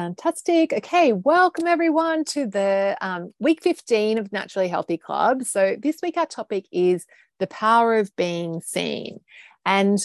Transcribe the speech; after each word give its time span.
Fantastic. 0.00 0.72
Okay, 0.72 1.12
welcome 1.12 1.66
everyone 1.66 2.24
to 2.24 2.46
the 2.46 2.96
um, 3.02 3.34
week 3.38 3.62
15 3.62 4.16
of 4.16 4.32
Naturally 4.32 4.66
Healthy 4.66 4.96
Club. 4.96 5.42
So, 5.44 5.76
this 5.78 5.98
week 6.02 6.16
our 6.16 6.24
topic 6.24 6.64
is 6.72 7.04
the 7.38 7.46
power 7.46 7.98
of 7.98 8.16
being 8.16 8.62
seen. 8.62 9.20
And 9.66 9.98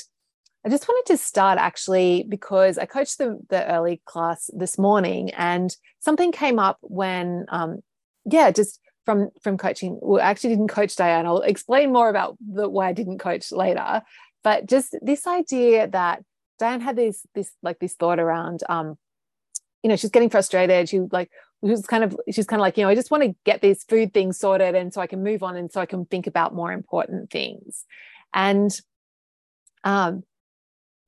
I 0.66 0.70
just 0.70 0.86
wanted 0.90 1.14
to 1.14 1.18
start 1.18 1.60
actually 1.60 2.26
because 2.28 2.78
I 2.78 2.86
coached 2.86 3.20
the, 3.20 3.40
the 3.48 3.66
early 3.72 4.02
class 4.04 4.50
this 4.54 4.78
morning 4.78 5.30
and 5.30 5.74
something 6.02 6.34
came 6.34 6.60
up 6.60 6.78
when, 6.82 7.46
um, 7.48 7.80
yeah, 8.26 8.52
just 8.52 8.82
from 9.06 9.30
from 9.42 9.58
coaching. 9.58 9.98
Well, 10.02 10.22
I 10.22 10.26
actually 10.26 10.50
didn't 10.50 10.68
coach 10.68 10.98
Diane. 10.98 11.26
I'll 11.26 11.40
explain 11.40 11.94
more 11.94 12.10
about 12.10 12.36
the, 12.46 12.68
why 12.68 12.90
I 12.90 12.94
didn't 12.94 13.20
coach 13.20 13.50
later. 13.50 14.02
But 14.44 14.66
just 14.66 14.94
this 15.02 15.26
idea 15.26 15.88
that 15.88 16.22
Diane 16.60 16.82
had 16.82 16.98
this 16.98 17.26
this 17.34 17.54
like 17.64 17.80
this 17.80 17.94
thought 17.94 18.20
around 18.20 18.60
um, 18.68 18.98
you 19.86 19.90
know, 19.90 19.96
she's 19.96 20.10
getting 20.10 20.32
frustrated. 20.32 20.90
She 20.90 21.00
like 21.12 21.30
was 21.62 21.86
kind 21.86 22.04
of 22.04 22.18
she's 22.32 22.48
kind 22.48 22.60
of 22.60 22.62
like, 22.62 22.76
you 22.76 22.84
know, 22.84 22.90
I 22.90 22.96
just 22.96 23.12
want 23.12 23.22
to 23.22 23.36
get 23.44 23.62
these 23.62 23.84
food 23.84 24.16
things 24.16 24.40
sorted 24.40 24.74
and 24.74 24.92
so 24.92 25.00
I 25.00 25.06
can 25.06 25.24
move 25.24 25.44
on 25.44 25.56
and 25.56 25.72
so 25.72 25.80
I 25.80 25.86
can 25.86 26.06
think 26.06 26.26
about 26.26 26.56
more 26.56 26.72
important 26.72 27.30
things. 27.30 27.86
And 28.34 28.72
um 29.84 30.24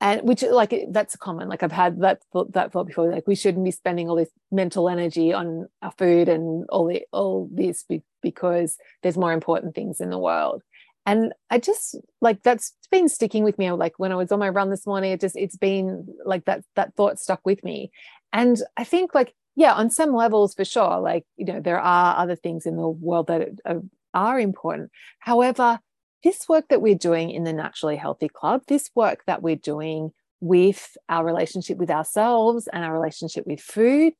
and 0.00 0.22
which 0.22 0.44
like 0.44 0.72
that's 0.90 1.16
common 1.16 1.48
like 1.48 1.64
i've 1.64 1.72
had 1.72 2.00
that 2.02 2.22
thought 2.32 2.52
that 2.52 2.70
thought 2.70 2.86
before 2.86 3.10
like 3.10 3.26
we 3.26 3.34
shouldn't 3.34 3.64
be 3.64 3.72
spending 3.72 4.08
all 4.08 4.14
this 4.14 4.30
mental 4.52 4.88
energy 4.88 5.32
on 5.32 5.66
our 5.82 5.90
food 5.98 6.28
and 6.28 6.64
all 6.68 6.86
the 6.86 7.02
all 7.12 7.48
this 7.52 7.84
because 8.22 8.78
there's 9.02 9.18
more 9.18 9.32
important 9.32 9.74
things 9.74 10.00
in 10.00 10.10
the 10.10 10.18
world 10.18 10.62
and 11.04 11.32
i 11.50 11.58
just 11.58 11.96
like 12.20 12.42
that's 12.42 12.74
been 12.92 13.08
sticking 13.08 13.42
with 13.42 13.58
me 13.58 13.72
like 13.72 13.98
when 13.98 14.12
i 14.12 14.14
was 14.14 14.30
on 14.30 14.38
my 14.38 14.48
run 14.48 14.70
this 14.70 14.86
morning 14.86 15.10
it 15.10 15.20
just 15.20 15.36
it's 15.36 15.56
been 15.56 16.06
like 16.24 16.44
that 16.44 16.62
that 16.76 16.94
thought 16.94 17.18
stuck 17.18 17.40
with 17.44 17.64
me 17.64 17.90
and 18.32 18.62
i 18.76 18.84
think 18.84 19.14
like 19.14 19.34
yeah 19.56 19.72
on 19.72 19.90
some 19.90 20.14
levels 20.14 20.54
for 20.54 20.64
sure 20.64 21.00
like 21.00 21.24
you 21.36 21.44
know 21.44 21.60
there 21.60 21.80
are 21.80 22.16
other 22.16 22.36
things 22.36 22.66
in 22.66 22.76
the 22.76 22.88
world 22.88 23.26
that 23.28 23.48
are, 23.64 24.40
important. 24.40 24.90
However 25.20 25.78
this 26.24 26.48
work 26.48 26.64
that 26.70 26.82
we're 26.82 26.96
doing 26.96 27.30
in 27.30 27.44
the 27.44 27.52
naturally 27.52 27.94
healthy 27.94 28.28
club 28.28 28.62
this 28.66 28.90
work 28.96 29.22
that 29.26 29.42
we're 29.42 29.54
doing 29.54 30.10
with 30.40 30.96
our 31.08 31.24
relationship 31.24 31.78
with 31.78 31.90
ourselves 31.90 32.68
and 32.72 32.84
our 32.84 32.92
relationship 32.92 33.46
with 33.46 33.60
food 33.60 34.14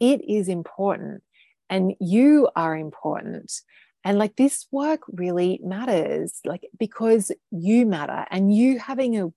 it 0.00 0.22
is 0.28 0.48
important. 0.48 1.22
And 1.70 1.94
you 2.00 2.48
are 2.56 2.76
important. 2.76 3.52
And 4.04 4.18
like 4.18 4.36
this 4.36 4.66
work 4.70 5.02
really 5.08 5.60
matters, 5.62 6.40
like 6.44 6.66
because 6.78 7.32
you 7.50 7.84
matter. 7.84 8.26
And 8.30 8.54
you 8.54 8.78
having 8.78 9.18
a, 9.18 9.28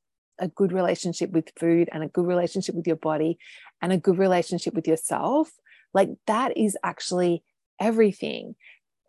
a 0.42 0.47
good 0.50 0.73
relationship 0.73 1.31
with 1.31 1.52
food 1.58 1.88
and 1.94 2.03
a 2.03 2.08
good 2.08 2.25
relationship 2.25 2.75
with 2.75 2.88
your 2.88 2.97
body 2.97 3.38
and 3.81 3.94
a 3.94 3.97
good 3.97 4.17
relationship 4.17 4.73
with 4.73 4.88
yourself, 4.88 5.52
like 5.94 6.09
that 6.28 6.58
is 6.58 6.78
actually 6.83 7.44
everything. 7.80 8.56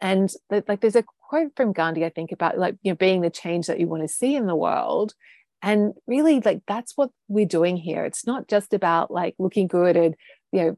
And 0.01 0.33
like 0.51 0.81
there's 0.81 0.97
a 0.97 1.05
quote 1.29 1.53
from 1.57 1.73
Gandhi, 1.73 2.05
I 2.05 2.11
think, 2.11 2.33
about 2.33 2.59
like, 2.59 2.77
you 2.83 2.93
know, 2.93 2.97
being 2.97 3.23
the 3.23 3.31
change 3.31 3.67
that 3.67 3.81
you 3.81 3.89
want 3.89 4.03
to 4.03 4.09
see 4.09 4.37
in 4.37 4.47
the 4.47 4.57
world. 4.57 5.15
And 5.63 5.95
really, 6.07 6.41
like 6.41 6.63
that's 6.67 6.93
what 6.97 7.11
we're 7.29 7.47
doing 7.47 7.77
here. 7.77 8.05
It's 8.05 8.27
not 8.27 8.49
just 8.49 8.75
about 8.75 9.11
like 9.11 9.35
looking 9.39 9.69
good 9.69 9.97
and, 9.97 10.15
you 10.51 10.61
know, 10.61 10.77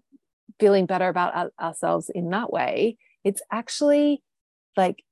feeling 0.61 0.86
better 0.86 1.08
about 1.08 1.34
our, 1.34 1.50
ourselves 1.61 2.11
in 2.14 2.30
that 2.30 2.52
way. 2.52 2.96
It's 3.24 3.42
actually 3.50 4.22
like 4.77 5.02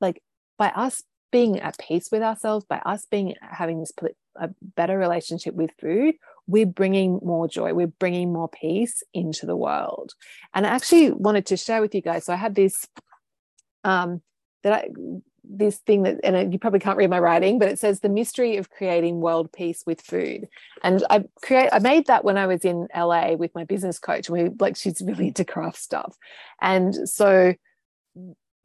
like 0.00 0.20
by 0.58 0.68
us 0.70 1.04
being 1.30 1.60
at 1.60 1.78
peace 1.78 2.08
with 2.10 2.22
ourselves 2.22 2.64
by 2.68 2.78
us 2.78 3.06
being 3.10 3.34
having 3.40 3.80
this 3.80 3.92
a 4.40 4.50
better 4.76 4.98
relationship 4.98 5.54
with 5.54 5.70
food 5.80 6.14
we're 6.46 6.66
bringing 6.66 7.20
more 7.22 7.46
joy 7.48 7.72
we're 7.72 7.86
bringing 7.86 8.32
more 8.32 8.48
peace 8.48 9.02
into 9.12 9.46
the 9.46 9.56
world. 9.56 10.14
And 10.54 10.66
i 10.66 10.70
actually 10.70 11.10
wanted 11.12 11.46
to 11.46 11.56
share 11.56 11.80
with 11.80 11.94
you 11.94 12.00
guys 12.00 12.24
so 12.24 12.32
i 12.32 12.36
had 12.36 12.54
this 12.54 12.86
um 13.84 14.22
that 14.62 14.72
i 14.72 14.88
this 15.50 15.78
thing 15.78 16.02
that 16.02 16.18
and 16.22 16.52
you 16.52 16.58
probably 16.58 16.80
can't 16.80 16.98
read 16.98 17.08
my 17.08 17.18
writing 17.18 17.58
but 17.58 17.68
it 17.68 17.78
says 17.78 18.00
the 18.00 18.08
mystery 18.08 18.58
of 18.58 18.70
creating 18.70 19.20
world 19.20 19.50
peace 19.52 19.82
with 19.86 20.00
food. 20.00 20.46
And 20.82 21.02
i 21.10 21.24
create 21.42 21.70
i 21.72 21.78
made 21.78 22.06
that 22.06 22.24
when 22.24 22.36
i 22.36 22.46
was 22.46 22.64
in 22.64 22.86
la 22.94 23.32
with 23.34 23.54
my 23.54 23.64
business 23.64 23.98
coach 23.98 24.28
and 24.28 24.38
we 24.38 24.50
like 24.60 24.76
she's 24.76 25.00
really 25.00 25.28
into 25.28 25.44
craft 25.44 25.78
stuff. 25.78 26.16
And 26.60 27.08
so 27.08 27.54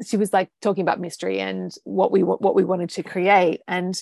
she 0.05 0.17
was 0.17 0.33
like 0.33 0.49
talking 0.61 0.81
about 0.81 0.99
mystery 0.99 1.39
and 1.39 1.73
what 1.83 2.11
we 2.11 2.21
what 2.21 2.55
we 2.55 2.65
wanted 2.65 2.89
to 2.91 3.03
create. 3.03 3.61
And 3.67 3.95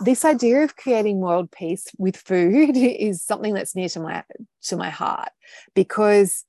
this 0.00 0.24
idea 0.24 0.62
of 0.62 0.76
creating 0.76 1.18
world 1.18 1.50
peace 1.50 1.86
with 1.98 2.16
food 2.16 2.70
is 2.76 3.22
something 3.22 3.54
that's 3.54 3.74
near 3.74 3.88
to 3.88 4.00
my 4.00 4.24
to 4.62 4.76
my 4.76 4.90
heart 4.90 5.30
because 5.74 6.44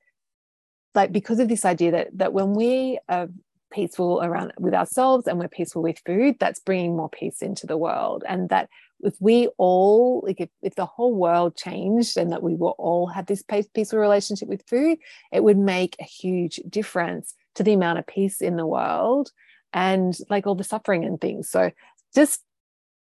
like 0.95 1.11
because 1.11 1.39
of 1.39 1.47
this 1.47 1.65
idea 1.65 1.91
that 1.91 2.07
that 2.13 2.33
when 2.33 2.53
we 2.53 2.99
are 3.07 3.27
peaceful 3.71 4.19
around 4.23 4.51
with 4.57 4.73
ourselves 4.73 5.27
and 5.27 5.37
we're 5.37 5.47
peaceful 5.47 5.83
with 5.83 6.01
food 6.03 6.35
that's 6.39 6.59
bringing 6.59 6.97
more 6.97 7.09
peace 7.09 7.41
into 7.41 7.67
the 7.67 7.77
world 7.77 8.23
and 8.27 8.49
that 8.49 8.67
if 9.01 9.13
we 9.19 9.47
all 9.57 10.23
like 10.25 10.41
if, 10.41 10.49
if 10.63 10.73
the 10.73 10.87
whole 10.87 11.13
world 11.13 11.55
changed 11.55 12.17
and 12.17 12.31
that 12.31 12.41
we 12.41 12.55
were 12.55 12.71
all 12.71 13.05
had 13.05 13.27
this 13.27 13.43
peaceful 13.43 13.99
relationship 13.99 14.47
with 14.47 14.67
food 14.67 14.97
it 15.31 15.43
would 15.43 15.57
make 15.57 15.95
a 15.99 16.03
huge 16.03 16.59
difference 16.67 17.35
to 17.53 17.63
the 17.63 17.73
amount 17.73 17.99
of 17.99 18.07
peace 18.07 18.41
in 18.41 18.55
the 18.55 18.65
world 18.65 19.31
and 19.73 20.17
like 20.29 20.47
all 20.47 20.55
the 20.55 20.63
suffering 20.63 21.05
and 21.05 21.19
things. 21.19 21.49
So 21.49 21.71
just 22.15 22.41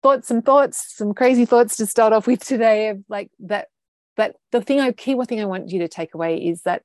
thought 0.07 0.25
some 0.25 0.41
thoughts, 0.41 0.95
some 0.95 1.13
crazy 1.13 1.43
thoughts 1.43 1.75
to 1.75 1.85
start 1.85 2.13
off 2.13 2.27
with 2.27 2.43
today 2.43 2.89
of 2.89 3.03
like 3.09 3.29
that. 3.39 3.67
But 4.15 4.35
the 4.51 4.61
thing 4.61 4.79
I 4.79 4.91
key 4.93 5.15
one 5.15 5.25
thing 5.25 5.41
I 5.41 5.45
want 5.45 5.69
you 5.69 5.79
to 5.79 5.89
take 5.89 6.13
away 6.13 6.37
is 6.37 6.61
that 6.61 6.83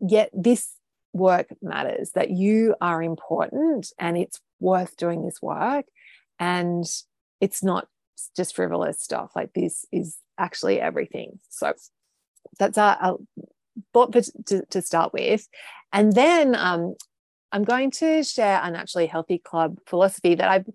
yet 0.00 0.30
this 0.34 0.68
work 1.14 1.48
matters, 1.62 2.10
that 2.14 2.30
you 2.30 2.76
are 2.80 3.02
important 3.02 3.90
and 3.98 4.18
it's 4.18 4.38
worth 4.60 4.96
doing 4.98 5.24
this 5.24 5.40
work. 5.40 5.86
And 6.38 6.84
it's 7.40 7.64
not 7.64 7.88
just 8.36 8.54
frivolous 8.54 9.00
stuff. 9.00 9.30
Like 9.34 9.54
this 9.54 9.86
is 9.90 10.18
actually 10.36 10.78
everything. 10.78 11.40
So 11.48 11.72
that's 12.58 12.76
our, 12.76 12.96
our 13.00 13.18
thought 13.94 14.12
to, 14.46 14.64
to 14.66 14.82
start 14.82 15.14
with. 15.14 15.48
And 15.92 16.12
then 16.12 16.54
um, 16.54 16.94
I'm 17.50 17.64
going 17.64 17.90
to 17.92 18.22
share 18.22 18.60
a 18.62 18.70
naturally 18.70 19.06
healthy 19.06 19.38
club 19.38 19.78
philosophy 19.86 20.34
that 20.34 20.50
I've 20.50 20.66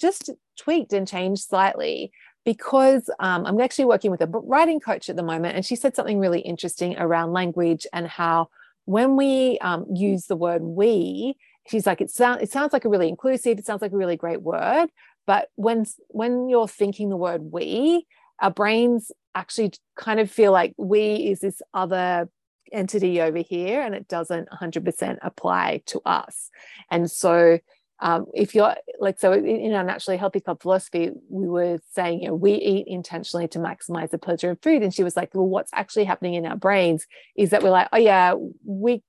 just 0.00 0.30
tweaked 0.60 0.92
and 0.92 1.08
changed 1.08 1.42
slightly 1.42 2.12
because 2.44 3.10
um, 3.18 3.44
I'm 3.46 3.60
actually 3.60 3.84
working 3.84 4.10
with 4.10 4.22
a 4.22 4.26
writing 4.26 4.80
coach 4.80 5.08
at 5.08 5.16
the 5.16 5.22
moment, 5.22 5.56
and 5.56 5.64
she 5.64 5.76
said 5.76 5.94
something 5.94 6.18
really 6.18 6.40
interesting 6.40 6.96
around 6.98 7.32
language 7.32 7.86
and 7.92 8.06
how 8.06 8.48
when 8.86 9.16
we 9.16 9.58
um, 9.60 9.86
use 9.92 10.26
the 10.26 10.36
word 10.36 10.62
we, 10.62 11.36
she's 11.68 11.86
like 11.86 12.00
it 12.00 12.10
sounds 12.10 12.42
it 12.42 12.50
sounds 12.50 12.72
like 12.72 12.84
a 12.84 12.88
really 12.88 13.08
inclusive, 13.08 13.58
it 13.58 13.66
sounds 13.66 13.82
like 13.82 13.92
a 13.92 13.96
really 13.96 14.16
great 14.16 14.42
word, 14.42 14.88
but 15.26 15.48
when 15.56 15.84
when 16.08 16.48
you're 16.48 16.68
thinking 16.68 17.08
the 17.08 17.16
word 17.16 17.42
we, 17.52 18.06
our 18.40 18.50
brains 18.50 19.12
actually 19.34 19.72
kind 19.96 20.18
of 20.18 20.30
feel 20.30 20.52
like 20.52 20.74
we 20.76 21.14
is 21.30 21.40
this 21.40 21.62
other 21.72 22.28
entity 22.72 23.20
over 23.20 23.38
here 23.38 23.82
and 23.82 23.94
it 23.94 24.08
doesn't 24.08 24.48
100% 24.48 25.18
apply 25.22 25.82
to 25.86 26.00
us. 26.04 26.50
And 26.90 27.10
so, 27.10 27.58
um, 28.00 28.26
if 28.32 28.54
you're 28.54 28.74
like, 28.98 29.20
so 29.20 29.32
in 29.32 29.74
our 29.74 29.84
naturally 29.84 30.16
healthy 30.16 30.40
club 30.40 30.62
philosophy, 30.62 31.10
we 31.28 31.46
were 31.46 31.78
saying, 31.92 32.22
you 32.22 32.28
know, 32.28 32.34
we 32.34 32.54
eat 32.54 32.86
intentionally 32.86 33.46
to 33.48 33.58
maximize 33.58 34.10
the 34.10 34.18
pleasure 34.18 34.50
of 34.50 34.62
food. 34.62 34.82
And 34.82 34.92
she 34.92 35.04
was 35.04 35.16
like, 35.16 35.34
well, 35.34 35.46
what's 35.46 35.70
actually 35.74 36.04
happening 36.04 36.34
in 36.34 36.46
our 36.46 36.56
brains 36.56 37.06
is 37.36 37.50
that 37.50 37.62
we're 37.62 37.70
like, 37.70 37.88
oh, 37.92 37.98
yeah, 37.98 38.34
we, 38.64 39.02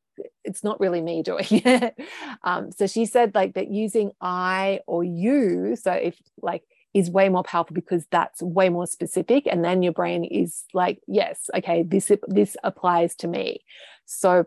it's 0.43 0.63
not 0.63 0.79
really 0.79 1.01
me 1.01 1.23
doing 1.23 1.45
it. 1.49 1.95
um, 2.43 2.71
so 2.71 2.85
she 2.85 3.05
said, 3.05 3.33
like, 3.33 3.53
that 3.53 3.71
using 3.71 4.11
I 4.19 4.81
or 4.87 5.03
you, 5.03 5.77
so 5.81 5.91
if 5.93 6.17
like, 6.41 6.63
is 6.93 7.09
way 7.09 7.29
more 7.29 7.43
powerful 7.43 7.73
because 7.73 8.05
that's 8.11 8.41
way 8.41 8.67
more 8.67 8.85
specific 8.85 9.47
and 9.47 9.63
then 9.63 9.81
your 9.81 9.93
brain 9.93 10.25
is 10.25 10.65
like 10.73 10.99
yes 11.07 11.49
okay 11.55 11.83
this 11.83 12.11
this 12.27 12.57
applies 12.65 13.15
to 13.15 13.29
me 13.29 13.61
so 14.05 14.45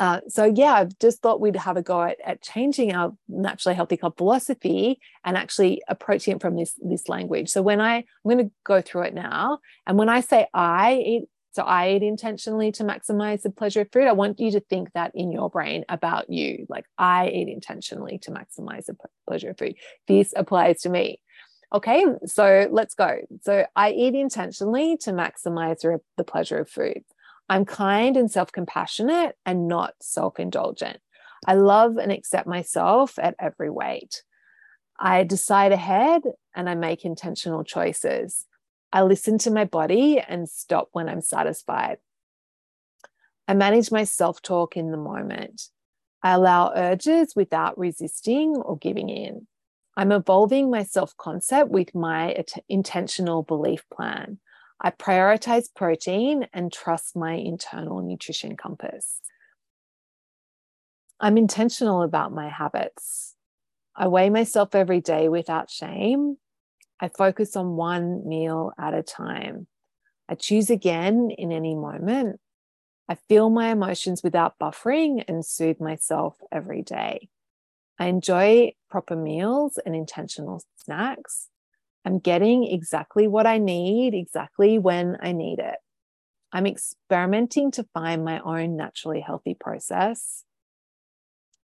uh, 0.00 0.20
so 0.26 0.44
yeah 0.44 0.74
i've 0.74 0.98
just 0.98 1.22
thought 1.22 1.40
we'd 1.40 1.54
have 1.54 1.76
a 1.76 1.82
go 1.82 2.02
at, 2.02 2.16
at 2.24 2.42
changing 2.42 2.92
our 2.92 3.12
naturally 3.28 3.76
healthy 3.76 3.96
club 3.96 4.16
philosophy 4.16 4.98
and 5.24 5.36
actually 5.36 5.80
approaching 5.86 6.34
it 6.34 6.42
from 6.42 6.56
this 6.56 6.74
this 6.82 7.08
language 7.08 7.48
so 7.48 7.62
when 7.62 7.80
i 7.80 7.96
i'm 7.98 8.04
going 8.24 8.38
to 8.38 8.50
go 8.64 8.80
through 8.80 9.02
it 9.02 9.14
now 9.14 9.58
and 9.86 9.96
when 9.96 10.08
i 10.08 10.20
say 10.20 10.46
i 10.52 10.94
eat 10.94 11.28
so 11.52 11.64
I 11.64 11.94
eat 11.94 12.02
intentionally 12.02 12.70
to 12.72 12.84
maximize 12.84 13.42
the 13.42 13.50
pleasure 13.50 13.80
of 13.80 13.90
food. 13.92 14.04
I 14.06 14.12
want 14.12 14.38
you 14.38 14.52
to 14.52 14.60
think 14.60 14.92
that 14.92 15.10
in 15.14 15.32
your 15.32 15.50
brain 15.50 15.84
about 15.88 16.30
you. 16.30 16.66
Like 16.68 16.84
I 16.96 17.28
eat 17.28 17.48
intentionally 17.48 18.18
to 18.22 18.30
maximize 18.30 18.86
the 18.86 18.96
pleasure 19.26 19.50
of 19.50 19.58
food. 19.58 19.74
This 20.06 20.32
applies 20.36 20.82
to 20.82 20.88
me. 20.88 21.20
Okay, 21.72 22.04
so 22.26 22.68
let's 22.70 22.94
go. 22.94 23.18
So 23.42 23.64
I 23.76 23.92
eat 23.92 24.14
intentionally 24.14 24.96
to 24.98 25.12
maximize 25.12 25.82
the 26.16 26.24
pleasure 26.24 26.58
of 26.58 26.68
food. 26.68 27.02
I'm 27.50 27.64
kind 27.64 28.16
and 28.16 28.30
self 28.30 28.52
compassionate 28.52 29.36
and 29.44 29.66
not 29.66 29.94
self 30.00 30.38
indulgent. 30.38 30.98
I 31.46 31.54
love 31.54 31.96
and 31.96 32.12
accept 32.12 32.46
myself 32.46 33.18
at 33.18 33.34
every 33.40 33.68
weight. 33.68 34.22
I 34.98 35.24
decide 35.24 35.72
ahead 35.72 36.22
and 36.54 36.70
I 36.70 36.76
make 36.76 37.04
intentional 37.04 37.64
choices. 37.64 38.46
I 38.92 39.02
listen 39.02 39.36
to 39.38 39.50
my 39.50 39.64
body 39.64 40.20
and 40.20 40.48
stop 40.48 40.90
when 40.92 41.08
I'm 41.08 41.22
satisfied. 41.22 41.98
I 43.48 43.54
manage 43.54 43.90
my 43.90 44.04
self 44.04 44.40
talk 44.40 44.76
in 44.76 44.92
the 44.92 44.96
moment. 44.96 45.70
I 46.22 46.32
allow 46.32 46.72
urges 46.76 47.34
without 47.34 47.76
resisting 47.76 48.54
or 48.54 48.78
giving 48.78 49.08
in. 49.08 49.48
I'm 49.96 50.12
evolving 50.12 50.70
my 50.70 50.84
self 50.84 51.16
concept 51.16 51.70
with 51.70 51.96
my 51.96 52.44
intentional 52.68 53.42
belief 53.42 53.82
plan. 53.92 54.38
I 54.80 54.90
prioritize 54.90 55.66
protein 55.74 56.48
and 56.54 56.72
trust 56.72 57.14
my 57.14 57.34
internal 57.34 58.00
nutrition 58.00 58.56
compass. 58.56 59.20
I'm 61.20 61.36
intentional 61.36 62.02
about 62.02 62.32
my 62.32 62.48
habits. 62.48 63.34
I 63.94 64.08
weigh 64.08 64.30
myself 64.30 64.74
every 64.74 65.02
day 65.02 65.28
without 65.28 65.68
shame. 65.68 66.38
I 66.98 67.08
focus 67.08 67.56
on 67.56 67.76
one 67.76 68.26
meal 68.26 68.72
at 68.78 68.94
a 68.94 69.02
time. 69.02 69.66
I 70.30 70.34
choose 70.34 70.70
again 70.70 71.30
in 71.30 71.52
any 71.52 71.74
moment. 71.74 72.40
I 73.06 73.16
feel 73.28 73.50
my 73.50 73.68
emotions 73.70 74.22
without 74.22 74.58
buffering 74.58 75.24
and 75.28 75.44
soothe 75.44 75.80
myself 75.80 76.36
every 76.50 76.80
day. 76.80 77.28
I 77.98 78.06
enjoy 78.06 78.72
proper 78.88 79.16
meals 79.16 79.78
and 79.84 79.94
intentional 79.94 80.62
snacks. 80.76 81.49
I'm 82.04 82.18
getting 82.18 82.64
exactly 82.64 83.28
what 83.28 83.46
I 83.46 83.58
need, 83.58 84.14
exactly 84.14 84.78
when 84.78 85.16
I 85.20 85.32
need 85.32 85.58
it. 85.58 85.76
I'm 86.52 86.66
experimenting 86.66 87.70
to 87.72 87.86
find 87.94 88.24
my 88.24 88.40
own 88.40 88.76
naturally 88.76 89.20
healthy 89.20 89.54
process. 89.54 90.44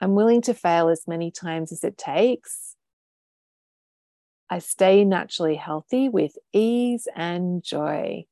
I'm 0.01 0.15
willing 0.15 0.41
to 0.43 0.53
fail 0.53 0.89
as 0.89 1.07
many 1.07 1.31
times 1.31 1.71
as 1.71 1.83
it 1.83 1.97
takes. 1.97 2.75
I 4.49 4.59
stay 4.59 5.05
naturally 5.05 5.55
healthy 5.55 6.09
with 6.09 6.37
ease 6.51 7.07
and 7.15 7.63
joy. 7.63 8.25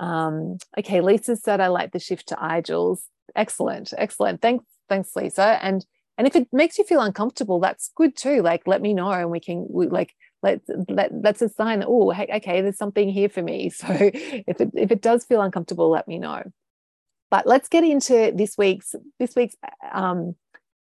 Um, 0.00 0.58
okay, 0.78 1.00
Lisa 1.00 1.36
said 1.36 1.60
I 1.60 1.68
like 1.68 1.92
the 1.92 1.98
shift 1.98 2.28
to 2.28 2.36
iJules. 2.36 3.00
Excellent, 3.34 3.92
excellent. 3.96 4.40
Thanks, 4.42 4.64
thanks, 4.88 5.14
Lisa. 5.16 5.58
And 5.62 5.84
and 6.16 6.28
if 6.28 6.36
it 6.36 6.46
makes 6.52 6.78
you 6.78 6.84
feel 6.84 7.00
uncomfortable, 7.00 7.58
that's 7.58 7.90
good 7.96 8.16
too. 8.16 8.42
Like 8.42 8.66
let 8.66 8.80
me 8.80 8.94
know, 8.94 9.10
and 9.10 9.30
we 9.30 9.40
can 9.40 9.66
we, 9.68 9.88
like 9.88 10.14
let 10.44 10.60
let 10.88 11.10
that's 11.22 11.42
a 11.42 11.48
sign 11.48 11.80
that 11.80 11.88
oh 11.88 12.10
hey, 12.10 12.28
okay, 12.36 12.60
there's 12.60 12.78
something 12.78 13.08
here 13.08 13.28
for 13.28 13.42
me. 13.42 13.70
So 13.80 13.88
if 13.90 14.60
it 14.60 14.70
if 14.74 14.92
it 14.92 15.02
does 15.02 15.24
feel 15.24 15.42
uncomfortable, 15.42 15.90
let 15.90 16.06
me 16.06 16.18
know. 16.18 16.42
But 17.30 17.46
let's 17.46 17.68
get 17.68 17.82
into 17.82 18.32
this 18.34 18.56
week's 18.56 18.94
this 19.18 19.34
week's 19.34 19.56
um 19.92 20.36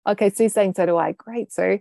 okay, 0.08 0.30
Sue's 0.30 0.54
saying 0.54 0.74
so 0.76 0.86
do 0.86 0.98
I. 0.98 1.14
Great. 1.14 1.52
So 1.52 1.80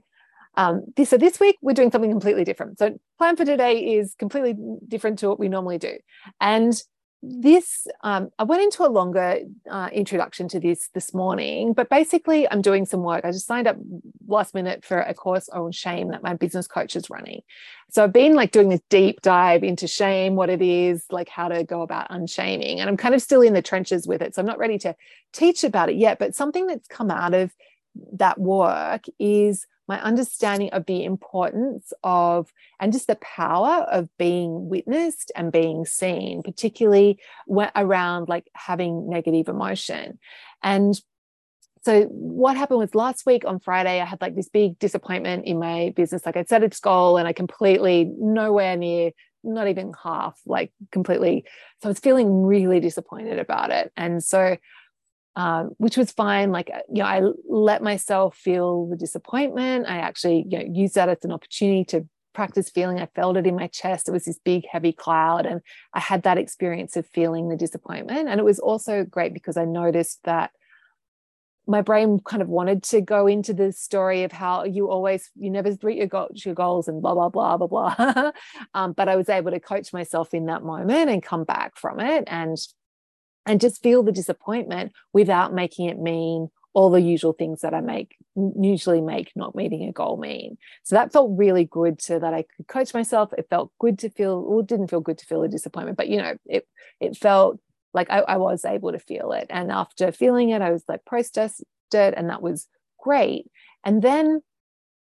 um, 0.54 0.82
this, 0.96 1.08
so 1.10 1.16
this 1.16 1.40
week 1.40 1.56
we're 1.62 1.72
doing 1.72 1.90
something 1.90 2.10
completely 2.10 2.44
different. 2.44 2.78
So 2.78 2.98
plan 3.18 3.36
for 3.36 3.44
today 3.44 3.94
is 3.96 4.14
completely 4.18 4.54
different 4.86 5.18
to 5.20 5.28
what 5.28 5.38
we 5.38 5.48
normally 5.48 5.78
do. 5.78 5.96
And 6.40 6.74
this 7.22 7.86
um, 8.02 8.30
i 8.38 8.42
went 8.42 8.62
into 8.62 8.84
a 8.84 8.90
longer 8.90 9.38
uh, 9.70 9.88
introduction 9.92 10.48
to 10.48 10.58
this 10.58 10.88
this 10.92 11.14
morning 11.14 11.72
but 11.72 11.88
basically 11.88 12.50
i'm 12.50 12.60
doing 12.60 12.84
some 12.84 13.02
work. 13.02 13.24
I 13.24 13.30
just 13.30 13.46
signed 13.46 13.68
up 13.68 13.76
last 14.26 14.54
minute 14.54 14.84
for 14.84 14.98
a 14.98 15.14
course 15.14 15.48
on 15.48 15.70
shame 15.72 16.08
that 16.08 16.22
my 16.22 16.34
business 16.34 16.66
coach 16.66 16.96
is 16.96 17.08
running. 17.10 17.42
So 17.90 18.02
i've 18.02 18.12
been 18.12 18.34
like 18.34 18.50
doing 18.50 18.68
this 18.68 18.80
deep 18.88 19.20
dive 19.22 19.62
into 19.62 19.86
shame 19.86 20.34
what 20.34 20.50
it 20.50 20.62
is 20.62 21.04
like 21.10 21.28
how 21.28 21.48
to 21.48 21.62
go 21.62 21.82
about 21.82 22.08
unshaming 22.10 22.80
and 22.80 22.90
i'm 22.90 22.96
kind 22.96 23.14
of 23.14 23.22
still 23.22 23.42
in 23.42 23.54
the 23.54 23.62
trenches 23.62 24.06
with 24.06 24.20
it 24.20 24.34
so 24.34 24.40
i'm 24.40 24.46
not 24.46 24.58
ready 24.58 24.78
to 24.78 24.96
teach 25.32 25.62
about 25.62 25.90
it 25.90 25.96
yet 25.96 26.18
but 26.18 26.34
something 26.34 26.66
that's 26.66 26.88
come 26.88 27.10
out 27.10 27.34
of 27.34 27.52
that 28.12 28.38
work 28.38 29.04
is 29.18 29.66
my 29.88 30.00
understanding 30.00 30.70
of 30.70 30.86
the 30.86 31.04
importance 31.04 31.92
of 32.04 32.52
and 32.80 32.92
just 32.92 33.08
the 33.08 33.16
power 33.16 33.84
of 33.90 34.08
being 34.18 34.68
witnessed 34.68 35.32
and 35.34 35.52
being 35.52 35.84
seen, 35.84 36.42
particularly 36.42 37.18
around 37.76 38.28
like 38.28 38.48
having 38.54 39.08
negative 39.08 39.48
emotion. 39.48 40.18
And 40.62 40.98
so 41.84 42.04
what 42.04 42.56
happened 42.56 42.78
was 42.78 42.94
last 42.94 43.26
week 43.26 43.44
on 43.44 43.58
Friday, 43.58 44.00
I 44.00 44.04
had 44.04 44.20
like 44.20 44.36
this 44.36 44.48
big 44.48 44.78
disappointment 44.78 45.46
in 45.46 45.58
my 45.58 45.92
business. 45.96 46.24
Like 46.24 46.36
I'd 46.36 46.48
set 46.48 46.62
its 46.62 46.78
goal 46.78 47.16
and 47.16 47.26
I 47.26 47.32
completely 47.32 48.04
nowhere 48.04 48.76
near, 48.76 49.10
not 49.42 49.66
even 49.66 49.92
half, 50.00 50.40
like 50.46 50.72
completely. 50.92 51.44
So 51.82 51.88
I 51.88 51.90
was 51.90 51.98
feeling 51.98 52.44
really 52.44 52.78
disappointed 52.78 53.40
about 53.40 53.70
it. 53.70 53.92
And 53.96 54.22
so 54.22 54.56
um, 55.36 55.70
which 55.78 55.96
was 55.96 56.12
fine. 56.12 56.52
Like, 56.52 56.70
uh, 56.72 56.80
you 56.92 57.02
know, 57.02 57.08
I 57.08 57.22
let 57.48 57.82
myself 57.82 58.36
feel 58.36 58.86
the 58.86 58.96
disappointment. 58.96 59.86
I 59.88 59.98
actually, 59.98 60.46
you 60.48 60.58
know, 60.58 60.64
used 60.70 60.94
that 60.94 61.08
as 61.08 61.24
an 61.24 61.32
opportunity 61.32 61.84
to 61.86 62.06
practice 62.34 62.70
feeling. 62.70 62.98
I 62.98 63.06
felt 63.14 63.36
it 63.36 63.46
in 63.46 63.56
my 63.56 63.66
chest. 63.66 64.08
It 64.08 64.12
was 64.12 64.24
this 64.24 64.38
big, 64.44 64.64
heavy 64.70 64.92
cloud. 64.92 65.46
And 65.46 65.60
I 65.94 66.00
had 66.00 66.22
that 66.22 66.38
experience 66.38 66.96
of 66.96 67.06
feeling 67.06 67.48
the 67.48 67.56
disappointment. 67.56 68.28
And 68.28 68.40
it 68.40 68.44
was 68.44 68.58
also 68.58 69.04
great 69.04 69.34
because 69.34 69.56
I 69.56 69.64
noticed 69.64 70.20
that 70.24 70.50
my 71.66 71.80
brain 71.80 72.18
kind 72.24 72.42
of 72.42 72.48
wanted 72.48 72.82
to 72.82 73.00
go 73.00 73.26
into 73.26 73.54
the 73.54 73.72
story 73.72 74.24
of 74.24 74.32
how 74.32 74.64
you 74.64 74.90
always 74.90 75.30
you 75.36 75.48
never 75.48 75.70
reach 75.82 75.98
your, 75.98 76.06
go- 76.08 76.28
your 76.34 76.54
goals 76.54 76.88
and 76.88 77.00
blah 77.00 77.14
blah 77.14 77.28
blah 77.28 77.56
blah 77.56 77.66
blah 77.68 78.30
um, 78.74 78.92
but 78.92 79.08
i 79.08 79.14
was 79.14 79.28
able 79.28 79.52
to 79.52 79.60
coach 79.60 79.92
myself 79.92 80.34
in 80.34 80.46
that 80.46 80.64
moment 80.64 81.08
and 81.08 81.22
come 81.22 81.44
back 81.44 81.78
from 81.78 82.00
it 82.00 82.24
and 82.26 82.56
and 83.46 83.60
just 83.60 83.82
feel 83.82 84.02
the 84.02 84.12
disappointment 84.12 84.92
without 85.12 85.52
making 85.52 85.88
it 85.88 85.98
mean 85.98 86.48
all 86.74 86.90
the 86.90 87.00
usual 87.00 87.32
things 87.32 87.60
that 87.60 87.74
I 87.74 87.80
make 87.80 88.16
usually 88.34 89.00
make 89.00 89.30
not 89.36 89.54
meeting 89.54 89.86
a 89.86 89.92
goal 89.92 90.16
mean. 90.16 90.56
So 90.84 90.94
that 90.94 91.12
felt 91.12 91.36
really 91.36 91.64
good 91.66 91.98
to 92.00 92.18
that 92.18 92.32
I 92.32 92.44
could 92.56 92.66
coach 92.66 92.94
myself. 92.94 93.32
It 93.36 93.46
felt 93.50 93.70
good 93.78 93.98
to 94.00 94.10
feel, 94.10 94.42
or 94.46 94.62
didn't 94.62 94.88
feel 94.88 95.00
good 95.00 95.18
to 95.18 95.26
feel 95.26 95.42
a 95.42 95.48
disappointment, 95.48 95.98
but 95.98 96.08
you 96.08 96.16
know, 96.16 96.36
it 96.46 96.66
it 97.00 97.16
felt 97.16 97.60
like 97.92 98.10
I, 98.10 98.20
I 98.20 98.36
was 98.38 98.64
able 98.64 98.92
to 98.92 98.98
feel 98.98 99.32
it. 99.32 99.48
And 99.50 99.70
after 99.70 100.12
feeling 100.12 100.48
it, 100.48 100.62
I 100.62 100.70
was 100.70 100.82
like 100.88 101.04
processed 101.04 101.62
it, 101.92 102.14
and 102.16 102.30
that 102.30 102.40
was 102.42 102.68
great. 102.98 103.50
And 103.84 104.00
then 104.00 104.40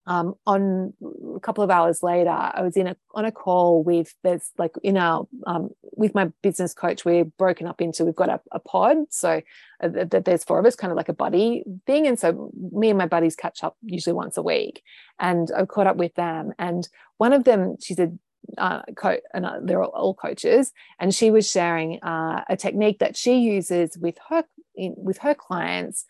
um, 0.08 0.36
on 0.48 0.94
a 1.36 1.40
couple 1.42 1.64
of 1.66 1.70
hours 1.70 2.02
later, 2.02 2.30
I 2.30 2.62
was 2.62 2.78
in 2.78 2.88
a 2.88 2.96
on 3.14 3.26
a 3.26 3.32
call 3.32 3.84
with 3.84 4.16
there's 4.24 4.52
like 4.58 4.74
in 4.82 4.96
our 4.96 5.28
um, 5.46 5.70
with 5.82 6.16
my 6.16 6.32
business 6.42 6.74
coach. 6.74 7.04
We're 7.04 7.26
broken 7.26 7.68
up 7.68 7.82
into 7.82 8.06
we've 8.06 8.16
got 8.16 8.30
a, 8.30 8.40
a 8.54 8.60
pod, 8.60 8.98
so 9.10 9.42
uh, 9.84 9.90
that 9.90 10.24
there's 10.24 10.46
four 10.46 10.60
of 10.60 10.66
us, 10.66 10.78
kind 10.78 10.92
of 10.92 10.98
like 10.98 11.10
a 11.10 11.14
buddy 11.14 11.64
thing. 11.86 12.08
And 12.08 12.18
so 12.18 12.52
me 12.72 12.90
and 12.90 12.98
my 12.98 13.06
buddies 13.06 13.36
catch 13.36 13.64
up 13.66 13.76
usually 13.82 14.14
once 14.14 14.38
a 14.38 14.42
week, 14.42 14.82
and 15.20 15.52
I 15.56 15.66
caught 15.66 15.88
up 15.88 15.98
with 15.98 16.16
them. 16.16 16.54
And 16.58 16.88
one 17.18 17.34
of 17.34 17.44
them, 17.44 17.76
she's 17.82 18.00
a 18.00 18.10
uh, 18.58 18.84
coach, 18.96 19.20
and 19.34 19.46
uh, 19.46 19.60
they're 19.62 19.84
all, 19.84 19.90
all, 19.90 20.14
coaches, 20.14 20.72
and 21.00 21.14
she 21.14 21.32
was 21.32 21.52
sharing 21.52 22.02
uh, 22.02 22.46
a 22.48 22.56
technique 22.56 23.00
that 23.00 23.18
she 23.18 23.40
uses 23.40 23.98
with 23.98 24.18
her 24.30 24.46
in, 24.74 24.94
with 24.96 25.18
her 25.18 25.36
clients 25.36 26.06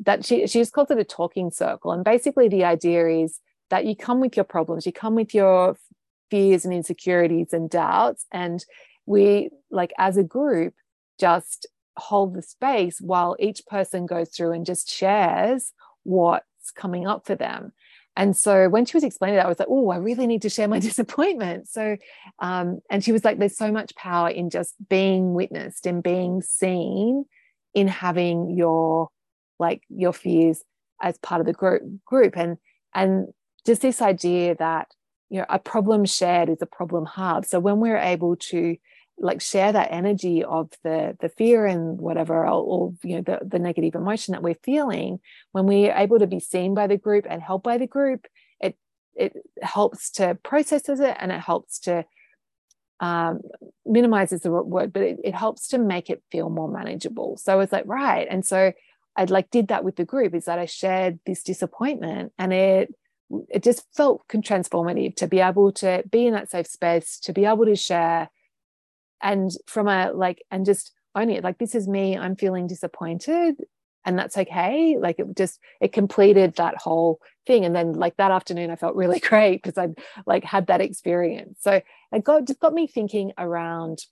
that 0.00 0.24
she 0.24 0.46
she 0.46 0.58
just 0.58 0.72
calls 0.72 0.90
it 0.90 0.98
a 0.98 1.04
talking 1.04 1.50
circle. 1.50 1.92
And 1.92 2.04
basically, 2.04 2.48
the 2.48 2.64
idea 2.64 3.08
is 3.08 3.40
that 3.70 3.86
you 3.86 3.96
come 3.96 4.20
with 4.20 4.36
your 4.36 4.44
problems, 4.44 4.86
you 4.86 4.92
come 4.92 5.14
with 5.14 5.34
your 5.34 5.76
fears 6.30 6.64
and 6.64 6.74
insecurities 6.74 7.52
and 7.52 7.70
doubts, 7.70 8.26
and 8.32 8.64
we 9.06 9.50
like 9.70 9.92
as 9.98 10.16
a 10.16 10.22
group 10.22 10.74
just 11.18 11.66
hold 11.96 12.34
the 12.34 12.42
space 12.42 13.00
while 13.00 13.36
each 13.38 13.64
person 13.66 14.06
goes 14.06 14.28
through 14.28 14.52
and 14.52 14.66
just 14.66 14.90
shares 14.90 15.72
what's 16.02 16.70
coming 16.74 17.06
up 17.06 17.26
for 17.26 17.34
them. 17.34 17.72
And 18.16 18.34
so 18.36 18.68
when 18.68 18.86
she 18.86 18.96
was 18.96 19.04
explaining 19.04 19.36
that, 19.36 19.44
I 19.44 19.48
was 19.48 19.58
like, 19.58 19.68
oh, 19.70 19.90
I 19.90 19.96
really 19.96 20.26
need 20.26 20.42
to 20.42 20.48
share 20.48 20.68
my 20.68 20.78
disappointment. 20.90 21.68
So, 21.68 21.96
um, 22.38 22.80
and 22.90 23.04
she 23.04 23.12
was 23.12 23.24
like, 23.24 23.38
there's 23.38 23.56
so 23.56 23.70
much 23.70 23.94
power 23.94 24.28
in 24.28 24.50
just 24.50 24.74
being 24.88 25.34
witnessed 25.34 25.86
and 25.86 26.02
being 26.02 26.42
seen 26.42 27.26
in 27.74 27.88
having 27.88 28.56
your 28.56 29.10
like 29.58 29.82
your 29.88 30.12
fears 30.12 30.62
as 31.00 31.18
part 31.18 31.40
of 31.40 31.46
the 31.46 31.52
group 31.52 31.82
group. 32.04 32.36
And 32.36 32.58
and 32.94 33.28
just 33.64 33.82
this 33.82 34.00
idea 34.00 34.54
that 34.56 34.88
you 35.28 35.38
know 35.40 35.46
a 35.48 35.58
problem 35.58 36.04
shared 36.04 36.48
is 36.48 36.62
a 36.62 36.66
problem 36.66 37.06
halved. 37.06 37.48
So 37.48 37.60
when 37.60 37.80
we're 37.80 37.98
able 37.98 38.36
to 38.36 38.76
like 39.18 39.40
share 39.40 39.72
that 39.72 39.88
energy 39.90 40.44
of 40.44 40.70
the 40.84 41.16
the 41.20 41.28
fear 41.30 41.64
and 41.66 41.98
whatever 41.98 42.46
or, 42.46 42.50
or, 42.50 42.94
you 43.02 43.16
know 43.16 43.22
the, 43.22 43.38
the 43.46 43.58
negative 43.58 43.94
emotion 43.94 44.32
that 44.32 44.42
we're 44.42 44.54
feeling 44.62 45.20
when 45.52 45.66
we're 45.66 45.94
able 45.94 46.18
to 46.18 46.26
be 46.26 46.38
seen 46.38 46.74
by 46.74 46.86
the 46.86 46.98
group 46.98 47.26
and 47.28 47.40
helped 47.40 47.64
by 47.64 47.78
the 47.78 47.86
group 47.86 48.26
it 48.60 48.76
it 49.14 49.34
helps 49.62 50.10
to 50.10 50.34
process 50.42 50.86
it 50.88 51.16
and 51.18 51.32
it 51.32 51.40
helps 51.40 51.78
to 51.78 52.04
um, 53.00 53.40
minimizes 53.84 54.42
the 54.42 54.50
word 54.50 54.92
but 54.92 55.02
it, 55.02 55.18
it 55.24 55.34
helps 55.34 55.68
to 55.68 55.78
make 55.78 56.10
it 56.10 56.22
feel 56.30 56.48
more 56.48 56.70
manageable. 56.70 57.36
So 57.36 57.60
it's 57.60 57.72
like 57.72 57.84
right. 57.86 58.26
And 58.30 58.44
so 58.44 58.72
I 59.16 59.24
like 59.24 59.50
did 59.50 59.68
that 59.68 59.84
with 59.84 59.96
the 59.96 60.04
group 60.04 60.34
is 60.34 60.44
that 60.44 60.58
I 60.58 60.66
shared 60.66 61.18
this 61.26 61.42
disappointment 61.42 62.32
and 62.38 62.52
it 62.52 62.94
it 63.48 63.62
just 63.62 63.84
felt 63.92 64.26
transformative 64.28 65.16
to 65.16 65.26
be 65.26 65.40
able 65.40 65.72
to 65.72 66.04
be 66.08 66.26
in 66.26 66.34
that 66.34 66.50
safe 66.50 66.66
space 66.66 67.18
to 67.20 67.32
be 67.32 67.44
able 67.44 67.64
to 67.64 67.74
share 67.74 68.30
and 69.22 69.50
from 69.66 69.88
a 69.88 70.12
like 70.12 70.44
and 70.50 70.64
just 70.64 70.92
own 71.14 71.30
it. 71.30 71.42
Like 71.42 71.58
this 71.58 71.74
is 71.74 71.88
me 71.88 72.16
i'm 72.16 72.36
feeling 72.36 72.66
disappointed 72.66 73.56
and 74.04 74.16
that's 74.18 74.36
okay. 74.36 74.96
Like 75.00 75.18
it 75.18 75.36
just 75.36 75.58
it 75.80 75.92
completed 75.92 76.54
that 76.56 76.76
whole 76.76 77.20
thing. 77.46 77.64
And 77.64 77.74
then 77.74 77.94
like 77.94 78.16
that 78.18 78.30
afternoon 78.30 78.70
i 78.70 78.76
felt 78.76 78.94
really 78.94 79.20
great 79.30 79.62
because 79.62 79.78
i'd 79.78 79.98
like 80.26 80.44
had 80.44 80.68
that 80.68 80.80
experience. 80.80 81.58
So 81.62 81.80
it 82.12 82.24
got 82.24 82.44
just 82.44 82.60
got 82.60 82.74
me 82.74 82.86
thinking 82.86 83.32
around 83.38 84.04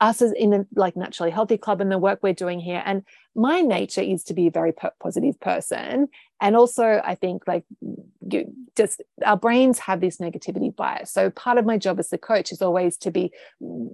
us 0.00 0.22
as 0.22 0.32
in 0.32 0.50
the 0.50 0.66
like 0.74 0.96
naturally 0.96 1.30
healthy 1.30 1.58
club 1.58 1.80
and 1.80 1.90
the 1.90 1.98
work 1.98 2.20
we're 2.22 2.32
doing 2.32 2.60
here. 2.60 2.82
And 2.84 3.02
my 3.34 3.60
nature 3.60 4.00
is 4.00 4.24
to 4.24 4.34
be 4.34 4.46
a 4.46 4.50
very 4.50 4.72
positive 5.00 5.38
person. 5.40 6.08
And 6.40 6.56
also 6.56 7.00
i 7.04 7.14
think 7.14 7.42
like 7.46 7.64
you 8.28 8.52
just 8.76 9.02
our 9.24 9.36
brains 9.36 9.78
have 9.80 10.00
this 10.00 10.18
negativity 10.18 10.74
bias. 10.74 11.12
So 11.12 11.30
part 11.30 11.58
of 11.58 11.66
my 11.66 11.78
job 11.78 11.98
as 11.98 12.12
a 12.12 12.18
coach 12.18 12.52
is 12.52 12.62
always 12.62 12.96
to 12.98 13.10
be 13.10 13.32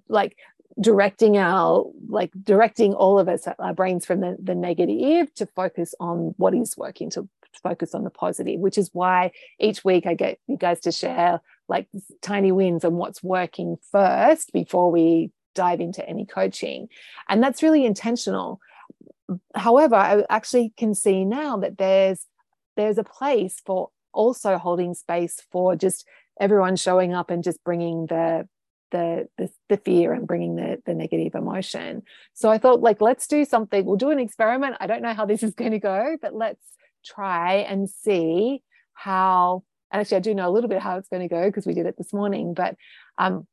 like 0.09 0.37
directing 0.81 1.37
our 1.37 1.85
like 2.09 2.33
directing 2.43 2.95
all 2.95 3.19
of 3.19 3.29
us 3.29 3.47
our 3.59 3.75
brains 3.75 4.07
from 4.07 4.21
the, 4.21 4.37
the 4.43 4.55
negative 4.55 5.33
to 5.35 5.47
focus 5.47 5.95
on 6.01 6.35
what 6.39 6.55
is 6.55 6.77
working 6.77 7.11
to 7.11 7.29
focus 7.63 7.95
on 7.95 8.05
the 8.05 8.11
positive 8.11 8.59
which 8.59 8.79
is 8.79 8.89
why 8.95 9.31
each 9.61 9.85
week 9.85 10.07
i 10.07 10.15
get 10.15 10.39
you 10.47 10.57
guys 10.57 10.81
to 10.81 10.91
share 10.91 11.41
like 11.69 11.87
tiny 12.23 12.51
wins 12.51 12.85
and 12.85 12.97
what's 12.97 13.23
working 13.23 13.77
first 13.91 14.51
before 14.55 14.91
we 14.91 15.31
dive 15.55 15.81
into 15.81 16.07
any 16.09 16.25
coaching 16.25 16.89
and 17.29 17.43
that's 17.43 17.63
really 17.63 17.85
intentional 17.85 18.61
however 19.55 19.95
i 19.95 20.25
actually 20.29 20.73
can 20.77 20.95
see 20.95 21.25
now 21.25 21.57
that 21.57 21.79
there's 21.79 22.27
there's 22.77 22.99
a 22.99 23.05
place 23.05 23.61
for 23.65 23.91
also 24.13 24.59
holding 24.59 24.95
space 24.95 25.43
for 25.51 25.77
just 25.77 26.07
everyone 26.41 26.77
showing 26.77 27.15
up 27.15 27.31
and 27.31 27.45
just 27.45 27.63
bringing 27.65 28.07
the 28.07 28.47
the, 28.93 29.27
the, 29.39 29.51
the 29.69 29.77
fear 29.79 30.13
and 30.13 30.27
bringing 30.27 30.55
the, 30.55 30.81
the 30.87 30.95
negative 30.95 31.35
emotion. 31.35 32.03
So 32.35 32.51
I 32.51 32.59
thought, 32.59 32.83
like, 32.83 33.01
let's 33.01 33.27
do 33.27 33.45
something. 33.45 33.85
We'll 33.85 33.97
do 33.97 34.11
an 34.11 34.19
experiment. 34.19 34.77
I 34.81 34.87
don't 34.87 35.03
know 35.03 35.15
how 35.15 35.25
this 35.25 35.43
is 35.43 35.55
going 35.55 35.73
to 35.73 35.79
go, 35.79 36.17
but 36.21 36.35
let's 36.35 36.63
try 37.05 37.55
and 37.55 37.91
see 37.91 38.63
how. 38.93 39.65
And 39.91 40.01
actually, 40.01 40.19
I 40.19 40.21
do 40.21 40.35
know 40.35 40.49
a 40.49 40.53
little 40.53 40.69
bit 40.69 40.81
how 40.81 40.99
it's 40.99 41.09
going 41.09 41.23
to 41.23 41.35
go 41.35 41.47
because 41.47 41.67
we 41.67 41.75
did 41.75 41.87
it 41.87 41.97
this 41.99 42.13
morning. 42.13 42.55
But 42.55 42.77
um, 43.19 43.47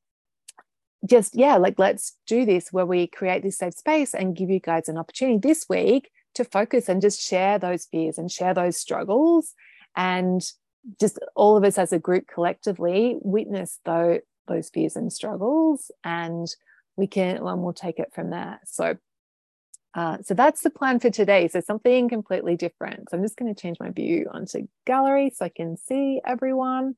just 1.05 1.35
yeah, 1.35 1.57
like 1.57 1.77
let's 1.77 2.17
do 2.27 2.45
this 2.45 2.71
where 2.71 2.85
we 2.85 3.07
create 3.07 3.43
this 3.43 3.57
safe 3.57 3.73
space 3.73 4.13
and 4.13 4.35
give 4.35 4.49
you 4.49 4.59
guys 4.59 4.89
an 4.89 4.97
opportunity 4.97 5.39
this 5.39 5.65
week 5.69 6.09
to 6.35 6.43
focus 6.43 6.89
and 6.89 7.01
just 7.01 7.21
share 7.21 7.57
those 7.57 7.85
fears 7.85 8.17
and 8.17 8.31
share 8.31 8.53
those 8.53 8.77
struggles. 8.77 9.53
And 9.95 10.41
just 10.99 11.19
all 11.35 11.57
of 11.57 11.63
us 11.63 11.77
as 11.77 11.91
a 11.91 11.99
group 11.99 12.25
collectively 12.27 13.17
witness 13.21 13.79
though 13.85 14.19
those 14.47 14.69
fears 14.69 14.95
and 14.95 15.11
struggles 15.11 15.91
and 16.03 16.47
we 16.95 17.05
can 17.05 17.37
and 17.37 17.63
we'll 17.63 17.73
take 17.73 17.99
it 17.99 18.11
from 18.13 18.29
there. 18.29 18.59
So 18.65 18.97
uh, 19.95 20.17
so 20.21 20.35
that's 20.35 20.61
the 20.61 20.69
plan 20.69 20.99
for 20.99 21.09
today. 21.09 21.47
So 21.47 21.61
something 21.61 22.09
completely 22.09 22.55
different. 22.55 23.09
So 23.09 23.17
i'm 23.17 23.23
just 23.23 23.37
going 23.37 23.53
to 23.53 23.59
change 23.59 23.77
my 23.79 23.89
view 23.89 24.27
onto 24.31 24.67
gallery 24.85 25.31
so 25.35 25.45
i 25.45 25.49
can 25.49 25.77
see 25.77 26.21
everyone 26.25 26.95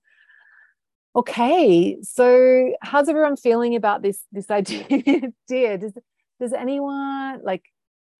okay 1.15 1.97
so 2.01 2.73
how's 2.81 3.09
everyone 3.09 3.35
feeling 3.35 3.75
about 3.75 4.01
this 4.01 4.23
this 4.31 4.49
idea 4.51 5.31
does 5.49 5.93
does 6.39 6.53
anyone 6.53 7.41
like 7.43 7.63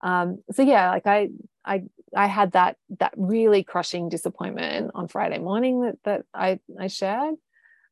um 0.02 0.42
so 0.52 0.62
yeah 0.62 0.90
like 0.90 1.06
i 1.06 1.28
i 1.64 1.82
i 2.16 2.26
had 2.26 2.52
that 2.52 2.76
that 2.98 3.12
really 3.16 3.62
crushing 3.62 4.08
disappointment 4.08 4.90
on 4.94 5.08
friday 5.08 5.38
morning 5.38 5.82
that 5.82 5.96
that 6.04 6.22
i 6.34 6.58
i 6.78 6.86
shared 6.86 7.34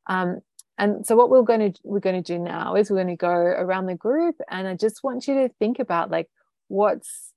um 0.06 0.40
and 0.80 1.06
so 1.06 1.14
what 1.14 1.28
we're 1.28 1.42
going 1.42 1.72
to 1.72 1.80
we're 1.84 2.00
going 2.00 2.20
to 2.20 2.32
do 2.32 2.38
now 2.38 2.74
is 2.74 2.90
we're 2.90 2.96
going 2.96 3.08
to 3.08 3.16
go 3.16 3.28
around 3.28 3.84
the 3.84 3.94
group 3.94 4.36
and 4.48 4.66
I 4.66 4.74
just 4.74 5.04
want 5.04 5.28
you 5.28 5.34
to 5.34 5.50
think 5.58 5.78
about 5.78 6.10
like 6.10 6.28
what's 6.68 7.34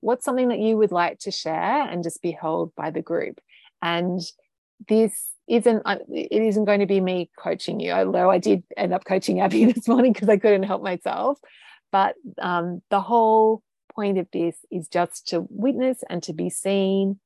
what's 0.00 0.24
something 0.24 0.48
that 0.48 0.58
you 0.58 0.76
would 0.76 0.92
like 0.92 1.18
to 1.20 1.30
share 1.30 1.88
and 1.88 2.04
just 2.04 2.20
be 2.20 2.30
held 2.30 2.74
by 2.74 2.90
the 2.90 3.00
group. 3.00 3.40
And 3.80 4.20
this 4.86 5.30
isn't 5.46 5.82
it 5.86 6.42
isn't 6.42 6.64
going 6.64 6.80
to 6.80 6.86
be 6.86 7.00
me 7.00 7.30
coaching 7.38 7.80
you, 7.80 7.92
although 7.92 8.30
I 8.30 8.38
did 8.38 8.64
end 8.76 8.92
up 8.92 9.04
coaching 9.04 9.40
Abby 9.40 9.64
this 9.72 9.88
morning 9.88 10.12
because 10.12 10.28
I 10.28 10.36
couldn't 10.36 10.64
help 10.64 10.82
myself. 10.82 11.38
But 11.92 12.14
um, 12.40 12.82
the 12.90 13.00
whole 13.00 13.62
point 13.94 14.18
of 14.18 14.26
this 14.32 14.56
is 14.70 14.88
just 14.88 15.28
to 15.28 15.46
witness 15.50 16.02
and 16.08 16.22
to 16.24 16.32
be 16.32 16.50
seen, 16.50 17.20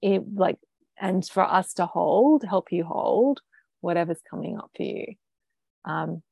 it, 0.00 0.22
like, 0.34 0.58
and 1.00 1.26
for 1.26 1.42
us 1.42 1.74
to 1.74 1.86
hold, 1.86 2.44
help 2.44 2.70
you 2.70 2.84
hold 2.84 3.40
whatever's 3.80 4.20
coming 4.30 4.56
up 4.56 4.70
for 4.76 4.84
you. 4.84 5.14
Um, 5.84 6.22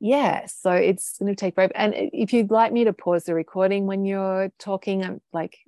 yeah, 0.00 0.46
so 0.46 0.70
it's 0.70 1.18
going 1.18 1.34
to 1.34 1.38
take 1.38 1.54
brave. 1.54 1.72
And 1.74 1.92
if 1.94 2.32
you'd 2.32 2.50
like 2.50 2.72
me 2.72 2.84
to 2.84 2.94
pause 2.94 3.24
the 3.24 3.34
recording 3.34 3.86
when 3.86 4.06
you're 4.06 4.50
talking, 4.58 5.04
I'm 5.04 5.20
like, 5.32 5.58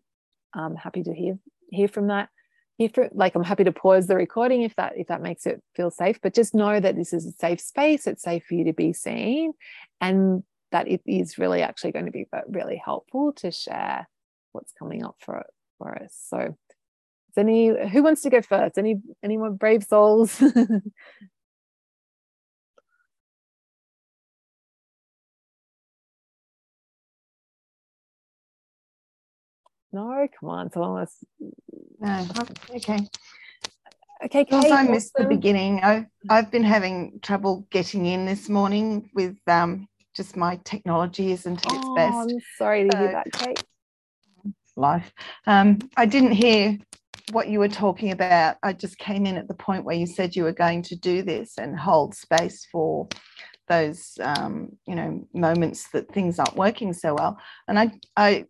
I'm 0.55 0.75
happy 0.75 1.03
to 1.03 1.15
hear 1.15 1.39
hear 1.71 1.89
from 1.89 2.09
that. 2.09 2.31
Hear 2.79 2.89
for, 2.89 3.09
like 3.13 3.35
I'm 3.35 3.45
happy 3.45 3.65
to 3.65 3.73
pause 3.73 4.07
the 4.07 4.17
recording 4.17 4.63
if 4.63 4.75
that 4.77 4.95
if 4.97 5.09
that 5.09 5.23
makes 5.23 5.47
it 5.47 5.63
feel 5.75 5.91
safe. 5.91 6.21
But 6.23 6.35
just 6.35 6.55
know 6.55 6.81
that 6.81 6.97
this 6.97 7.13
is 7.13 7.27
a 7.27 7.33
safe 7.33 7.61
space. 7.61 8.07
It's 8.07 8.23
safe 8.23 8.45
for 8.49 8.55
you 8.55 8.65
to 8.65 8.73
be 8.73 8.93
seen, 8.93 9.53
and 10.01 10.43
that 10.71 10.89
it 10.89 11.03
is 11.07 11.39
really 11.39 11.63
actually 11.63 11.93
going 11.93 12.07
to 12.07 12.13
be 12.13 12.27
really 12.49 12.81
helpful 12.83 13.33
to 13.35 13.51
share 13.51 14.09
what's 14.53 14.73
coming 14.73 15.05
up 15.05 15.17
for 15.21 15.45
for 15.79 16.03
us. 16.03 16.19
So 16.29 16.57
any 17.37 17.69
who 17.89 18.03
wants 18.03 18.23
to 18.23 18.31
go 18.31 18.43
first? 18.43 18.79
Any 18.79 19.01
any 19.23 19.37
more 19.37 19.51
brave 19.51 19.85
souls? 19.85 20.43
no, 29.93 30.29
come 30.39 30.49
on, 30.49 30.71
someone 30.73 30.93
wants. 30.93 31.25
No, 32.01 32.27
okay. 32.77 33.09
Okay, 34.25 34.45
Kate, 34.45 34.73
I 34.73 34.83
missed 34.85 35.15
the 35.17 35.25
beginning. 35.25 35.81
I've 35.83 36.07
I've 36.29 36.51
been 36.51 36.63
having 36.63 37.19
trouble 37.23 37.67
getting 37.71 38.07
in 38.07 38.25
this 38.25 38.49
morning 38.49 39.11
with 39.15 39.37
um 39.49 39.89
just 40.15 40.37
my 40.37 40.61
technology 40.65 41.33
isn't 41.33 41.67
at 41.67 41.73
its 41.73 41.85
oh, 41.85 41.95
best. 41.95 42.17
I'm 42.17 42.41
sorry 42.59 42.89
to 42.89 42.97
so, 42.97 43.03
hear 43.03 43.13
that, 43.13 43.33
Kate. 43.33 43.65
Life. 44.77 45.13
Um, 45.47 45.79
I 45.97 46.07
didn't 46.07 46.33
hear 46.33 46.79
what 47.31 47.49
you 47.49 47.59
were 47.59 47.69
talking 47.69 48.11
about, 48.11 48.57
I 48.63 48.73
just 48.73 48.99
came 48.99 49.27
in 49.27 49.37
at 49.37 49.49
the 49.49 49.55
point 49.55 49.85
where 49.85 49.97
you 49.97 50.07
said 50.07 50.35
you 50.35 50.45
were 50.45 50.53
going 50.53 50.83
to 50.83 50.97
do 50.97 51.23
this 51.23 51.59
and 51.59 51.79
hold 51.79 52.15
space 52.15 52.67
for 52.71 53.09
those, 53.69 54.19
um, 54.21 54.77
you 54.87 54.95
know, 54.95 55.27
moments 55.33 55.89
that 55.93 56.13
things 56.13 56.39
aren't 56.39 56.57
working 56.57 56.93
so 56.93 57.15
well. 57.15 57.39
And 57.69 57.79
I, 57.79 57.93
I, 58.17 58.47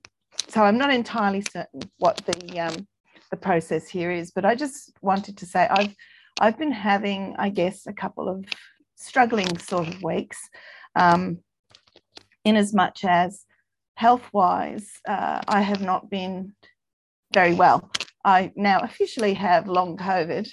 so 0.48 0.62
I'm 0.62 0.78
not 0.78 0.92
entirely 0.92 1.42
certain 1.50 1.80
what 1.98 2.18
the 2.26 2.60
um, 2.60 2.86
the 3.30 3.36
process 3.36 3.88
here 3.88 4.10
is, 4.10 4.30
but 4.30 4.44
I 4.44 4.54
just 4.54 4.92
wanted 5.00 5.36
to 5.38 5.46
say 5.46 5.66
I've 5.70 5.94
I've 6.40 6.58
been 6.58 6.72
having, 6.72 7.34
I 7.38 7.50
guess, 7.50 7.86
a 7.86 7.92
couple 7.92 8.28
of 8.28 8.44
struggling 8.96 9.58
sort 9.58 9.88
of 9.88 10.02
weeks, 10.02 10.38
um, 10.96 11.38
in 12.44 12.56
as 12.56 12.72
much 12.72 13.04
as 13.04 13.44
health 13.94 14.28
wise, 14.32 14.88
uh, 15.08 15.40
I 15.48 15.60
have 15.60 15.82
not 15.82 16.10
been 16.10 16.54
very 17.32 17.54
well. 17.54 17.90
I 18.24 18.52
now 18.56 18.80
officially 18.80 19.34
have 19.34 19.68
long 19.68 19.96
COVID, 19.96 20.48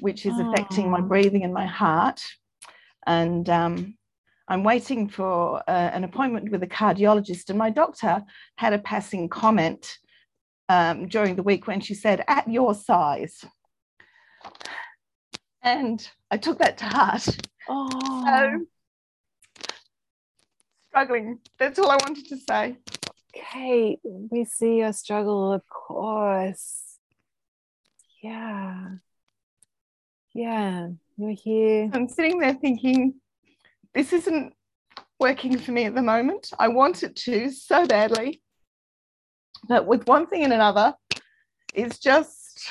which 0.00 0.26
is 0.26 0.34
oh. 0.36 0.50
affecting 0.50 0.90
my 0.90 1.00
breathing 1.00 1.44
and 1.44 1.54
my 1.54 1.66
heart. 1.66 2.20
And 3.06 3.48
um, 3.48 3.96
I'm 4.48 4.64
waiting 4.64 5.08
for 5.08 5.62
uh, 5.68 5.90
an 5.92 6.04
appointment 6.04 6.50
with 6.50 6.62
a 6.62 6.66
cardiologist. 6.66 7.48
And 7.50 7.58
my 7.58 7.70
doctor 7.70 8.22
had 8.56 8.72
a 8.72 8.78
passing 8.78 9.28
comment 9.28 9.96
um, 10.68 11.08
during 11.08 11.36
the 11.36 11.42
week 11.42 11.66
when 11.66 11.80
she 11.80 11.94
said, 11.94 12.24
at 12.28 12.48
your 12.48 12.74
size. 12.74 13.44
And 15.62 16.06
I 16.30 16.36
took 16.36 16.58
that 16.58 16.78
to 16.78 16.84
heart. 16.84 17.28
Oh. 17.68 18.24
So, 18.26 18.66
struggling. 20.88 21.38
That's 21.58 21.78
all 21.78 21.90
I 21.90 21.96
wanted 21.96 22.28
to 22.28 22.36
say. 22.36 22.76
Kate, 23.32 24.00
we 24.04 24.44
see 24.44 24.78
your 24.78 24.92
struggle, 24.92 25.52
of 25.52 25.62
course 25.68 26.84
yeah 28.24 28.88
yeah 30.32 30.88
you're 31.18 31.30
here 31.32 31.90
i'm 31.92 32.08
sitting 32.08 32.38
there 32.38 32.54
thinking 32.54 33.12
this 33.94 34.12
isn't 34.12 34.52
working 35.20 35.58
for 35.58 35.72
me 35.72 35.84
at 35.84 35.94
the 35.94 36.02
moment. 36.02 36.50
I 36.58 36.68
want 36.68 37.02
it 37.02 37.16
to 37.16 37.50
so 37.50 37.86
badly. 37.86 38.42
But 39.68 39.86
with 39.86 40.06
one 40.06 40.26
thing 40.26 40.44
and 40.44 40.52
another 40.52 40.94
it's 41.74 41.98
just 41.98 42.70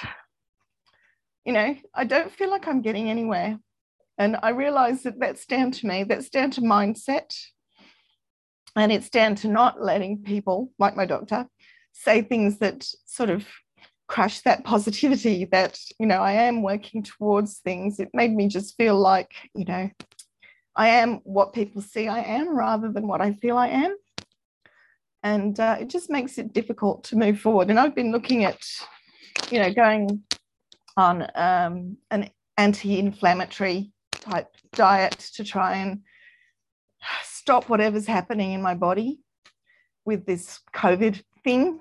you 1.45 1.51
know 1.51 1.75
i 1.93 2.05
don't 2.05 2.31
feel 2.31 2.49
like 2.49 2.67
i'm 2.67 2.81
getting 2.81 3.09
anywhere. 3.09 3.57
And 4.17 4.37
i 4.43 4.49
realize 4.49 5.03
that 5.03 5.19
that's 5.19 5.45
down 5.45 5.71
to 5.71 5.87
me 5.87 6.03
that's 6.03 6.29
down 6.29 6.51
to 6.51 6.61
mindset. 6.61 7.35
And 8.75 8.91
it's 8.91 9.09
down 9.09 9.35
to 9.35 9.47
not 9.47 9.81
letting 9.81 10.23
people 10.23 10.71
like 10.79 10.95
my 10.95 11.05
doctor 11.05 11.47
say 11.91 12.21
things 12.21 12.59
that 12.59 12.87
sort 13.05 13.29
of 13.29 13.45
crush 14.07 14.41
that 14.41 14.63
positivity 14.63 15.45
that 15.45 15.79
you 15.99 16.05
know 16.05 16.21
i 16.21 16.33
am 16.33 16.61
working 16.61 17.03
towards 17.03 17.59
things. 17.59 17.99
It 17.99 18.09
made 18.13 18.33
me 18.33 18.47
just 18.47 18.75
feel 18.77 18.97
like 18.97 19.31
you 19.55 19.65
know 19.65 19.89
i 20.75 20.87
am 20.87 21.15
what 21.23 21.53
people 21.53 21.81
see 21.81 22.07
i 22.07 22.19
am 22.19 22.55
rather 22.55 22.91
than 22.91 23.07
what 23.07 23.21
i 23.21 23.33
feel 23.33 23.57
i 23.57 23.67
am 23.67 23.95
and 25.23 25.59
uh, 25.59 25.77
it 25.79 25.89
just 25.89 26.09
makes 26.09 26.37
it 26.37 26.53
difficult 26.53 27.03
to 27.03 27.15
move 27.15 27.39
forward 27.39 27.69
and 27.69 27.79
i've 27.79 27.95
been 27.95 28.11
looking 28.11 28.43
at 28.43 28.59
you 29.49 29.59
know 29.59 29.73
going 29.73 30.21
on 30.97 31.27
um, 31.35 31.97
an 32.11 32.29
anti-inflammatory 32.57 33.91
type 34.11 34.47
diet 34.73 35.17
to 35.35 35.43
try 35.43 35.77
and 35.77 36.01
stop 37.23 37.69
whatever's 37.69 38.07
happening 38.07 38.53
in 38.53 38.61
my 38.61 38.73
body 38.73 39.19
with 40.05 40.25
this 40.25 40.59
COVID 40.75 41.21
thing. 41.43 41.79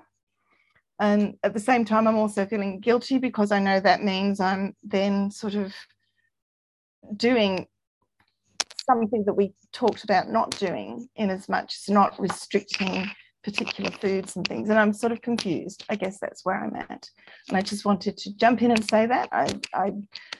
And 0.99 1.37
at 1.43 1.53
the 1.53 1.59
same 1.59 1.85
time, 1.85 2.07
I'm 2.07 2.17
also 2.17 2.45
feeling 2.45 2.79
guilty 2.79 3.17
because 3.17 3.51
I 3.51 3.59
know 3.59 3.79
that 3.79 4.03
means 4.03 4.39
I'm 4.39 4.75
then 4.83 5.31
sort 5.31 5.55
of 5.55 5.73
doing 7.15 7.67
something 8.85 9.23
that 9.25 9.33
we 9.33 9.53
talked 9.71 10.03
about 10.03 10.29
not 10.29 10.51
doing 10.57 11.07
in 11.15 11.29
as 11.29 11.47
much 11.49 11.75
as 11.75 11.89
not 11.89 12.19
restricting 12.19 13.09
particular 13.43 13.91
foods 13.91 14.35
and 14.35 14.47
things. 14.47 14.69
And 14.69 14.79
I'm 14.79 14.93
sort 14.93 15.11
of 15.11 15.21
confused. 15.21 15.83
I 15.89 15.95
guess 15.95 16.17
that's 16.19 16.45
where 16.45 16.63
I'm 16.63 16.75
at. 16.75 17.09
And 17.49 17.57
I 17.57 17.61
just 17.61 17.85
wanted 17.85 18.17
to 18.17 18.35
jump 18.35 18.61
in 18.61 18.71
and 18.71 18.89
say 18.89 19.05
that. 19.05 19.29
I, 19.31 19.47
I 19.73 19.91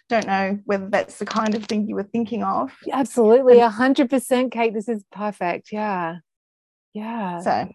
don't 0.10 0.26
know 0.26 0.60
whether 0.66 0.90
that's 0.90 1.20
the 1.20 1.26
kind 1.26 1.54
of 1.54 1.66
thing 1.66 1.88
you 1.88 1.96
were 1.96 2.04
thinking 2.04 2.44
of. 2.44 2.72
Absolutely. 2.92 3.60
A 3.60 3.70
hundred 3.70 4.10
percent, 4.10 4.52
Kate. 4.52 4.74
This 4.74 4.88
is 4.88 5.04
perfect. 5.12 5.72
Yeah. 5.72 6.18
Yeah. 6.94 7.40
So 7.40 7.70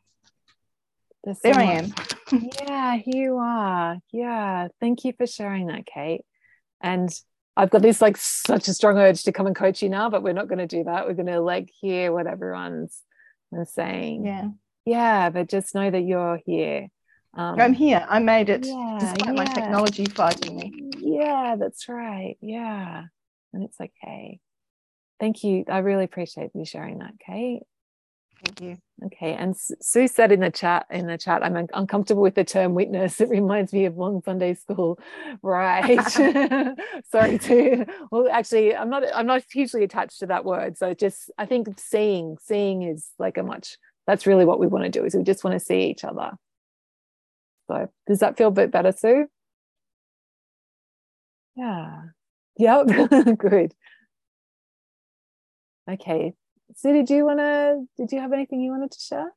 there 1.43 1.57
I 1.57 1.65
am. 1.65 1.93
yeah, 2.63 2.97
here 2.97 3.25
you 3.25 3.37
are. 3.37 3.99
Yeah. 4.13 4.69
Thank 4.81 5.05
you 5.05 5.13
for 5.17 5.27
sharing 5.27 5.67
that, 5.67 5.85
Kate. 5.85 6.23
And 6.81 7.11
I've 7.59 7.71
got 7.71 7.83
this 7.83 8.01
like 8.01 8.17
such 8.17 8.69
a 8.69 8.73
strong 8.73 8.99
urge 8.99 9.25
to 9.25 9.33
come 9.33 9.49
and 9.49 9.57
coach 9.57 9.83
you 9.83 9.89
now, 9.89 10.09
but 10.09 10.23
we're 10.23 10.33
not 10.33 10.47
going 10.47 10.61
to 10.61 10.67
do 10.69 10.85
that. 10.85 11.09
We're 11.09 11.15
going 11.15 11.27
to 11.27 11.41
like 11.41 11.71
hear 11.81 12.13
what 12.13 12.29
everyone's 12.29 13.03
saying. 13.65 14.25
Yeah. 14.25 14.49
Yeah 14.85 15.31
but 15.31 15.49
just 15.49 15.75
know 15.75 15.91
that 15.91 16.01
you're 16.01 16.41
here. 16.47 16.89
Um, 17.35 17.61
i'm 17.61 17.75
here. 17.75 18.07
I 18.09 18.21
made 18.21 18.49
it 18.49 18.65
yeah, 18.65 18.97
despite 19.01 19.27
yeah. 19.27 19.33
my 19.33 19.45
technology 19.45 20.07
fighting 20.07 20.57
me. 20.57 20.73
Yeah 20.99 21.57
that's 21.59 21.89
right. 21.89 22.37
Yeah 22.41 23.05
and 23.53 23.65
it's 23.65 23.81
okay. 23.81 24.39
Thank 25.19 25.43
you. 25.43 25.65
I 25.69 25.79
really 25.79 26.05
appreciate 26.05 26.51
you 26.55 26.65
sharing 26.65 26.99
that 26.99 27.15
kate 27.25 27.65
thank 28.45 28.61
you. 28.61 28.79
Okay 29.05 29.35
and 29.35 29.57
sue 29.57 30.09
said 30.09 30.33
in 30.33 30.41
the 30.41 30.51
chat 30.51 30.87
in 30.91 31.07
the 31.07 31.17
chat 31.17 31.45
i'm 31.45 31.69
uncomfortable 31.73 32.23
with 32.23 32.35
the 32.35 32.45
term 32.45 32.75
witness. 32.75 33.21
It 33.21 33.29
reminds 33.29 33.73
me 33.73 33.85
of 33.85 33.97
long 33.97 34.23
sunday 34.23 34.55
school. 34.55 34.99
Right. 35.43 36.01
Sorry 37.11 37.39
to 37.39 37.87
well 38.11 38.29
actually 38.31 38.75
i'm 38.75 38.91
not 38.91 39.05
i'm 39.15 39.27
not 39.27 39.45
hugely 39.51 39.85
attached 39.85 40.19
to 40.21 40.27
that 40.27 40.45
word. 40.45 40.77
So 40.77 40.95
just 40.95 41.31
i 41.39 41.47
think 41.47 41.79
seeing 41.79 42.37
seeing 42.41 42.83
is 42.83 43.11
like 43.19 43.39
a 43.39 43.43
much 43.43 43.77
that's 44.07 44.27
really 44.27 44.45
what 44.45 44.59
we 44.59 44.67
want 44.67 44.85
to 44.85 44.91
do 44.91 45.05
is 45.05 45.15
we 45.15 45.23
just 45.23 45.45
want 45.45 45.55
to 45.59 45.65
see 45.65 45.83
each 45.83 46.03
other. 46.05 46.33
So 47.69 47.89
does 48.07 48.21
that 48.21 48.37
feel 48.37 48.49
a 48.49 48.53
bit 48.53 48.71
better 48.71 48.93
sue? 48.93 49.27
Yeah. 51.55 52.03
Yep. 52.57 53.39
Good. 53.39 53.75
Okay 55.89 56.35
sue 56.79 56.93
did 56.93 57.11
you 57.11 57.25
want 57.25 57.41
to 57.41 57.85
did 57.97 58.13
you 58.13 58.21
have 58.21 58.33
anything 58.33 58.61
you 58.61 58.71
wanted 58.71 58.93
to 58.93 59.01
share? 59.01 59.33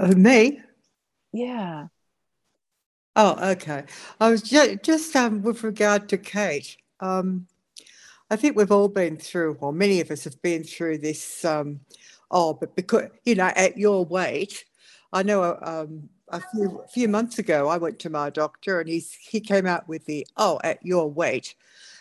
Uh, 0.00 0.08
me? 0.16 0.60
Yeah. 1.32 1.86
Oh 3.14 3.50
okay. 3.52 3.84
I 4.20 4.30
was 4.30 4.42
just, 4.42 4.82
just 4.82 5.14
um, 5.14 5.42
with 5.42 5.62
regard 5.62 6.08
to 6.08 6.18
kate 6.18 6.76
um, 7.00 7.46
I 8.30 8.36
think 8.36 8.56
we've 8.56 8.72
all 8.72 8.88
been 8.88 9.16
through, 9.16 9.56
or 9.60 9.72
many 9.72 10.00
of 10.00 10.10
us 10.10 10.24
have 10.24 10.40
been 10.42 10.64
through 10.64 10.98
this. 10.98 11.44
Um, 11.44 11.80
oh, 12.30 12.54
but 12.54 12.74
because 12.76 13.08
you 13.24 13.36
know, 13.36 13.52
at 13.54 13.78
your 13.78 14.04
weight, 14.04 14.64
I 15.12 15.22
know 15.22 15.58
um, 15.62 16.10
a 16.30 16.40
few 16.40 16.82
few 16.90 17.08
months 17.08 17.38
ago, 17.38 17.68
I 17.68 17.78
went 17.78 17.98
to 18.00 18.10
my 18.10 18.30
doctor, 18.30 18.80
and 18.80 18.88
he's 18.88 19.12
he 19.14 19.40
came 19.40 19.66
out 19.66 19.88
with 19.88 20.04
the 20.06 20.26
oh, 20.36 20.60
at 20.64 20.84
your 20.84 21.10
weight, 21.10 21.54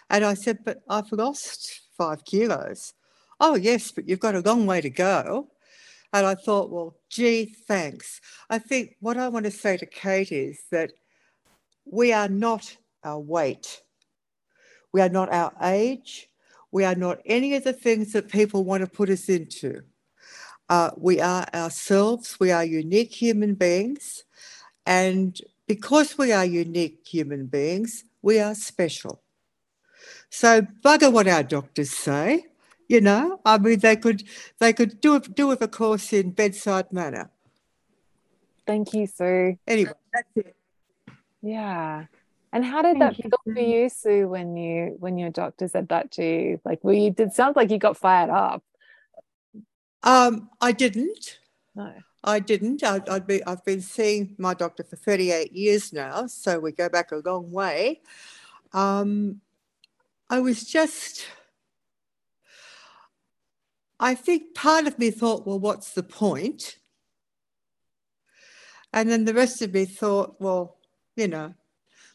and 0.10 0.26
I 0.26 0.34
said, 0.34 0.60
but 0.66 0.82
I've 0.90 1.12
lost 1.12 1.82
five 1.98 2.26
kilos. 2.26 2.94
Oh 3.40 3.56
yes, 3.56 3.92
but 3.92 4.08
you've 4.08 4.20
got 4.20 4.36
a 4.36 4.42
long 4.42 4.66
way 4.66 4.82
to 4.82 4.90
go. 4.90 5.50
And 6.14 6.26
I 6.26 6.36
thought, 6.36 6.72
well, 6.72 6.96
gee, 7.10 7.54
thanks. 7.68 8.22
I 8.50 8.60
think 8.60 8.96
what 9.02 9.18
I 9.18 9.28
want 9.28 9.46
to 9.46 9.52
say 9.52 9.76
to 9.78 9.86
Kate 9.86 10.32
is 10.32 10.62
that 10.72 10.94
we 11.86 12.14
are 12.14 12.30
not 12.30 12.78
our 13.04 13.20
weight 13.20 13.82
we 14.98 15.02
are 15.02 15.10
not 15.10 15.32
our 15.32 15.54
age. 15.62 16.30
We 16.72 16.84
are 16.84 16.96
not 16.96 17.20
any 17.26 17.56
of 17.56 17.64
the 17.64 17.74
things 17.74 18.14
that 18.14 18.30
people 18.30 18.64
want 18.64 18.82
to 18.82 18.90
put 18.90 19.10
us 19.10 19.30
into. 19.30 19.82
Uh, 20.70 20.92
we 20.98 21.22
are 21.22 21.46
ourselves. 21.54 22.40
We 22.40 22.52
are 22.52 22.64
unique 22.64 23.14
human 23.14 23.54
beings. 23.54 24.24
And 24.88 25.40
because 25.68 26.18
we 26.18 26.32
are 26.32 26.46
unique 26.46 27.06
human 27.06 27.48
beings, 27.48 28.06
we 28.22 28.40
are 28.40 28.56
special. 28.56 29.22
So 30.30 30.62
bugger 30.62 31.12
what 31.12 31.28
our 31.28 31.44
doctors 31.44 31.92
say. 31.92 32.46
You 32.88 33.02
know, 33.02 33.42
I 33.46 33.58
mean, 33.58 33.80
they 33.80 33.98
could 33.98 34.24
they 34.60 34.72
could 34.72 35.02
do 35.02 35.20
do 35.20 35.48
with 35.48 35.62
a 35.62 35.68
course 35.68 36.14
in 36.14 36.32
bedside 36.32 36.94
manner. 36.94 37.30
Thank 38.66 38.94
you, 38.94 39.08
Sue. 39.08 39.58
Anyway, 39.68 39.92
that's 40.14 40.30
it. 40.38 40.56
Yeah. 41.42 42.06
And 42.54 42.64
how 42.64 42.82
did 42.82 42.98
Thank 42.98 43.18
that 43.18 43.24
feel 43.24 43.40
you. 43.46 43.54
for 43.54 43.60
you, 43.60 43.90
Sue, 43.90 44.28
when 44.30 44.56
you 44.56 44.96
when 45.00 45.18
your 45.18 45.32
doctor 45.32 45.68
said 45.68 45.90
that 45.90 46.12
to 46.12 46.24
you? 46.24 46.62
Like, 46.64 46.82
well, 46.82 46.94
you? 46.94 47.14
It 47.18 47.34
sounds 47.34 47.58
like 47.58 47.72
you 47.72 47.78
got 47.78 47.98
fired 47.98 48.30
up. 48.30 48.64
Um, 50.02 50.50
I 50.62 50.72
didn't. 50.72 51.40
No. 51.76 51.94
I 52.28 52.40
didn't. 52.40 52.84
I, 52.84 53.02
I'd 53.10 53.26
be, 53.26 53.42
I've 53.46 53.64
been 53.64 53.80
seeing 53.80 54.36
my 54.38 54.54
doctor 54.54 54.84
for 54.84 54.98
38 54.98 55.54
years 55.54 55.94
now, 55.94 56.28
so 56.28 56.60
we 56.60 56.74
go 56.74 56.90
back 56.90 57.14
a 57.14 57.22
long 57.26 57.50
way. 57.52 58.02
Um, 58.74 59.40
I 60.30 60.42
was 60.42 60.66
just, 60.66 61.26
I 63.98 64.14
think 64.14 64.54
part 64.54 64.88
of 64.88 65.00
me 65.00 65.10
thought, 65.10 65.48
well, 65.48 65.58
what's 65.58 65.94
the 65.94 66.04
point? 66.04 66.80
And 68.92 69.10
then 69.10 69.24
the 69.24 69.34
rest 69.34 69.62
of 69.62 69.74
me 69.74 69.86
thought, 69.86 70.36
well, 70.42 70.76
you 71.16 71.30
know, 71.30 71.54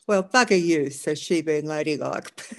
well, 0.07 0.25
bugger 0.25 0.63
you, 0.63 0.91
says 0.91 1.19
she 1.21 1.41
being 1.41 1.67
ladylike. 1.67 2.39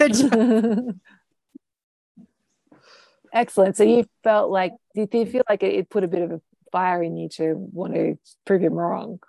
Excellent. 3.32 3.76
So 3.76 3.84
you 3.84 4.06
felt 4.24 4.50
like, 4.50 4.72
did 4.96 5.14
you 5.14 5.26
feel 5.26 5.44
like 5.48 5.62
it 5.62 5.88
put 5.88 6.02
a 6.02 6.08
bit 6.08 6.22
of 6.22 6.32
a 6.32 6.40
fire 6.74 7.04
in 7.04 7.16
you 7.16 7.28
to 7.28 7.54
want 7.54 7.94
to 7.94 8.18
prove 8.44 8.60
him 8.60 8.74
wrong? 8.74 9.20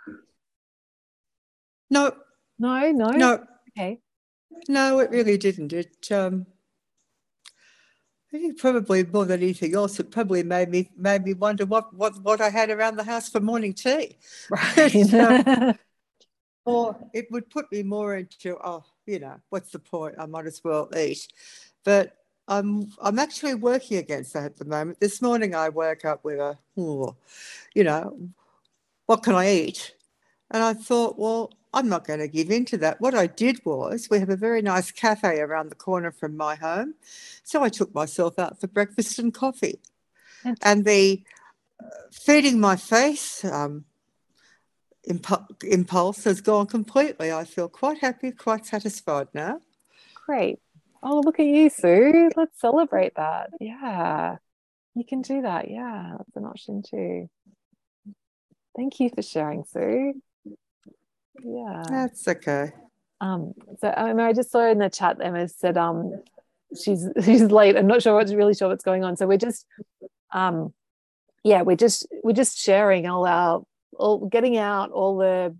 No. 1.91 2.12
No, 2.58 2.91
no. 2.91 3.12
No. 3.12 3.45
Okay. 3.77 3.99
No, 4.67 4.97
it 4.97 5.12
really 5.12 5.38
didn't. 5.38 5.71
It 5.71 6.12
um 6.12 6.47
I 8.34 8.39
think 8.39 8.58
probably 8.58 9.03
more 9.03 9.25
than 9.25 9.43
anything 9.43 9.75
else, 9.75 9.99
it 9.99 10.10
probably 10.10 10.41
made 10.41 10.69
me 10.69 10.89
made 10.97 11.23
me 11.23 11.34
wonder 11.34 11.67
what 11.67 11.93
what, 11.93 12.19
what 12.23 12.41
I 12.41 12.49
had 12.49 12.71
around 12.71 12.95
the 12.95 13.03
house 13.03 13.29
for 13.29 13.39
morning 13.39 13.73
tea. 13.73 14.17
Right. 14.49 15.13
um, 15.13 15.77
or 16.65 16.97
it 17.13 17.27
would 17.29 17.51
put 17.51 17.71
me 17.71 17.84
more 17.84 18.15
into, 18.15 18.58
oh, 18.63 18.84
you 19.05 19.19
know, 19.19 19.36
what's 19.49 19.69
the 19.69 19.77
point? 19.77 20.15
I 20.17 20.25
might 20.25 20.47
as 20.47 20.62
well 20.63 20.89
eat. 20.97 21.27
But 21.84 22.17
I'm 22.47 22.91
I'm 23.01 23.19
actually 23.19 23.55
working 23.55 23.97
against 23.97 24.34
that 24.34 24.45
at 24.45 24.58
the 24.58 24.65
moment. 24.65 24.99
This 24.99 25.21
morning 25.21 25.55
I 25.55 25.69
woke 25.69 26.05
up 26.05 26.23
with 26.23 26.39
a, 26.39 26.58
oh, 26.77 27.15
you 27.73 27.84
know, 27.84 28.29
what 29.05 29.23
can 29.23 29.36
I 29.36 29.51
eat? 29.51 29.95
And 30.51 30.62
I 30.62 30.73
thought, 30.73 31.17
well, 31.17 31.51
I'm 31.73 31.89
not 31.89 32.05
going 32.05 32.19
to 32.19 32.27
give 32.27 32.51
in 32.51 32.65
to 32.65 32.77
that. 32.77 33.01
What 33.01 33.15
I 33.15 33.27
did 33.27 33.65
was, 33.65 34.08
we 34.10 34.19
have 34.19 34.29
a 34.29 34.38
very 34.38 34.62
nice 34.62 34.91
cafe 34.91 35.39
around 35.41 35.69
the 35.69 35.75
corner 35.75 36.12
from 36.12 36.38
my 36.38 36.55
home. 36.55 36.93
So 37.43 37.63
I 37.63 37.69
took 37.69 37.93
myself 37.93 38.38
out 38.39 38.62
for 38.62 38.67
breakfast 38.67 39.19
and 39.19 39.34
coffee. 39.34 39.79
And 40.62 40.86
the 40.86 41.23
uh, 41.84 41.88
feeding 42.12 42.60
my 42.60 42.75
face, 42.75 43.43
um, 43.43 43.86
impulse 45.05 46.23
has 46.23 46.41
gone 46.41 46.67
completely. 46.67 47.31
I 47.31 47.43
feel 47.43 47.67
quite 47.67 47.99
happy, 47.99 48.31
quite 48.31 48.65
satisfied 48.65 49.27
now. 49.34 49.62
Great. 50.25 50.60
Oh, 51.08 51.22
look 51.24 51.39
at 51.39 51.46
you, 51.46 51.70
Sue. 51.70 52.32
Let's 52.36 52.60
celebrate 52.60 53.13
that. 53.15 53.52
Yeah, 53.62 54.38
you 54.96 55.06
can 55.06 55.22
do 55.22 55.44
that. 55.44 55.70
Yeah, 55.70 56.15
that's 56.18 56.36
an 56.36 56.46
option 56.46 56.82
too. 56.82 57.30
Thank 58.76 59.00
you 59.00 59.12
for 59.13 59.22
sharing, 59.22 59.65
Sue. 59.65 60.20
Yeah, 61.44 61.84
that's 61.88 62.28
okay. 62.28 62.72
Um, 63.22 63.54
so 63.80 63.94
I, 63.96 64.13
mean, 64.13 64.26
I 64.26 64.34
just 64.34 64.50
saw 64.50 64.68
in 64.68 64.80
the 64.80 64.89
chat 64.89 65.18
Emma 65.22 65.48
said 65.48 65.78
um 65.78 66.24
she's 66.84 67.08
she's 67.24 67.44
late. 67.44 67.78
I'm 67.78 67.86
not 67.86 68.02
sure 68.02 68.15
what's 68.15 68.34
really 68.34 68.56
sure 68.56 68.70
what's 68.70 68.84
going 68.84 69.04
on. 69.04 69.15
So 69.15 69.28
we're 69.28 69.38
just 69.38 69.68
um 70.34 70.74
yeah, 71.44 71.62
we're 71.62 71.76
just 71.76 72.08
we're 72.24 72.34
just 72.34 72.58
sharing 72.58 73.06
all 73.06 73.28
our 73.28 73.62
all 73.96 74.28
getting 74.28 74.58
out 74.58 74.89
all 74.89 75.18
the 75.18 75.56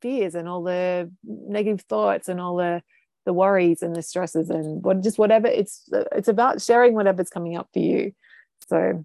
fears 0.00 0.34
and 0.34 0.48
all 0.48 0.62
the 0.62 1.12
negative 1.22 1.82
thoughts 1.82 2.28
and 2.28 2.40
all 2.40 2.56
the 2.56 2.82
the 3.26 3.32
worries 3.32 3.82
and 3.82 3.94
the 3.94 4.02
stresses 4.02 4.48
and 4.48 4.82
what 4.82 5.02
just 5.02 5.18
whatever 5.18 5.48
it's 5.48 5.82
it's 6.12 6.28
about 6.28 6.62
sharing 6.62 6.94
whatever's 6.94 7.28
coming 7.28 7.56
up 7.56 7.68
for 7.72 7.80
you. 7.80 8.12
So 8.68 9.04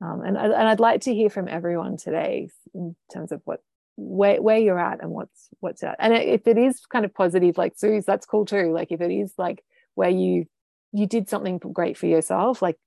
um, 0.00 0.22
and, 0.22 0.36
and 0.36 0.54
I'd 0.54 0.80
like 0.80 1.02
to 1.02 1.14
hear 1.14 1.28
from 1.28 1.48
everyone 1.48 1.96
today 1.96 2.48
in 2.72 2.96
terms 3.12 3.30
of 3.30 3.42
what 3.44 3.60
where, 3.96 4.40
where 4.40 4.58
you're 4.58 4.78
at 4.78 5.02
and 5.02 5.10
what's 5.10 5.48
what's 5.60 5.82
at 5.82 5.96
and 5.98 6.14
if 6.14 6.46
it 6.46 6.56
is 6.56 6.86
kind 6.86 7.04
of 7.04 7.12
positive 7.12 7.58
like 7.58 7.74
sue's 7.76 8.06
that's 8.06 8.26
cool 8.26 8.46
too. 8.46 8.72
Like 8.72 8.92
if 8.92 9.00
it 9.00 9.10
is 9.10 9.32
like 9.36 9.62
where 9.94 10.08
you 10.08 10.46
you 10.92 11.06
did 11.06 11.28
something 11.28 11.58
great 11.58 11.98
for 11.98 12.06
yourself 12.06 12.62
like 12.62 12.78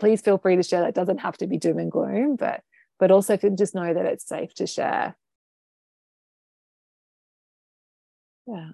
please 0.00 0.20
feel 0.20 0.38
free 0.38 0.56
to 0.56 0.62
share. 0.64 0.82
That 0.82 0.94
doesn't 0.94 1.18
have 1.18 1.38
to 1.38 1.46
be 1.46 1.56
doom 1.56 1.78
and 1.78 1.90
gloom 1.90 2.36
but 2.36 2.62
but 2.98 3.12
also 3.12 3.36
just 3.36 3.74
know 3.76 3.94
that 3.94 4.06
it's 4.06 4.26
safe 4.26 4.54
to 4.54 4.66
share. 4.66 5.16
Yeah 8.46 8.70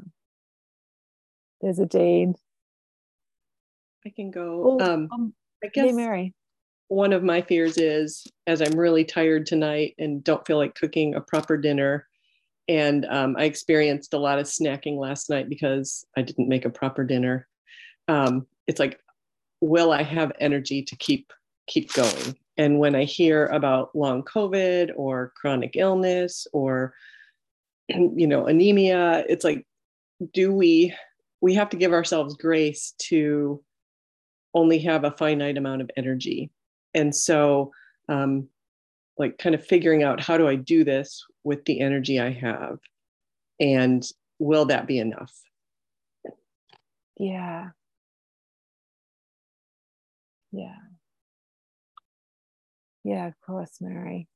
there's 1.61 1.79
a 1.79 1.87
dean 1.87 2.35
i 4.07 4.11
can 4.11 4.31
go 4.31 4.79
oh, 4.81 4.85
um, 4.85 5.09
um 5.13 5.35
i 5.63 5.69
guess 5.69 5.93
mary 5.95 6.35
one 6.91 7.13
of 7.13 7.23
my 7.23 7.41
fears 7.41 7.79
is 7.79 8.27
as 8.49 8.61
I'm 8.61 8.77
really 8.77 9.05
tired 9.05 9.47
tonight 9.47 9.95
and 10.01 10.25
don't 10.25 10.45
feel 10.45 10.57
like 10.57 10.75
cooking 10.75 11.15
a 11.15 11.21
proper 11.21 11.57
dinner. 11.57 12.09
And 12.67 13.07
um, 13.07 13.37
I 13.39 13.45
experienced 13.45 14.13
a 14.13 14.19
lot 14.19 14.41
of 14.41 14.47
snacking 14.47 14.99
last 14.99 15.31
night 15.31 15.49
because 15.49 16.05
I 16.17 16.23
didn't 16.23 16.49
make 16.49 16.65
a 16.65 16.71
proper 16.71 17.05
dinner. 17.05 17.47
Um, 18.09 18.45
it's 18.67 18.81
like, 18.81 18.99
will 19.61 19.93
I 19.93 20.03
have 20.03 20.33
energy 20.41 20.83
to 20.83 20.97
keep 20.97 21.33
keep 21.69 21.93
going? 21.93 22.37
And 22.57 22.81
when 22.81 22.97
I 22.97 23.05
hear 23.05 23.47
about 23.47 23.95
long 23.95 24.25
COVID 24.25 24.91
or 24.97 25.33
chronic 25.37 25.77
illness 25.77 26.49
or 26.53 26.93
you 27.89 28.27
know 28.27 28.47
anemia, 28.47 29.25
it's 29.29 29.45
like, 29.45 29.65
do 30.35 30.53
we 30.53 30.93
we 31.41 31.55
have 31.55 31.71
to 31.71 31.77
give 31.77 31.93
ourselves 31.93 32.37
grace 32.37 32.95
to 32.99 33.63
only 34.55 34.81
have 34.81 35.05
a 35.05 35.11
finite 35.11 35.57
amount 35.57 35.83
of 35.83 35.91
energy. 35.97 36.51
And 36.95 37.15
so 37.15 37.73
um, 38.09 38.49
like 39.19 39.39
kind 39.39 39.55
of 39.55 39.65
figuring 39.65 40.03
out 40.03 40.21
how 40.21 40.39
do 40.39 40.49
i 40.49 40.57
do 40.57 40.83
this 40.83 41.25
with 41.45 41.65
the 41.67 41.81
energy 41.81 42.19
i 42.19 42.31
have? 42.31 42.79
And 43.61 44.05
will 44.39 44.67
that 44.67 44.87
be 44.87 44.99
enough? 44.99 45.33
Yeah. 47.19 47.69
Yeah. 50.53 50.75
Yeah 53.05 53.27
of 53.27 53.35
course 53.47 53.77
mary 53.81 54.27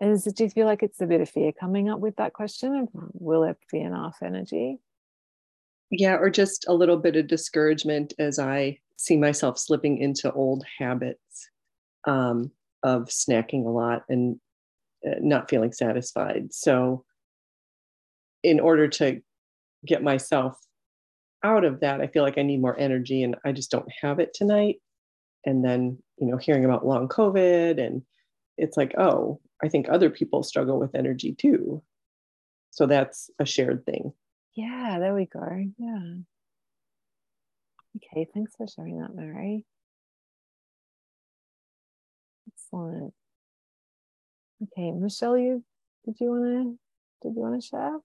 is 0.00 0.24
do 0.24 0.44
you 0.44 0.50
feel 0.50 0.66
like 0.66 0.82
it's 0.82 1.00
a 1.00 1.06
bit 1.06 1.20
of 1.20 1.28
fear 1.28 1.52
coming 1.52 1.88
up 1.88 2.00
with 2.00 2.16
that 2.16 2.32
question 2.32 2.74
of 2.76 2.88
will 3.12 3.44
it 3.44 3.56
be 3.70 3.80
enough 3.80 4.18
energy 4.22 4.78
yeah 5.90 6.16
or 6.16 6.30
just 6.30 6.66
a 6.68 6.74
little 6.74 6.96
bit 6.96 7.16
of 7.16 7.26
discouragement 7.26 8.12
as 8.18 8.38
i 8.38 8.78
see 8.96 9.16
myself 9.16 9.58
slipping 9.58 9.98
into 9.98 10.30
old 10.32 10.64
habits 10.78 11.48
um, 12.06 12.50
of 12.82 13.04
snacking 13.04 13.64
a 13.64 13.70
lot 13.70 14.02
and 14.08 14.38
uh, 15.06 15.14
not 15.20 15.48
feeling 15.48 15.72
satisfied. 15.72 16.52
So, 16.52 17.04
in 18.42 18.60
order 18.60 18.88
to 18.88 19.20
get 19.86 20.02
myself 20.02 20.58
out 21.44 21.64
of 21.64 21.80
that, 21.80 22.00
I 22.00 22.08
feel 22.08 22.22
like 22.22 22.38
I 22.38 22.42
need 22.42 22.60
more 22.60 22.78
energy 22.78 23.22
and 23.22 23.36
I 23.44 23.52
just 23.52 23.70
don't 23.70 23.90
have 24.02 24.18
it 24.18 24.34
tonight. 24.34 24.76
And 25.44 25.64
then, 25.64 25.98
you 26.18 26.26
know, 26.26 26.36
hearing 26.36 26.64
about 26.64 26.86
long 26.86 27.08
COVID, 27.08 27.80
and 27.80 28.02
it's 28.56 28.76
like, 28.76 28.94
oh, 28.98 29.40
I 29.62 29.68
think 29.68 29.88
other 29.88 30.10
people 30.10 30.42
struggle 30.42 30.78
with 30.78 30.94
energy 30.94 31.34
too. 31.34 31.82
So 32.70 32.86
that's 32.86 33.30
a 33.38 33.44
shared 33.44 33.84
thing. 33.84 34.12
Yeah, 34.54 34.98
there 35.00 35.14
we 35.14 35.26
go. 35.26 35.40
Yeah. 35.78 36.18
Okay, 37.96 38.28
thanks 38.32 38.54
for 38.56 38.66
sharing 38.68 39.00
that, 39.00 39.14
Mary. 39.14 39.64
Excellent. 42.52 43.14
Okay, 44.62 44.90
Michelle, 44.92 45.38
you 45.38 45.64
did 46.04 46.16
you 46.20 46.30
want 46.30 46.44
to 46.44 47.28
did 47.28 47.36
you 47.36 47.42
want 47.42 47.60
to 47.60 47.66
share? 47.66 47.98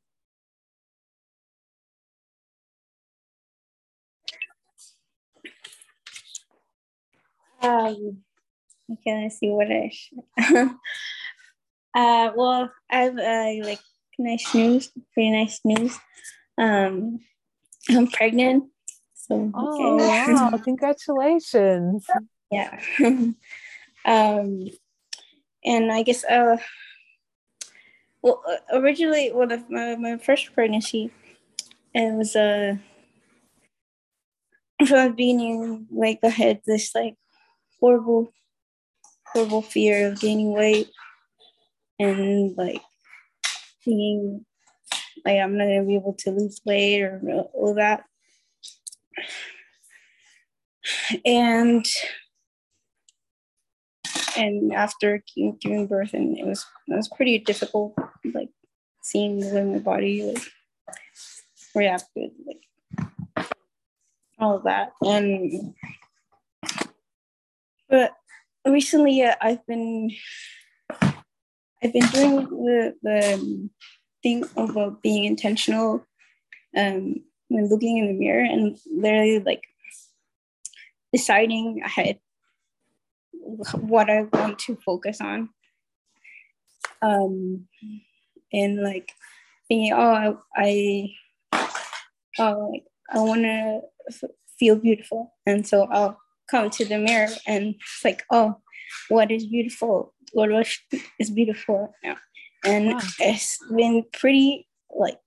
Um, 7.61 8.17
okay, 8.91 9.23
let's 9.23 9.39
see 9.39 9.49
what 9.49 9.67
I. 9.71 9.91
uh, 11.95 12.31
well, 12.35 12.71
I 12.89 12.97
have 12.97 13.17
uh, 13.17 13.65
like 13.65 13.79
nice 14.17 14.53
news, 14.53 14.91
pretty 15.13 15.31
nice 15.31 15.59
news. 15.63 15.97
Um, 16.57 17.19
I'm 17.89 18.07
pregnant 18.07 18.65
so 19.27 19.51
oh 19.53 20.07
wow, 20.07 20.51
congratulations. 20.63 22.05
Yeah. 22.51 22.79
um 24.05 24.67
and 25.63 25.91
I 25.91 26.03
guess 26.03 26.25
uh 26.25 26.57
well 28.21 28.43
uh, 28.45 28.77
originally 28.79 29.31
well 29.33 29.47
the, 29.47 29.63
my, 29.69 29.95
my 29.95 30.17
first 30.17 30.53
pregnancy 30.53 31.09
it 31.93 32.13
was 32.13 32.35
uh 32.35 32.75
from 34.85 35.07
the 35.07 35.13
beginning 35.15 35.87
like 35.89 36.19
I 36.21 36.27
had 36.27 36.61
this 36.65 36.93
like 36.93 37.15
horrible 37.79 38.33
horrible 39.27 39.61
fear 39.61 40.09
of 40.11 40.19
gaining 40.19 40.51
weight 40.51 40.89
and 42.03 42.57
like 42.57 42.81
being 43.85 44.45
like 45.25 45.39
I'm 45.39 45.57
not 45.57 45.65
gonna 45.65 45.83
be 45.83 45.95
able 45.95 46.15
to 46.19 46.31
lose 46.31 46.61
weight 46.65 47.01
or 47.01 47.21
all 47.53 47.75
that. 47.75 48.03
And 51.25 51.85
and 54.35 54.73
after 54.73 55.23
giving 55.61 55.87
birth 55.87 56.13
and 56.13 56.37
it 56.37 56.45
was 56.45 56.65
it 56.87 56.95
was 56.95 57.09
pretty 57.09 57.39
difficult 57.39 57.93
like 58.33 58.49
seeing 59.01 59.39
the 59.39 59.53
way 59.53 59.63
my 59.63 59.79
body 59.79 60.23
like 60.23 60.43
reacted 61.75 62.31
like 62.45 63.47
all 64.39 64.57
of 64.57 64.63
that. 64.63 64.91
And 65.01 65.73
but 67.89 68.11
recently 68.65 69.23
i've 69.23 69.65
been 69.67 70.09
i've 71.83 71.93
been 71.93 72.07
doing 72.07 72.35
the 72.45 72.95
the 73.03 73.69
thing 74.21 74.43
about 74.55 75.01
being 75.01 75.25
intentional 75.25 76.05
um 76.77 77.15
when 77.49 77.69
looking 77.69 77.97
in 77.97 78.07
the 78.07 78.13
mirror 78.13 78.43
and 78.43 78.77
literally 78.91 79.39
like 79.39 79.63
deciding 81.11 81.81
ahead 81.83 82.19
what 83.75 84.09
I 84.09 84.23
want 84.23 84.59
to 84.59 84.77
focus 84.77 85.21
on. 85.21 85.49
Um, 87.01 87.67
and 88.51 88.81
like 88.81 89.11
thinking, 89.67 89.93
oh, 89.93 89.99
I, 89.99 90.33
I 90.55 91.09
oh, 92.39 92.69
like 92.71 92.83
I 93.13 93.19
want 93.19 93.41
to 93.41 93.81
f- 94.09 94.31
feel 94.57 94.75
beautiful, 94.75 95.33
and 95.45 95.67
so 95.67 95.83
I'll 95.91 96.17
come 96.49 96.69
to 96.69 96.85
the 96.85 96.97
mirror 96.97 97.29
and 97.47 97.75
it's 97.75 98.01
like, 98.05 98.23
oh, 98.31 98.57
what 99.09 99.31
is 99.31 99.45
beautiful? 99.47 100.13
What 100.33 100.67
is 101.19 101.29
beautiful 101.29 101.93
now? 102.03 102.17
And 102.65 102.87
wow. 102.87 102.99
it's 103.19 103.59
been 103.69 104.03
pretty 104.11 104.67
like 104.89 105.19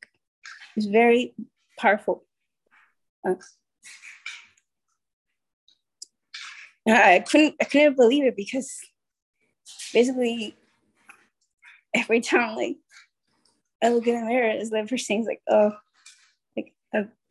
it's 0.76 0.86
very 0.86 1.34
powerful. 1.78 2.24
Uh, 3.26 3.34
I 6.88 7.24
couldn't 7.28 7.54
I 7.60 7.64
couldn't 7.64 7.96
believe 7.96 8.24
it 8.24 8.36
because 8.36 8.78
basically 9.92 10.54
every 11.94 12.20
time 12.20 12.56
like 12.56 12.76
I 13.82 13.90
look 13.90 14.06
in 14.06 14.20
the 14.20 14.26
mirror 14.26 14.50
is 14.50 14.70
the 14.70 14.86
first 14.88 15.06
thing's 15.06 15.26
like 15.26 15.42
oh 15.48 15.72
like 16.56 16.72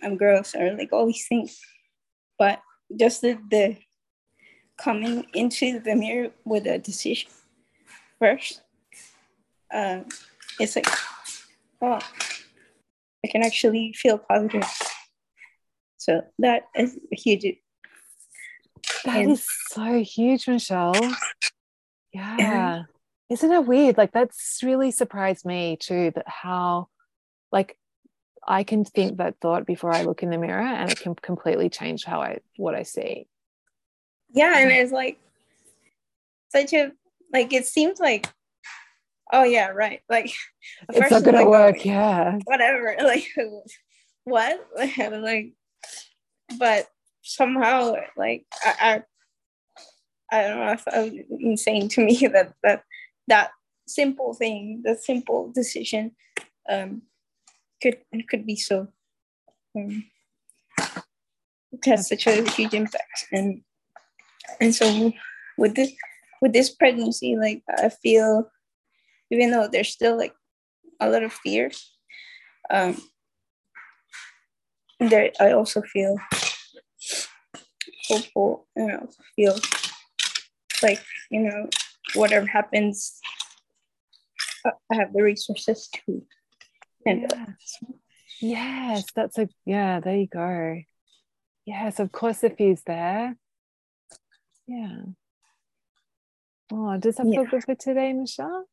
I'm 0.03 0.17
gross 0.17 0.55
or 0.55 0.75
like 0.77 0.91
all 0.91 1.05
these 1.05 1.27
things 1.27 1.59
but 2.38 2.59
just 2.99 3.21
the, 3.21 3.38
the 3.49 3.77
coming 4.77 5.25
into 5.33 5.79
the 5.79 5.95
mirror 5.95 6.31
with 6.43 6.67
a 6.67 6.77
decision 6.77 7.31
first 8.25 8.61
uh, 9.73 9.99
it's 10.59 10.75
like 10.75 10.88
oh 11.81 11.99
I 13.23 13.27
can 13.27 13.43
actually 13.43 13.93
feel 13.93 14.17
positive 14.17 14.65
so 15.97 16.21
that 16.39 16.63
is 16.75 16.97
a 17.11 17.15
huge 17.15 17.45
that 19.05 19.17
and, 19.17 19.31
is 19.31 19.45
so 19.69 20.03
huge, 20.03 20.47
Michelle. 20.47 20.95
Yeah. 22.13 22.83
Isn't 23.29 23.51
it 23.51 23.65
weird? 23.65 23.97
Like 23.97 24.11
that's 24.11 24.61
really 24.63 24.91
surprised 24.91 25.45
me 25.45 25.77
too, 25.79 26.11
that 26.15 26.27
how 26.27 26.89
like 27.51 27.77
I 28.47 28.63
can 28.63 28.85
think 28.85 29.17
that 29.17 29.39
thought 29.41 29.65
before 29.65 29.91
I 29.91 30.03
look 30.03 30.21
in 30.23 30.29
the 30.29 30.38
mirror 30.38 30.61
and 30.61 30.91
it 30.91 30.99
can 30.99 31.15
completely 31.15 31.69
change 31.69 32.05
how 32.05 32.21
I 32.21 32.39
what 32.57 32.75
I 32.75 32.83
see. 32.83 33.27
Yeah, 34.31 34.57
and 34.57 34.71
it's 34.71 34.91
like 34.91 35.19
such 36.49 36.73
a 36.73 36.91
like 37.33 37.53
it 37.53 37.65
seems 37.65 37.99
like 37.99 38.31
oh 39.31 39.43
yeah, 39.43 39.69
right. 39.69 40.01
Like 40.09 40.31
it's 40.89 41.11
not 41.11 41.23
gonna 41.23 41.38
like, 41.39 41.47
work, 41.47 41.85
yeah. 41.85 42.39
Whatever. 42.45 42.95
Like 43.03 43.27
what? 44.23 44.67
like 44.97 45.53
but 46.59 46.88
somehow 47.21 47.95
like 48.15 48.45
I, 48.63 49.03
I 50.31 50.35
I 50.38 50.47
don't 50.47 50.65
know 50.65 50.71
if 50.71 50.83
it 50.88 51.29
was 51.29 51.39
insane 51.39 51.89
to 51.89 52.01
me 52.03 52.27
that 52.33 52.53
that 52.63 52.83
that 53.27 53.51
simple 53.88 54.33
thing, 54.33 54.81
the 54.83 54.95
simple 54.95 55.51
decision, 55.53 56.11
um, 56.69 57.03
could 57.81 57.97
could 58.29 58.45
be 58.45 58.55
so 58.55 58.88
um, 59.75 60.05
it 61.71 61.85
has 61.85 62.07
such 62.07 62.27
a 62.27 62.49
huge 62.51 62.73
impact, 62.73 63.27
and 63.31 63.61
and 64.59 64.73
so 64.73 65.11
with 65.57 65.75
this 65.75 65.91
with 66.45 66.53
this 66.53 66.69
pregnancy, 66.69 67.36
like 67.36 67.63
I 67.67 67.89
feel, 67.89 68.51
even 69.31 69.49
though 69.49 69.67
there's 69.67 69.89
still 69.89 70.15
like 70.15 70.36
a 70.99 71.10
lot 71.10 71.23
of 71.23 71.34
fear, 71.34 71.71
um, 72.69 73.01
there 74.99 75.31
I 75.39 75.53
also 75.53 75.81
feel 75.81 76.17
hopeful, 78.08 78.67
and 78.75 78.91
I 78.91 78.95
also 78.97 79.23
feel 79.36 79.55
like 80.84 81.01
you 81.31 81.39
know 81.39 81.67
whatever 82.13 82.45
happens, 82.45 83.19
I 84.63 84.95
have 84.95 85.12
the 85.12 85.23
resources 85.23 85.89
to 86.05 86.21
handle 87.08 87.27
yes. 87.34 87.84
yes, 88.39 89.05
that's 89.15 89.39
a 89.39 89.49
yeah. 89.65 89.99
There 89.99 90.15
you 90.15 90.27
go. 90.27 90.81
Yes, 91.65 91.99
of 91.99 92.12
course, 92.12 92.43
if 92.43 92.53
he's 92.60 92.84
there. 92.84 93.36
Yeah. 94.67 95.05
Oh, 96.71 96.97
does 96.97 97.15
that 97.15 97.28
yeah. 97.28 97.41
feel 97.41 97.45
good 97.45 97.63
for 97.63 97.75
today, 97.75 98.13
Michelle? 98.13 98.65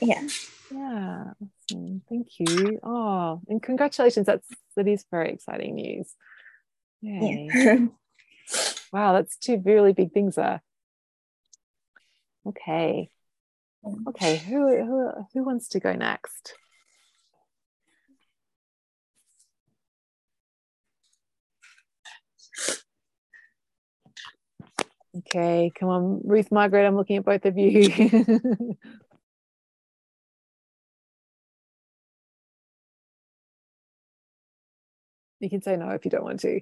Yeah. 0.00 0.26
Yeah. 0.70 1.24
Awesome. 1.70 2.02
Thank 2.08 2.28
you. 2.38 2.80
Oh, 2.82 3.40
and 3.48 3.62
congratulations. 3.62 4.26
That's 4.26 4.48
that 4.76 4.88
is 4.88 5.04
very 5.10 5.30
exciting 5.32 5.76
news. 5.76 6.14
Yay. 7.00 7.48
Yeah. 7.52 7.86
wow, 8.92 9.12
that's 9.12 9.36
two 9.36 9.62
really 9.64 9.92
big 9.92 10.12
things 10.12 10.36
there. 10.36 10.62
Okay. 12.46 13.10
Mm. 13.84 14.08
Okay, 14.08 14.36
who 14.36 14.84
who 14.84 15.10
who 15.32 15.44
wants 15.44 15.68
to 15.68 15.80
go 15.80 15.92
next? 15.92 16.54
Okay, 25.18 25.70
come 25.78 25.88
on, 25.88 26.20
Ruth 26.24 26.50
Margaret, 26.50 26.86
I'm 26.86 26.96
looking 26.96 27.16
at 27.16 27.24
both 27.24 27.44
of 27.44 27.56
you. 27.56 27.70
you 35.40 35.50
can 35.50 35.62
say 35.62 35.76
no 35.76 35.90
if 35.90 36.04
you 36.04 36.10
don't 36.10 36.24
want 36.24 36.40
to. 36.40 36.60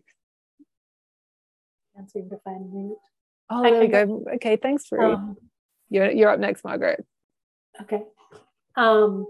Can't 1.97 2.11
seem 2.11 2.29
to 2.29 2.37
find 2.45 2.73
mute. 2.73 2.99
Oh, 3.49 3.63
there 3.63 3.81
we 3.81 3.87
go. 3.87 4.25
Okay, 4.35 4.57
thanks, 4.57 4.85
Ruth. 4.91 5.15
Um, 5.15 5.37
you're 5.89 6.11
you're 6.11 6.31
up 6.31 6.41
next, 6.41 6.65
Margaret. 6.65 7.05
Okay. 7.81 8.03
Um, 8.77 9.27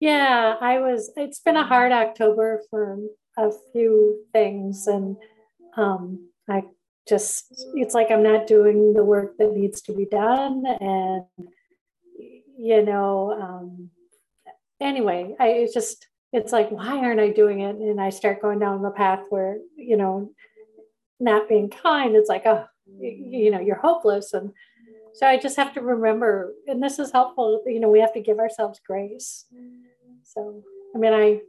yeah, 0.00 0.56
I 0.60 0.78
was. 0.80 1.10
It's 1.16 1.40
been 1.40 1.56
a 1.56 1.66
hard 1.66 1.92
October 1.92 2.62
for 2.70 2.98
a 3.36 3.50
few 3.72 4.24
things, 4.32 4.86
and 4.86 5.16
um, 5.76 6.28
I 6.48 6.64
just 7.08 7.46
it's 7.74 7.94
like 7.94 8.10
I'm 8.10 8.22
not 8.22 8.46
doing 8.46 8.92
the 8.92 9.04
work 9.04 9.36
that 9.38 9.52
needs 9.52 9.80
to 9.82 9.94
be 9.94 10.04
done, 10.04 10.64
and 10.80 11.24
you 12.58 12.84
know, 12.84 13.38
um, 13.40 13.90
anyway, 14.80 15.34
I 15.40 15.48
it's 15.48 15.74
just 15.74 16.06
it's 16.32 16.52
like 16.52 16.70
why 16.70 16.98
aren't 16.98 17.20
I 17.20 17.30
doing 17.30 17.60
it? 17.60 17.76
And 17.76 18.00
I 18.00 18.10
start 18.10 18.42
going 18.42 18.58
down 18.58 18.82
the 18.82 18.90
path 18.90 19.20
where 19.30 19.58
you 19.76 19.96
know, 19.96 20.30
not 21.18 21.48
being 21.48 21.70
kind. 21.70 22.14
It's 22.14 22.28
like 22.28 22.42
oh, 22.46 22.64
you 23.00 23.50
know, 23.50 23.60
you're 23.60 23.80
hopeless, 23.80 24.32
and 24.34 24.52
so 25.14 25.26
I 25.26 25.38
just 25.38 25.56
have 25.56 25.72
to 25.74 25.80
remember, 25.80 26.52
and 26.66 26.82
this 26.82 26.98
is 26.98 27.10
helpful. 27.10 27.62
You 27.66 27.80
know, 27.80 27.88
we 27.88 28.00
have 28.00 28.14
to 28.14 28.20
give 28.20 28.38
ourselves 28.38 28.80
grace. 28.86 29.46
So 30.24 30.62
I 30.94 30.98
mean, 30.98 31.12
I 31.12 31.40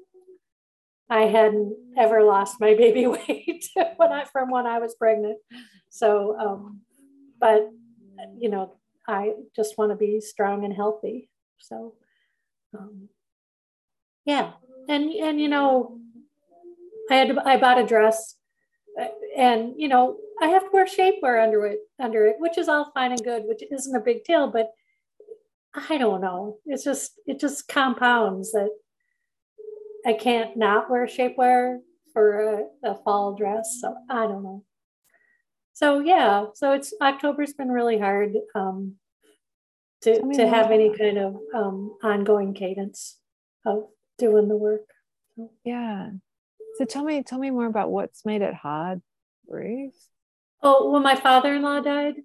I 1.09 1.21
hadn't 1.21 1.75
ever 1.97 2.23
lost 2.23 2.57
my 2.59 2.75
baby 2.75 3.07
weight 3.07 3.65
when 3.97 4.11
I 4.11 4.25
from 4.25 4.51
when 4.51 4.67
I 4.67 4.79
was 4.79 4.95
pregnant. 4.95 5.37
So, 5.89 6.37
um, 6.39 6.81
but 7.39 7.69
you 8.37 8.49
know, 8.49 8.77
I 9.07 9.33
just 9.55 9.77
want 9.77 9.91
to 9.91 9.95
be 9.95 10.21
strong 10.21 10.65
and 10.65 10.73
healthy. 10.73 11.29
So, 11.59 11.95
um, 12.77 13.09
yeah, 14.25 14.51
and 14.87 15.11
and 15.11 15.41
you 15.41 15.47
know, 15.47 15.99
I 17.09 17.15
had 17.15 17.29
to, 17.29 17.41
I 17.43 17.57
bought 17.57 17.79
a 17.79 17.85
dress, 17.85 18.35
uh, 18.99 19.07
and 19.35 19.73
you 19.77 19.87
know, 19.87 20.17
I 20.41 20.47
have 20.49 20.63
to 20.63 20.69
wear 20.71 20.85
shapewear 20.85 21.43
under 21.43 21.65
it 21.65 21.79
under 21.99 22.27
it, 22.27 22.35
which 22.39 22.57
is 22.57 22.69
all 22.69 22.91
fine 22.93 23.11
and 23.11 23.23
good, 23.23 23.43
which 23.45 23.63
isn't 23.71 23.95
a 23.95 23.99
big 23.99 24.23
deal, 24.23 24.47
but 24.51 24.71
I 25.73 25.97
don't 25.97 26.21
know. 26.21 26.57
It's 26.65 26.83
just 26.83 27.13
it 27.25 27.39
just 27.39 27.67
compounds 27.67 28.51
that 28.51 28.69
I 30.09 30.13
can't 30.13 30.57
not 30.57 30.89
wear 30.89 31.05
shapewear 31.05 31.77
for 32.13 32.41
a, 32.41 32.91
a 32.91 32.95
fall 33.03 33.35
dress. 33.35 33.77
So 33.79 33.95
I 34.09 34.25
don't 34.25 34.41
know. 34.41 34.63
So 35.73 35.99
yeah, 35.99 36.45
so 36.55 36.73
it's 36.73 36.91
October's 36.99 37.53
been 37.53 37.69
really 37.69 37.99
hard 37.99 38.33
um, 38.55 38.95
to 40.01 40.19
to 40.33 40.47
have 40.47 40.71
any 40.71 40.97
kind 40.97 41.19
of 41.19 41.37
um, 41.53 41.95
ongoing 42.01 42.55
cadence 42.55 43.19
of 43.67 43.83
doing 44.17 44.47
the 44.47 44.57
work. 44.57 44.89
Yeah. 45.63 46.09
So 46.77 46.85
tell 46.85 47.03
me, 47.03 47.21
tell 47.21 47.37
me 47.37 47.51
more 47.51 47.67
about 47.67 47.91
what's 47.91 48.25
made 48.25 48.41
it 48.41 48.55
hard, 48.55 49.01
Ruth. 49.47 50.09
Oh, 50.63 50.89
when 50.89 51.03
my 51.03 51.15
father-in-law 51.15 51.81
died. 51.81 52.15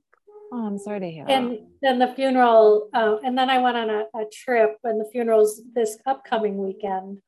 Oh, 0.52 0.66
I'm 0.66 0.78
sorry 0.78 1.00
to 1.00 1.10
hear. 1.10 1.26
And 1.28 1.58
then 1.82 1.98
the 1.98 2.12
funeral, 2.14 2.88
uh, 2.94 3.16
and 3.24 3.36
then 3.36 3.50
I 3.50 3.58
went 3.58 3.76
on 3.76 3.90
a, 3.90 4.04
a 4.14 4.24
trip, 4.32 4.78
and 4.84 4.98
the 5.00 5.08
funeral's 5.12 5.60
this 5.74 5.98
upcoming 6.06 6.56
weekend 6.56 7.20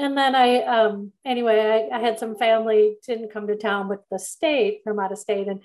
and 0.00 0.16
then 0.16 0.34
I, 0.34 0.62
um, 0.62 1.12
anyway, 1.24 1.88
I, 1.92 1.96
I, 1.96 2.00
had 2.00 2.18
some 2.18 2.36
family 2.36 2.96
didn't 3.06 3.32
come 3.32 3.46
to 3.46 3.56
town 3.56 3.88
with 3.88 4.00
the 4.10 4.18
state 4.18 4.80
from 4.82 4.98
out 4.98 5.12
of 5.12 5.18
state, 5.18 5.48
and 5.48 5.62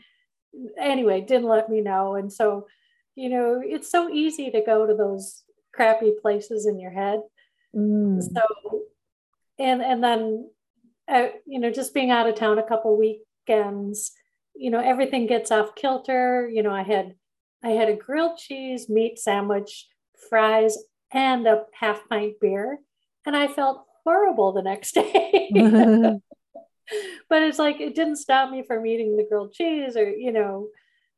anyway, 0.78 1.22
didn't 1.22 1.48
let 1.48 1.70
me 1.70 1.82
know. 1.82 2.16
And 2.16 2.32
so, 2.32 2.68
you 3.16 3.30
know, 3.30 3.62
it's 3.64 3.90
so 3.90 4.10
easy 4.10 4.52
to 4.52 4.62
go 4.62 4.86
to 4.86 4.94
those 4.94 5.44
crappy 5.74 6.14
places 6.22 6.66
in 6.66 6.80
your 6.80 6.92
head. 6.92 7.22
Mm. 7.76 8.22
So, 8.22 8.42
and 9.60 9.82
and 9.82 10.04
then, 10.04 10.50
uh, 11.08 11.28
you 11.46 11.60
know, 11.60 11.72
just 11.72 11.94
being 11.94 12.12
out 12.12 12.28
of 12.28 12.36
town 12.36 12.60
a 12.60 12.64
couple 12.64 12.98
weekends, 12.98 14.12
you 14.56 14.70
know, 14.72 14.80
everything 14.80 15.28
gets 15.28 15.52
off 15.52 15.76
kilter. 15.76 16.50
You 16.52 16.64
know, 16.64 16.72
I 16.72 16.84
had 16.84 17.16
I 17.64 17.70
had 17.70 17.90
a 17.90 17.96
grilled 17.96 18.38
cheese 18.38 18.90
meat 18.90 19.20
sandwich, 19.20 19.88
fries, 20.30 20.78
and 21.12 21.48
a 21.48 21.64
half 21.80 22.08
pint 22.10 22.36
beer, 22.40 22.80
and 23.26 23.36
I 23.36 23.48
felt 23.48 23.85
horrible 24.06 24.54
the 24.54 24.62
next 24.62 24.94
day. 24.94 25.50
but 27.30 27.44
it's 27.44 27.60
like 27.60 27.80
it 27.80 27.96
didn't 27.96 28.18
stop 28.18 28.52
me 28.52 28.64
from 28.64 28.86
eating 28.86 29.18
the 29.18 29.26
grilled 29.28 29.54
cheese 29.54 29.98
or 29.98 30.10
you 30.10 30.32
know. 30.32 30.68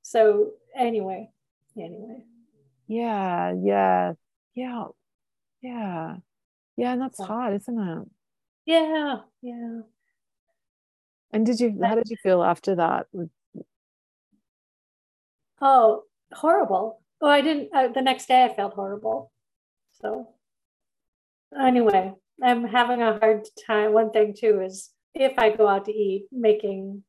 So 0.01 0.51
anyway, 0.75 1.29
anyway. 1.77 2.23
Yeah, 2.87 3.53
yeah, 3.61 4.13
yeah, 4.55 4.85
yeah, 5.61 6.15
yeah, 6.77 6.93
and 6.93 7.01
that's 7.01 7.21
hard, 7.21 7.55
isn't 7.55 7.79
it? 7.79 8.07
Yeah, 8.65 9.17
yeah. 9.41 9.81
And 11.31 11.45
did 11.45 11.59
you? 11.59 11.77
How 11.83 11.95
did 11.95 12.09
you 12.09 12.17
feel 12.23 12.43
after 12.43 12.75
that? 12.75 13.07
Oh, 15.61 16.03
horrible. 16.33 17.01
Oh, 17.19 17.27
I 17.27 17.41
didn't. 17.41 17.69
Uh, 17.73 17.89
the 17.89 18.01
next 18.01 18.27
day, 18.27 18.45
I 18.45 18.53
felt 18.53 18.73
horrible. 18.73 19.31
So, 20.01 20.29
anyway, 21.59 22.13
I'm 22.43 22.65
having 22.65 23.01
a 23.01 23.17
hard 23.17 23.47
time. 23.65 23.93
One 23.93 24.11
thing 24.11 24.35
too 24.37 24.61
is 24.61 24.91
if 25.13 25.37
I 25.37 25.49
go 25.49 25.67
out 25.67 25.85
to 25.85 25.91
eat, 25.91 26.27
making 26.31 27.03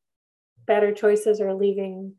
better 0.65 0.93
choices 0.93 1.39
or 1.41 1.53
leaving 1.53 2.15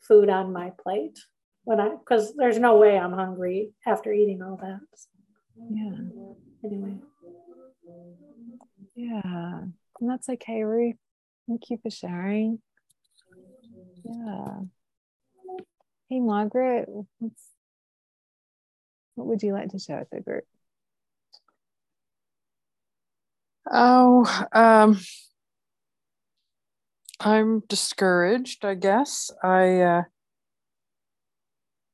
food 0.00 0.28
on 0.28 0.52
my 0.52 0.72
plate 0.82 1.18
when 1.64 1.80
I 1.80 1.90
because 1.90 2.34
there's 2.36 2.58
no 2.58 2.76
way 2.76 2.98
I'm 2.98 3.12
hungry 3.12 3.72
after 3.86 4.12
eating 4.12 4.42
all 4.42 4.56
that. 4.56 4.80
Yeah. 5.70 5.98
Anyway. 6.64 6.94
Yeah. 8.94 9.60
And 10.00 10.10
that's 10.10 10.28
okay, 10.28 10.64
Ruth. 10.64 10.96
Thank 11.46 11.70
you 11.70 11.78
for 11.82 11.90
sharing. 11.90 12.60
Yeah. 14.04 14.60
Hey, 16.08 16.20
Margaret, 16.20 16.88
what 19.14 19.26
would 19.26 19.42
you 19.42 19.52
like 19.52 19.70
to 19.70 19.78
share 19.78 19.98
with 19.98 20.10
the 20.10 20.20
group? 20.20 20.44
Oh, 23.70 24.46
um, 24.52 24.98
I'm 27.20 27.60
discouraged, 27.68 28.64
I 28.64 28.74
guess. 28.74 29.30
I 29.42 29.80
uh, 29.80 30.02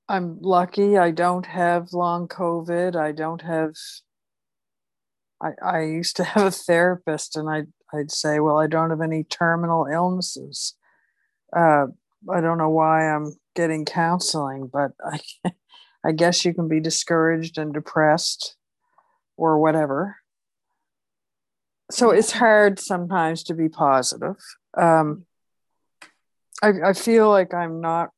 I'm 0.08 0.38
lucky 0.40 0.98
I 0.98 1.10
don't 1.10 1.46
have 1.46 1.92
long 1.92 2.28
COVID. 2.28 2.94
I 2.96 3.12
don't 3.12 3.42
have 3.42 3.72
I, 5.42 5.50
I 5.62 5.82
used 5.82 6.16
to 6.16 6.24
have 6.34 6.46
a 6.46 6.50
therapist 6.50 7.36
and 7.36 7.48
I'd 7.50 7.68
I'd 7.92 8.10
say, 8.10 8.40
well, 8.40 8.58
I 8.58 8.66
don't 8.66 8.90
have 8.90 9.00
any 9.00 9.24
terminal 9.24 9.86
illnesses. 9.86 10.74
Uh, 11.54 11.86
I 12.32 12.40
don't 12.40 12.58
know 12.58 12.70
why 12.70 13.08
I'm 13.08 13.34
getting 13.54 13.84
counseling, 13.84 14.68
but 14.72 14.92
I 15.04 15.20
I 16.06 16.12
guess 16.12 16.44
you 16.44 16.54
can 16.54 16.68
be 16.68 16.80
discouraged 16.80 17.58
and 17.58 17.72
depressed 17.72 18.56
or 19.36 19.58
whatever. 19.58 20.16
So 21.90 22.10
it's 22.10 22.32
hard 22.32 22.78
sometimes 22.78 23.44
to 23.44 23.54
be 23.54 23.68
positive. 23.68 24.36
Um, 24.76 25.26
I, 26.62 26.72
I 26.86 26.92
feel 26.92 27.28
like 27.28 27.52
I'm 27.52 27.80
not 27.80 28.10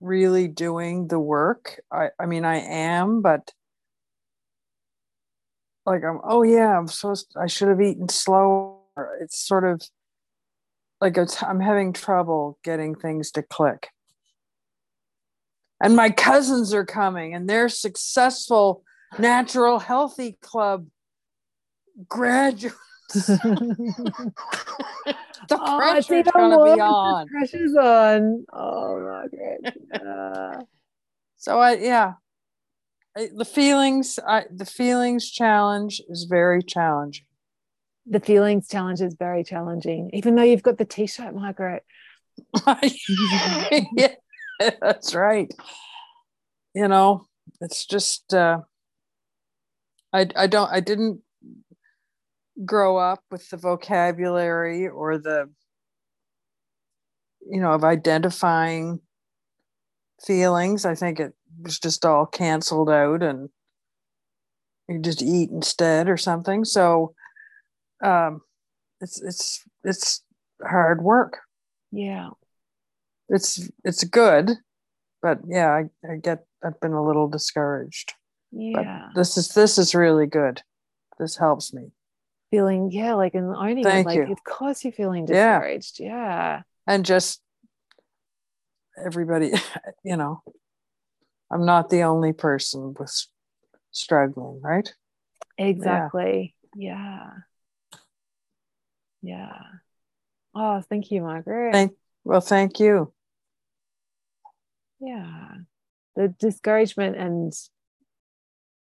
really 0.00 0.48
doing 0.48 1.08
the 1.08 1.18
work. 1.18 1.80
I, 1.90 2.10
I 2.18 2.26
mean, 2.26 2.44
I 2.44 2.58
am, 2.58 3.20
but 3.20 3.52
like 5.84 6.04
I'm, 6.04 6.20
oh 6.24 6.42
yeah, 6.42 6.78
I'm 6.78 6.86
supposed, 6.86 7.34
I 7.40 7.46
should 7.46 7.68
have 7.68 7.80
eaten 7.80 8.08
slower. 8.08 8.78
It's 9.20 9.38
sort 9.38 9.64
of 9.64 9.82
like 11.00 11.16
it's, 11.16 11.42
I'm 11.42 11.60
having 11.60 11.92
trouble 11.92 12.58
getting 12.62 12.94
things 12.94 13.32
to 13.32 13.42
click. 13.42 13.88
And 15.82 15.96
my 15.96 16.10
cousins 16.10 16.72
are 16.72 16.86
coming 16.86 17.34
and 17.34 17.48
they're 17.48 17.68
successful 17.68 18.84
natural 19.18 19.78
healthy 19.78 20.38
club 20.40 20.86
graduates. 22.08 22.74
the 23.12 23.52
Oh, 25.50 25.78
pressure's 25.78 26.26
gonna 26.34 26.62
be 26.62 26.76
The 26.76 26.82
on. 26.82 27.28
pressure's 27.32 27.74
on. 27.76 28.44
Oh, 28.52 29.00
Margaret. 29.00 29.76
Yeah. 29.92 30.60
So 31.36 31.60
I 31.60 31.74
yeah. 31.74 32.14
I- 33.16 33.28
The 33.34 33.44
feelings 33.44 34.18
I 34.26 34.44
the 34.50 34.64
feelings 34.66 35.30
challenge 35.30 36.00
is 36.08 36.24
very 36.28 36.62
challenging. 36.62 37.26
the 38.06 38.20
feelings 38.20 38.68
challenge 38.68 39.00
is 39.00 39.14
very 39.18 39.44
challenging, 39.44 40.10
even 40.12 40.34
though 40.34 40.42
you've 40.42 40.62
got 40.62 40.78
the 40.78 40.84
t-shirt, 40.84 41.34
Margaret. 41.34 41.84
yeah, 43.96 44.14
that's 44.58 45.14
right. 45.14 45.50
You 46.74 46.88
know, 46.88 47.26
it's 47.60 47.86
just 47.86 48.34
uh 48.34 48.60
I 50.12 50.26
I 50.36 50.46
don't 50.46 50.70
I 50.70 50.80
didn't 50.80 51.20
grow 52.64 52.96
up 52.96 53.20
with 53.30 53.48
the 53.50 53.56
vocabulary 53.56 54.88
or 54.88 55.18
the 55.18 55.50
you 57.50 57.60
know 57.60 57.72
of 57.72 57.84
identifying 57.84 59.00
feelings. 60.24 60.84
I 60.84 60.94
think 60.94 61.20
it 61.20 61.32
was 61.62 61.78
just 61.78 62.04
all 62.04 62.26
canceled 62.26 62.90
out 62.90 63.22
and 63.22 63.48
you 64.88 64.98
just 65.00 65.22
eat 65.22 65.50
instead 65.50 66.08
or 66.08 66.16
something. 66.16 66.64
So 66.64 67.14
um 68.02 68.40
it's 69.00 69.20
it's 69.22 69.62
it's 69.82 70.22
hard 70.62 71.02
work 71.02 71.38
Yeah. 71.92 72.30
it's 73.28 73.68
it's 73.84 74.04
good 74.04 74.52
but 75.22 75.38
yeah 75.48 75.70
I, 75.70 76.10
I 76.10 76.16
get 76.16 76.44
i've 76.64 76.80
been 76.80 76.92
a 76.92 77.04
little 77.04 77.28
discouraged 77.28 78.12
Yeah. 78.52 78.72
but 79.12 79.18
this 79.20 79.36
is 79.36 79.48
this 79.48 79.78
is 79.78 79.94
really 79.94 80.26
good 80.26 80.62
this 81.18 81.36
helps 81.36 81.72
me 81.72 81.90
feeling, 82.54 82.90
yeah, 82.90 83.14
like 83.14 83.34
and 83.34 83.54
owning 83.54 83.82
Thank 83.84 84.06
it. 84.06 84.08
Like, 84.08 84.28
you. 84.28 84.32
of 84.32 84.44
course 84.44 84.84
you're 84.84 84.92
feeling 84.92 85.26
discouraged. 85.26 86.00
Yeah. 86.00 86.62
and 86.86 87.04
just 87.04 87.40
everybody 89.04 89.52
you 90.04 90.16
know 90.16 90.40
i'm 91.50 91.66
not 91.66 91.90
the 91.90 92.02
only 92.02 92.32
person 92.32 92.94
with 92.98 93.26
struggling 93.90 94.60
right 94.62 94.94
Exactly. 95.56 96.54
Yeah. 96.76 97.30
Yeah. 99.22 99.62
Oh, 100.54 100.80
thank 100.88 101.12
you, 101.12 101.22
Margaret. 101.22 101.72
thank 101.72 101.92
well 102.24 102.40
thank 102.40 102.80
you 102.80 103.12
yeah. 105.00 105.48
The 106.16 106.28
discouragement 106.28 107.16
and 107.16 107.52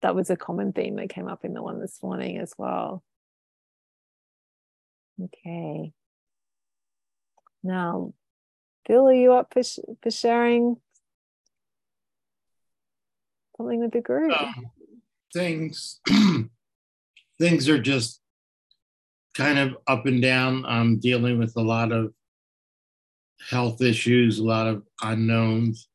that 0.02 0.16
was 0.16 0.30
a 0.30 0.38
common 0.38 0.72
theme 0.72 0.96
that 0.96 1.10
came 1.10 1.28
up 1.28 1.44
in 1.44 1.54
the 1.54 1.64
one 1.64 1.80
this 1.80 2.02
morning 2.02 2.38
as 2.38 2.54
well. 2.58 3.04
Okay. 5.22 5.94
Now, 7.64 8.14
Phil, 8.86 9.08
are 9.08 9.14
you 9.14 9.34
up 9.34 9.54
for, 9.54 9.64
for 9.64 10.12
sharing 10.12 10.78
something 13.58 13.80
with 13.80 13.92
the 13.92 14.02
group? 14.02 14.32
um, 14.40 14.66
things 15.34 16.00
things 17.40 17.68
are 17.70 17.82
just 17.82 18.22
kind 19.34 19.58
of 19.58 19.78
up 19.88 20.06
and 20.06 20.22
down. 20.22 20.66
I'm 20.66 21.00
dealing 21.00 21.40
with 21.40 21.56
a 21.58 21.62
lot 21.62 21.92
of 21.92 22.14
health 23.50 23.82
issues, 23.82 24.40
a 24.40 24.44
lot 24.44 24.68
of 24.68 24.84
unknowns, 25.02 25.90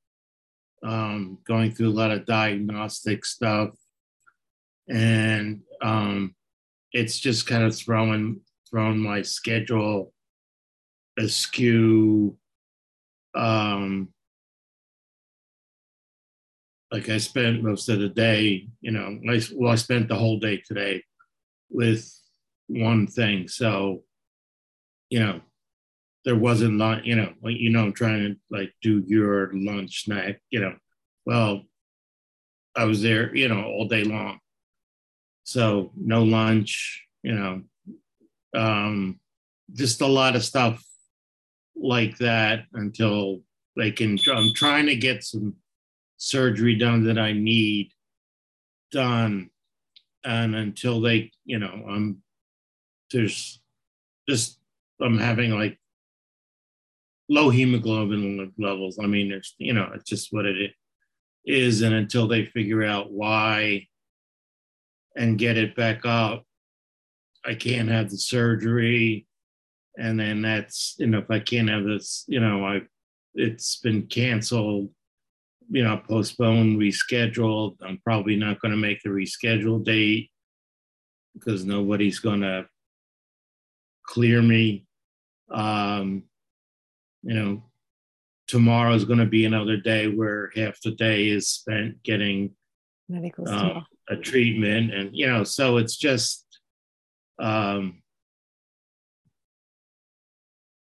um, 0.85 1.39
going 1.47 1.73
through 1.73 1.89
a 1.89 1.99
lot 1.99 2.11
of 2.11 2.27
diagnostic 2.27 3.25
stuff, 3.25 3.71
and 4.89 5.63
um, 5.83 6.35
it's 6.93 7.19
just 7.19 7.47
kind 7.47 7.65
of 7.65 7.75
throwing 7.75 8.41
throwing 8.71 8.99
my 8.99 9.23
schedule 9.23 10.13
askew. 11.19 12.37
Um, 13.35 14.09
like 16.93 17.09
I 17.09 17.19
spent 17.19 17.63
most 17.63 17.89
of 17.89 18.01
the 18.01 18.09
day, 18.09 18.69
you 18.81 18.91
know, 18.91 19.19
I, 19.29 19.41
well, 19.55 19.73
I 19.73 19.77
spent 19.77 20.09
the 20.09 20.17
whole 20.17 20.39
day 20.39 20.63
today 20.67 21.03
with 21.71 22.13
one 22.67 23.07
thing. 23.07 23.47
So, 23.49 24.03
you 25.09 25.21
know, 25.21 25.41
there 26.25 26.37
wasn't 26.37 26.79
lunch, 26.79 27.07
you 27.07 27.17
know, 27.17 27.33
like, 27.43 27.57
you 27.57 27.71
know, 27.71 27.85
I'm 27.85 27.93
trying 27.93 28.21
to 28.21 28.37
like 28.51 28.73
do 28.83 29.05
your 29.07 29.51
lunch 29.55 30.05
snack, 30.05 30.41
you 30.51 30.61
know, 30.61 30.75
well, 31.25 31.63
I 32.77 32.85
was 32.85 33.03
there, 33.03 33.35
you 33.35 33.49
know, 33.49 33.65
all 33.65 33.89
day 33.89 34.05
long. 34.05 34.39
So 35.45 35.93
no 35.97 36.23
lunch, 36.23 37.07
you 37.23 37.35
know, 37.35 37.63
um, 38.55 39.21
just 39.75 40.01
a 40.01 40.07
lot 40.07 40.37
of 40.37 40.45
stuff 40.45 40.85
like 41.77 42.19
that 42.19 42.65
until 42.75 43.41
they 43.77 43.91
can, 43.91 44.19
I'm 44.33 44.53
trying 44.55 44.87
to 44.87 44.97
get 44.97 45.25
some 45.25 45.55
surgery 46.17 46.75
done 46.77 47.05
that 47.05 47.19
I 47.19 47.33
need 47.33 47.93
done. 48.91 49.51
And 50.25 50.55
until 50.55 51.01
they, 51.01 51.33
you 51.45 51.59
know, 51.59 51.85
I'm 51.89 52.23
there's 53.11 53.61
just 54.29 54.59
I'm 55.01 55.19
having 55.19 55.51
like 55.51 55.79
low 57.29 57.51
hemoglobin 57.51 58.53
levels. 58.59 58.99
I 58.99 59.07
mean, 59.07 59.33
it's 59.33 59.55
you 59.59 59.73
know, 59.73 59.91
it's 59.95 60.09
just 60.09 60.33
what 60.33 60.47
it 60.47 60.73
is. 61.45 61.83
And 61.83 61.95
until 61.95 62.29
they 62.29 62.45
figure 62.45 62.85
out 62.85 63.11
why 63.11 63.89
and 65.17 65.39
get 65.39 65.57
it 65.57 65.75
back 65.75 66.05
up, 66.05 66.45
I 67.45 67.55
can't 67.55 67.89
have 67.89 68.11
the 68.11 68.19
surgery. 68.19 69.27
And 69.99 70.19
then 70.19 70.43
that's, 70.43 70.95
you 70.99 71.07
know, 71.07 71.19
if 71.19 71.31
I 71.31 71.41
can't 71.41 71.69
have 71.69 71.85
this, 71.85 72.25
you 72.29 72.41
know, 72.41 72.65
I 72.65 72.83
it's 73.35 73.77
been 73.77 74.07
canceled 74.07 74.91
you 75.71 75.85
know, 75.85 75.97
postponed, 75.97 76.79
rescheduled. 76.79 77.77
I'm 77.83 77.99
probably 78.05 78.37
not 78.37 78.61
going 78.61 78.73
to 78.73 78.77
make 78.77 79.01
the 79.03 79.11
rescheduled 79.11 79.85
date 79.85 80.31
because 81.35 81.65
nobody's 81.65 82.19
going 82.19 82.41
to 82.41 82.67
clear 84.05 84.43
me. 84.43 84.87
Um, 85.51 86.25
you 87.23 87.35
know, 87.35 87.63
tomorrow 88.49 88.95
is 88.95 89.05
going 89.05 89.21
to 89.21 89.27
be 89.27 89.45
another 89.45 89.77
day 89.77 90.09
where 90.09 90.51
half 90.57 90.81
the 90.83 90.91
day 90.91 91.29
is 91.29 91.49
spent 91.49 92.03
getting 92.03 92.53
Medical 93.09 93.49
uh, 93.49 93.81
a 94.09 94.17
treatment, 94.17 94.93
and 94.93 95.11
you 95.13 95.27
know, 95.27 95.45
so 95.45 95.77
it's 95.77 95.97
just, 95.97 96.47
um, 97.41 98.03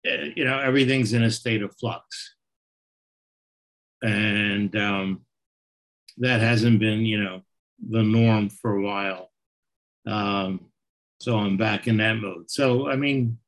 eh, 0.05 0.31
you 0.35 0.45
know, 0.45 0.59
everything's 0.59 1.13
in 1.13 1.23
a 1.23 1.31
state 1.31 1.63
of 1.63 1.77
flux 1.77 2.37
and 4.03 4.75
um, 4.77 5.23
that 6.19 6.41
hasn't 6.41 6.79
been, 6.79 7.01
you 7.01 7.23
know, 7.23 7.43
the 7.89 8.03
norm 8.03 8.49
for 8.49 8.77
a 8.77 8.83
while. 8.83 9.31
Um, 10.07 10.67
so 11.21 11.37
I'm 11.37 11.57
back 11.57 11.89
in 11.89 11.97
that 11.99 12.15
mode. 12.15 12.51
So 12.51 12.89
I 12.89 12.97
mean, 12.97 13.39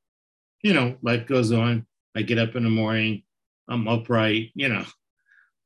you 0.62 0.74
know, 0.74 0.97
life 1.03 1.26
goes 1.26 1.53
on. 1.53 1.87
I 2.16 2.22
get 2.22 2.39
up 2.39 2.57
in 2.57 2.64
the 2.64 2.70
morning, 2.70 3.22
I'm 3.68 3.87
upright. 3.87 4.51
You 4.55 4.68
know, 4.68 4.85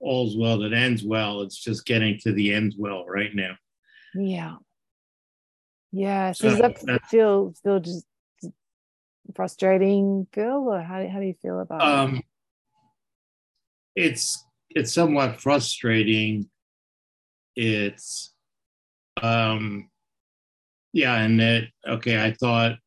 all's 0.01 0.37
well 0.37 0.59
that 0.59 0.73
ends 0.73 1.03
well. 1.03 1.43
It's 1.43 1.59
just 1.59 1.87
getting 1.87 2.19
to 2.21 2.33
the 2.33 2.53
ends 2.53 2.77
well 2.79 3.07
right 3.07 3.35
now. 3.35 3.57
Yeah. 4.15 4.57
Yeah. 5.93 6.33
So 6.33 6.49
does 6.49 6.59
that 6.59 6.81
that- 6.87 7.07
feel 7.07 7.55
feel 7.63 7.81
just 7.81 8.07
frustrating, 9.35 10.27
Phil, 10.33 10.69
or 10.69 10.81
how, 10.81 11.07
how 11.09 11.21
do 11.21 11.27
you 11.27 11.35
feel 11.41 11.61
about 11.61 11.81
it? 11.81 11.87
Um, 11.87 12.23
it's 13.95 14.45
it's 14.71 14.93
somewhat 14.93 15.41
frustrating. 15.41 16.49
It's 17.55 18.35
um, 19.21 19.91
yeah, 20.93 21.17
and 21.17 21.41
it 21.41 21.69
okay. 21.87 22.23
I 22.23 22.33
thought. 22.33 22.73
I 22.73 22.79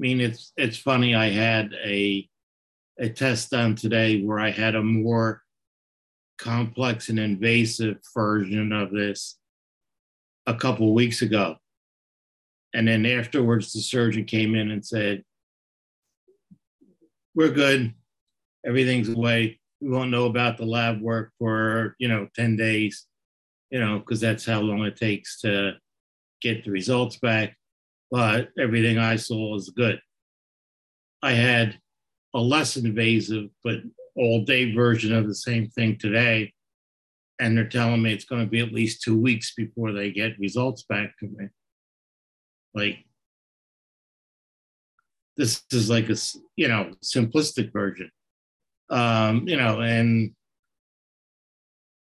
mean, 0.00 0.20
it's 0.20 0.52
it's 0.56 0.78
funny. 0.78 1.14
I 1.14 1.28
had 1.28 1.74
a 1.84 2.28
a 2.98 3.08
test 3.10 3.50
done 3.50 3.74
today 3.74 4.22
where 4.22 4.40
I 4.40 4.50
had 4.50 4.74
a 4.74 4.82
more 4.82 5.42
complex 6.38 7.08
and 7.08 7.18
invasive 7.18 7.96
version 8.14 8.72
of 8.72 8.90
this 8.90 9.37
a 10.48 10.54
couple 10.54 10.92
weeks 10.94 11.20
ago. 11.20 11.56
And 12.74 12.88
then 12.88 13.04
afterwards, 13.06 13.72
the 13.72 13.80
surgeon 13.80 14.24
came 14.24 14.54
in 14.54 14.70
and 14.70 14.84
said, 14.84 15.22
We're 17.34 17.52
good. 17.52 17.94
Everything's 18.66 19.10
away. 19.10 19.60
We 19.80 19.90
won't 19.90 20.10
know 20.10 20.26
about 20.26 20.56
the 20.56 20.64
lab 20.64 21.00
work 21.00 21.32
for, 21.38 21.94
you 21.98 22.08
know, 22.08 22.28
10 22.34 22.56
days, 22.56 23.06
you 23.70 23.78
know, 23.78 23.98
because 23.98 24.20
that's 24.20 24.44
how 24.44 24.60
long 24.60 24.84
it 24.84 24.96
takes 24.96 25.40
to 25.42 25.74
get 26.40 26.64
the 26.64 26.70
results 26.70 27.18
back. 27.18 27.56
But 28.10 28.48
everything 28.58 28.98
I 28.98 29.16
saw 29.16 29.52
was 29.52 29.68
good. 29.68 30.00
I 31.22 31.32
had 31.32 31.78
a 32.34 32.40
less 32.40 32.76
invasive, 32.76 33.50
but 33.62 33.80
all 34.16 34.44
day 34.44 34.74
version 34.74 35.14
of 35.14 35.26
the 35.26 35.34
same 35.34 35.68
thing 35.68 35.98
today. 35.98 36.52
And 37.40 37.56
they're 37.56 37.68
telling 37.68 38.02
me 38.02 38.12
it's 38.12 38.24
going 38.24 38.44
to 38.44 38.50
be 38.50 38.60
at 38.60 38.72
least 38.72 39.02
two 39.02 39.18
weeks 39.18 39.54
before 39.54 39.92
they 39.92 40.10
get 40.10 40.38
results 40.38 40.82
back 40.82 41.16
to 41.18 41.26
me. 41.26 41.48
Like, 42.74 43.04
this 45.36 45.62
is 45.70 45.88
like 45.88 46.10
a, 46.10 46.16
you 46.56 46.68
know, 46.68 46.92
simplistic 47.02 47.72
version. 47.72 48.10
Um, 48.90 49.46
you 49.46 49.56
know, 49.56 49.80
and 49.80 50.32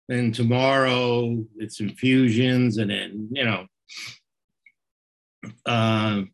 then 0.09 0.33
tomorrow 0.33 1.45
it's 1.57 1.81
infusions 1.81 2.79
and 2.79 2.91
then, 2.91 3.29
you 3.33 3.45
know, 3.45 3.67
um, 5.67 6.31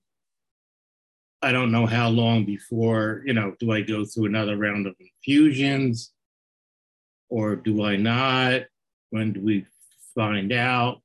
I 1.43 1.53
don't 1.53 1.73
know 1.73 1.87
how 1.87 2.09
long 2.09 2.45
before, 2.45 3.23
you 3.27 3.35
know, 3.35 3.55
do 3.59 3.73
I 3.73 3.83
go 3.83 4.05
through 4.05 4.27
another 4.27 4.57
round 4.57 4.87
of 4.87 4.95
infusions 4.99 6.13
or 7.29 7.57
do 7.57 7.85
I 7.85 7.97
not? 7.97 8.63
When 9.15 9.33
do 9.33 9.41
we 9.41 9.65
find 10.17 10.53
out? 10.53 11.01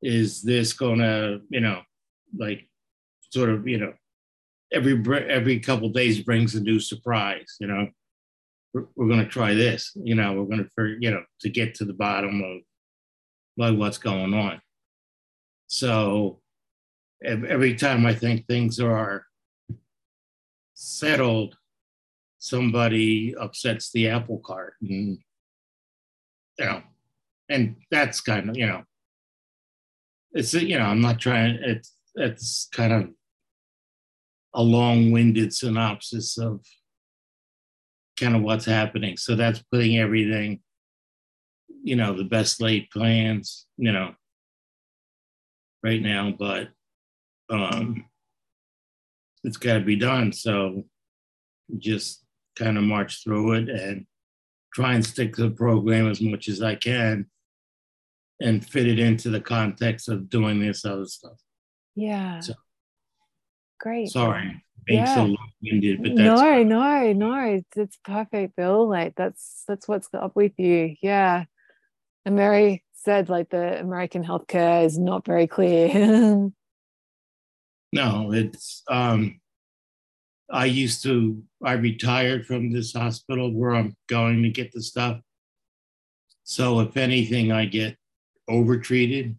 Is 0.00 0.42
this 0.42 0.72
gonna, 0.72 1.40
you 1.50 1.58
know, 1.58 1.82
like 2.36 2.68
sort 3.30 3.50
of, 3.50 3.66
you 3.66 3.78
know, 3.78 3.94
every 4.72 4.94
every 5.28 5.58
couple 5.58 5.88
days 5.88 6.20
brings 6.20 6.54
a 6.54 6.60
new 6.60 6.78
surprise, 6.78 7.56
you 7.58 7.66
know. 7.66 7.88
We're, 8.72 8.86
we're 8.94 9.08
gonna 9.08 9.26
try 9.28 9.54
this, 9.54 9.90
you 9.96 10.14
know, 10.14 10.34
we're 10.34 10.44
gonna, 10.44 10.68
for, 10.72 10.86
you 10.86 11.10
know, 11.10 11.24
to 11.40 11.50
get 11.50 11.74
to 11.74 11.84
the 11.84 11.92
bottom 11.92 12.42
of 12.42 12.60
like 13.56 13.76
what's 13.76 13.98
going 13.98 14.34
on. 14.34 14.60
So 15.66 16.42
every 17.24 17.74
time 17.74 18.06
I 18.06 18.14
think 18.14 18.46
things 18.46 18.78
are 18.78 19.26
settled, 20.74 21.56
somebody 22.38 23.34
upsets 23.34 23.90
the 23.90 24.10
apple 24.10 24.38
cart, 24.38 24.74
and 24.80 25.18
you 26.56 26.64
know, 26.64 26.82
and 27.48 27.76
that's 27.90 28.20
kind 28.20 28.50
of 28.50 28.56
you 28.56 28.66
know, 28.66 28.82
it's 30.32 30.54
you 30.54 30.78
know, 30.78 30.84
I'm 30.84 31.00
not 31.00 31.18
trying. 31.20 31.58
It's 31.62 31.94
it's 32.14 32.68
kind 32.72 32.92
of 32.92 33.10
a 34.54 34.62
long-winded 34.62 35.54
synopsis 35.54 36.36
of 36.36 36.60
kind 38.18 38.36
of 38.36 38.42
what's 38.42 38.66
happening. 38.66 39.16
So 39.16 39.34
that's 39.34 39.62
putting 39.72 39.98
everything, 39.98 40.60
you 41.82 41.96
know, 41.96 42.14
the 42.14 42.24
best 42.24 42.60
laid 42.60 42.90
plans, 42.90 43.66
you 43.78 43.92
know, 43.92 44.14
right 45.82 46.02
now, 46.02 46.34
but 46.38 46.68
um 47.50 48.04
it's 49.44 49.56
got 49.56 49.74
to 49.74 49.80
be 49.80 49.96
done. 49.96 50.32
So 50.32 50.84
just 51.78 52.22
kind 52.56 52.78
of 52.78 52.84
march 52.84 53.22
through 53.24 53.54
it 53.54 53.68
and 53.68 54.06
try 54.74 54.94
and 54.94 55.04
stick 55.04 55.34
to 55.36 55.42
the 55.42 55.50
program 55.50 56.08
as 56.08 56.20
much 56.20 56.48
as 56.48 56.62
I 56.62 56.74
can 56.74 57.26
and 58.40 58.64
fit 58.64 58.86
it 58.86 58.98
into 58.98 59.30
the 59.30 59.40
context 59.40 60.08
of 60.08 60.28
doing 60.28 60.60
this 60.60 60.84
other 60.84 61.06
stuff. 61.06 61.38
Yeah. 61.94 62.40
So, 62.40 62.54
Great. 63.80 64.10
Sorry, 64.10 64.62
being 64.86 65.00
yeah. 65.00 65.14
so 65.14 65.24
long-winded, 65.24 66.02
but 66.02 66.12
no, 66.12 66.36
fine. 66.36 66.68
no, 66.68 67.12
no, 67.12 67.60
it's 67.74 67.98
perfect, 68.04 68.56
Bill. 68.56 68.88
Like 68.88 69.14
that's 69.16 69.64
that's 69.66 69.88
what's 69.88 70.08
up 70.14 70.36
with 70.36 70.52
you. 70.56 70.94
Yeah. 71.02 71.44
And 72.24 72.36
Mary 72.36 72.84
said 72.94 73.28
like 73.28 73.50
the 73.50 73.80
American 73.80 74.24
healthcare 74.24 74.84
is 74.84 74.98
not 74.98 75.26
very 75.26 75.46
clear. 75.46 76.50
No, 77.92 78.32
it's 78.32 78.82
um 78.88 79.40
I 80.52 80.66
used 80.66 81.02
to 81.04 81.42
I 81.64 81.72
retired 81.72 82.46
from 82.46 82.70
this 82.70 82.92
hospital 82.92 83.52
where 83.52 83.74
I'm 83.74 83.96
going 84.08 84.42
to 84.42 84.50
get 84.50 84.70
the 84.72 84.82
stuff. 84.82 85.18
So 86.44 86.80
if 86.80 86.96
anything, 86.96 87.50
I 87.50 87.64
get 87.64 87.96
overtreated. 88.48 89.36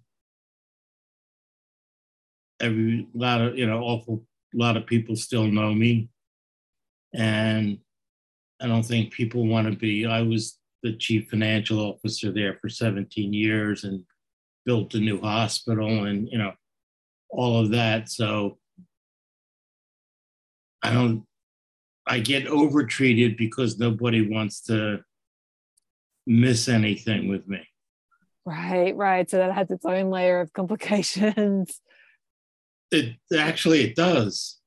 Every 2.59 3.07
lot 3.13 3.41
of 3.41 3.57
you 3.57 3.67
know, 3.67 3.81
awful 3.81 4.25
lot 4.55 4.75
of 4.75 4.87
people 4.87 5.15
still 5.15 5.45
know 5.45 5.73
me. 5.73 6.09
And 7.13 7.77
I 8.59 8.67
don't 8.67 8.83
think 8.83 9.13
people 9.13 9.47
want 9.47 9.71
to 9.71 9.77
be. 9.77 10.07
I 10.07 10.23
was 10.23 10.57
the 10.81 10.93
chief 10.93 11.29
financial 11.29 11.79
officer 11.79 12.31
there 12.31 12.57
for 12.59 12.69
17 12.69 13.33
years 13.33 13.83
and 13.83 14.03
built 14.65 14.95
a 14.95 14.99
new 14.99 15.19
hospital 15.19 16.05
and 16.05 16.27
you 16.29 16.39
know 16.39 16.53
all 17.29 17.59
of 17.59 17.69
that. 17.71 18.09
So 18.09 18.57
I 20.83 20.91
don't, 20.91 21.23
I 22.05 22.19
get 22.19 22.47
overtreated 22.47 23.37
because 23.37 23.79
nobody 23.79 24.27
wants 24.27 24.61
to 24.63 25.03
miss 26.27 26.67
anything 26.67 27.29
with 27.29 27.47
me. 27.47 27.65
Right, 28.45 28.95
right. 28.95 29.29
So 29.29 29.37
that 29.37 29.53
has 29.53 29.71
its 29.71 29.85
own 29.85 30.09
layer 30.09 30.41
of 30.41 30.51
complications. 30.51 31.79
It 32.91 33.15
actually 33.35 33.81
it 33.81 33.95
does. 33.95 34.59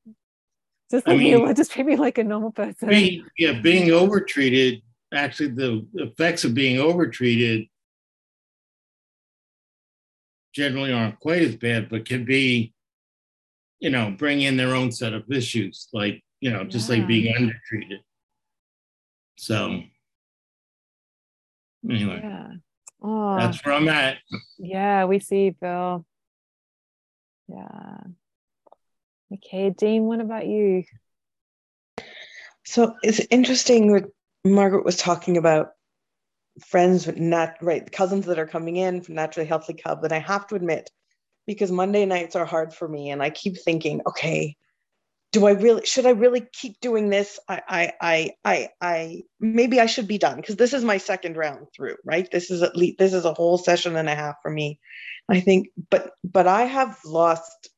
Just 0.91 1.07
like 1.07 1.17
I 1.17 1.19
mean, 1.19 1.47
you, 1.47 1.55
just 1.55 1.73
treat 1.73 1.87
me 1.87 1.97
like 1.97 2.17
a 2.19 2.25
normal 2.25 2.53
person. 2.53 2.89
Being, 2.89 3.25
yeah, 3.37 3.61
being 3.61 3.91
overtreated. 3.91 4.83
Actually, 5.13 5.51
the 5.51 5.87
effects 5.95 6.45
of 6.45 6.55
being 6.55 6.79
overtreated 6.79 7.69
generally 10.55 10.93
aren't 10.93 11.21
quite 11.21 11.43
as 11.43 11.55
bad, 11.55 11.89
but 11.89 12.05
can 12.07 12.25
be, 12.25 12.73
you 13.81 13.91
know, 13.91 14.15
bring 14.17 14.43
in 14.43 14.57
their 14.57 14.75
own 14.75 14.91
set 14.93 15.13
of 15.13 15.31
issues, 15.31 15.89
like, 15.93 16.23
you 16.41 16.51
know, 16.51 16.65
just 16.65 16.89
yeah. 16.89 16.97
like 16.97 17.07
being 17.07 17.35
undertreated. 17.35 18.01
So, 19.37 19.83
anyway, 21.89 22.21
yeah. 22.23 22.49
oh, 23.03 23.37
that's 23.37 23.65
where 23.65 23.75
I'm 23.75 23.89
at. 23.89 24.19
Yeah, 24.59 25.05
we 25.05 25.19
see, 25.19 25.51
Bill. 25.51 26.05
Yeah. 27.49 27.99
Okay, 29.35 29.71
Dean, 29.71 30.05
what 30.05 30.21
about 30.21 30.47
you? 30.47 30.85
So 32.65 32.95
it's 33.03 33.21
interesting 33.31 33.93
what 33.93 34.05
Margaret 34.45 34.85
was 34.85 34.97
talking 34.97 35.37
about 35.37 35.69
friends 36.65 37.07
with 37.07 37.19
nat 37.19 37.57
right 37.61 37.91
cousins 37.91 38.27
that 38.27 38.39
are 38.39 38.47
coming 38.47 38.77
in 38.77 39.03
from 39.03 39.15
naturally 39.15 39.47
healthy 39.47 39.75
cub 39.75 40.03
that 40.03 40.13
i 40.13 40.19
have 40.19 40.47
to 40.47 40.55
admit 40.55 40.91
because 41.47 41.73
monday 41.73 42.07
nights 42.07 42.37
are 42.37 42.47
hard 42.47 42.75
for 42.75 42.89
me 42.89 43.11
and 43.11 43.23
i 43.23 43.31
keep 43.31 43.57
thinking 43.59 44.01
okay 44.07 44.57
do 45.33 45.47
i 45.47 45.53
really 45.53 45.87
should 45.87 46.07
i 46.07 46.11
really 46.11 46.45
keep 46.53 46.81
doing 46.81 47.11
this 47.11 47.41
i 47.49 47.63
i 47.69 47.93
i 48.03 48.31
i, 48.45 48.69
I 48.81 49.23
maybe 49.41 49.81
i 49.81 49.87
should 49.87 50.09
be 50.09 50.19
done 50.19 50.37
because 50.37 50.57
this 50.57 50.75
is 50.75 50.85
my 50.85 50.99
second 50.99 51.37
round 51.37 51.69
through 51.77 51.97
right 52.05 52.29
this 52.33 52.51
is 52.51 52.63
at 52.63 52.77
least 52.77 52.99
this 52.99 53.15
is 53.15 53.25
a 53.25 53.35
whole 53.35 53.59
session 53.59 53.97
and 53.97 54.09
a 54.09 54.15
half 54.17 54.37
for 54.43 54.51
me 54.51 54.81
i 55.31 55.41
think 55.41 55.69
but 55.91 56.13
but 56.25 56.47
i 56.47 56.65
have 56.65 56.99
lost 57.05 57.71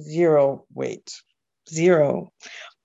zero 0.00 0.66
weight 0.74 1.12
zero 1.70 2.28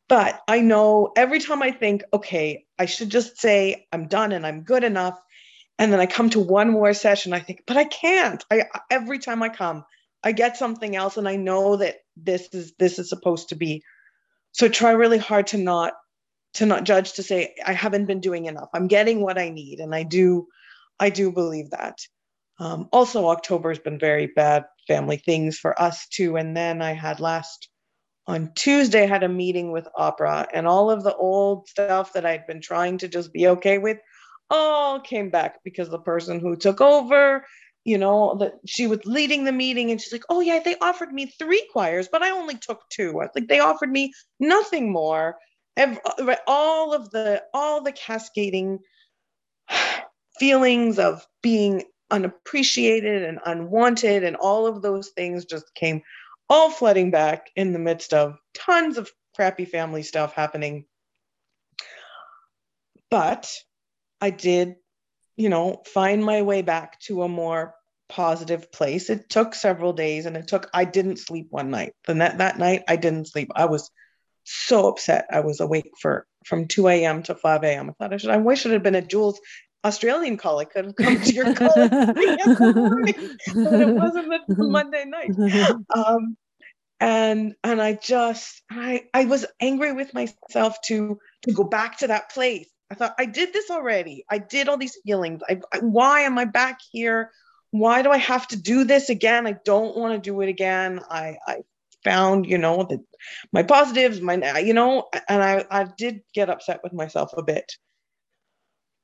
but 0.08 0.42
I 0.48 0.62
know 0.62 1.12
every 1.16 1.40
time 1.40 1.62
I 1.64 1.72
think, 1.72 2.04
okay, 2.14 2.66
I 2.78 2.86
should 2.86 3.10
just 3.10 3.40
say 3.40 3.88
I'm 3.92 4.08
done 4.08 4.32
and 4.32 4.46
I'm 4.46 4.62
good 4.62 4.84
enough. 4.84 5.20
And 5.80 5.92
then 5.94 6.00
I 6.00 6.06
come 6.06 6.30
to 6.32 6.40
one 6.40 6.72
more 6.72 6.94
session, 6.94 7.34
I 7.34 7.40
think, 7.40 7.64
but 7.68 7.78
I 7.78 7.86
can't. 7.86 8.44
I 8.52 8.66
every 8.92 9.20
time 9.20 9.44
I 9.44 9.50
come, 9.50 9.84
I 10.24 10.32
get 10.32 10.58
something 10.58 10.96
else 10.96 11.18
and 11.18 11.28
I 11.28 11.36
know 11.36 11.78
that 11.78 11.98
this 12.16 12.50
is 12.54 12.74
this 12.78 13.00
is 13.00 13.10
supposed 13.10 13.50
to 13.50 13.56
be. 13.56 13.84
So 14.52 14.68
try 14.68 14.92
really 14.92 15.18
hard 15.18 15.48
to 15.48 15.58
not 15.58 15.94
to 16.56 16.66
not 16.66 16.84
judge 16.84 17.14
to 17.14 17.24
say 17.24 17.56
I 17.66 17.74
haven't 17.74 18.06
been 18.06 18.20
doing 18.20 18.46
enough. 18.46 18.70
I'm 18.74 18.88
getting 18.88 19.22
what 19.22 19.38
I 19.38 19.50
need. 19.50 19.80
And 19.80 19.96
I 19.96 20.04
do, 20.04 20.48
I 21.00 21.10
do 21.10 21.32
believe 21.32 21.70
that. 21.72 21.98
Um, 22.60 22.90
also, 22.92 23.28
October 23.30 23.70
has 23.70 23.80
been 23.80 23.98
very 23.98 24.28
bad 24.28 24.66
family 24.88 25.18
things 25.18 25.58
for 25.58 25.80
us 25.82 26.08
too. 26.10 26.36
And 26.36 26.56
then 26.56 26.82
I 26.82 26.94
had 26.94 27.20
last 27.20 27.70
on 28.28 28.52
Tuesday 28.56 29.08
had 29.08 29.24
a 29.24 29.30
meeting 29.30 29.72
with 29.72 29.88
Opera 29.96 30.48
and 30.54 30.68
all 30.68 30.92
of 30.92 31.04
the 31.04 31.16
old 31.16 31.68
stuff 31.68 32.14
that 32.14 32.26
I'd 32.26 32.46
been 32.46 32.62
trying 32.62 33.00
to 33.00 33.08
just 33.08 33.34
be 33.34 33.48
okay 33.48 33.78
with 33.78 33.98
all 34.52 35.00
came 35.00 35.30
back 35.30 35.60
because 35.64 35.90
the 35.90 35.98
person 35.98 36.40
who 36.40 36.56
took 36.56 36.82
over, 36.82 37.46
you 37.84 37.98
know, 37.98 38.36
that 38.40 38.54
she 38.66 38.88
was 38.88 39.00
leading 39.06 39.44
the 39.44 39.52
meeting 39.52 39.92
and 39.92 40.00
she's 40.00 40.12
like, 40.14 40.26
"Oh 40.30 40.40
yeah, 40.40 40.60
they 40.64 40.76
offered 40.80 41.12
me 41.12 41.26
3 41.26 41.68
choirs, 41.72 42.08
but 42.12 42.22
I 42.22 42.32
only 42.32 42.56
took 42.56 42.82
2." 42.90 43.12
I 43.12 43.14
was 43.14 43.30
like 43.36 43.48
they 43.48 43.60
offered 43.60 43.92
me 43.92 44.14
nothing 44.40 44.92
more. 44.92 45.38
Every, 45.78 46.00
uh, 46.06 46.36
all 46.48 46.94
of 46.94 47.10
the 47.12 47.44
all 47.54 47.82
the 47.82 47.92
cascading 47.92 48.80
feelings 50.40 51.00
of 51.00 51.26
being 51.42 51.84
unappreciated 52.12 53.24
and 53.24 53.40
unwanted 53.46 54.24
and 54.24 54.36
all 54.36 54.68
of 54.68 54.82
those 54.82 55.10
things 55.10 55.46
just 55.46 55.74
came 55.76 56.02
all 56.50 56.70
flooding 56.70 57.10
back 57.10 57.50
in 57.56 57.72
the 57.72 57.80
midst 57.80 58.14
of 58.14 58.38
tons 58.54 58.98
of 58.98 59.10
crappy 59.34 59.64
family 59.64 60.04
stuff 60.04 60.34
happening 60.34 60.86
but 63.10 63.50
i 64.20 64.30
did 64.30 64.76
you 65.36 65.50
know 65.50 65.82
find 65.86 66.24
my 66.24 66.42
way 66.42 66.62
back 66.62 67.00
to 67.00 67.24
a 67.24 67.30
more 67.30 67.74
positive 68.10 68.72
place 68.72 69.10
it 69.10 69.30
took 69.30 69.56
several 69.56 69.94
days 69.94 70.26
and 70.26 70.36
it 70.36 70.48
took 70.48 70.70
i 70.74 70.84
didn't 70.84 71.18
sleep 71.18 71.48
one 71.50 71.72
night 71.72 71.94
the 72.06 72.14
that, 72.14 72.38
that 72.40 72.60
night 72.60 72.84
i 72.88 72.96
didn't 72.96 73.28
sleep 73.28 73.50
i 73.56 73.66
was 73.66 73.90
so 74.44 74.88
upset 74.88 75.26
i 75.32 75.40
was 75.40 75.60
awake 75.62 75.92
for 76.02 76.26
from 76.46 76.68
2 76.68 76.88
a.m 76.90 77.24
to 77.24 77.36
5 77.36 77.64
a.m 77.64 77.90
i 77.90 77.94
thought 77.94 78.14
i 78.14 78.18
should 78.18 78.30
i 78.30 78.38
wish 78.38 78.66
it 78.66 78.72
had 78.72 78.84
been 78.84 78.96
a 78.96 79.02
jules 79.02 79.40
Australian 79.84 80.38
call. 80.38 80.60
I 80.60 80.66
could 80.66 80.86
have 80.86 80.96
come 80.96 81.20
to 81.20 81.34
your 81.34 81.54
call 81.56 81.74
in 81.82 81.90
the 81.90 82.72
morning, 82.76 83.38
but 83.48 83.82
it 83.82 83.96
wasn't 83.96 84.32
a 84.34 84.64
Monday 84.64 85.06
night. 85.06 85.32
Um, 85.96 86.38
and 87.00 87.56
and 87.64 87.82
I 87.82 87.94
just 87.94 88.62
I 88.70 89.06
I 89.14 89.26
was 89.26 89.46
angry 89.60 89.92
with 89.92 90.14
myself 90.14 90.78
to 90.88 91.20
to 91.44 91.52
go 91.52 91.64
back 91.64 92.00
to 92.00 92.08
that 92.08 92.32
place. 92.32 92.70
I 92.92 92.96
thought 92.96 93.16
I 93.20 93.26
did 93.28 93.54
this 93.54 93.72
already. 93.72 94.26
I 94.30 94.40
did 94.40 94.70
all 94.70 94.78
these 94.78 95.00
feelings. 95.06 95.42
I, 95.50 95.62
I 95.74 95.80
why 95.80 96.22
am 96.22 96.38
I 96.40 96.46
back 96.46 96.80
here? 96.92 97.32
Why 97.72 98.04
do 98.04 98.12
I 98.12 98.18
have 98.18 98.48
to 98.50 98.58
do 98.58 98.86
this 98.86 99.10
again? 99.10 99.48
I 99.48 99.58
don't 99.66 99.98
want 99.98 100.16
to 100.16 100.30
do 100.30 100.42
it 100.42 100.50
again. 100.50 101.02
I 101.10 101.38
I 101.48 101.60
found 102.06 102.48
you 102.48 102.60
know 102.60 102.86
that 102.90 103.02
my 103.54 103.64
positives, 103.64 104.22
my 104.22 104.60
you 104.60 104.76
know, 104.76 105.10
and 105.30 105.44
I 105.44 105.66
I 105.72 105.86
did 105.98 106.22
get 106.36 106.50
upset 106.52 106.82
with 106.84 106.94
myself 106.94 107.32
a 107.38 107.44
bit 107.44 107.72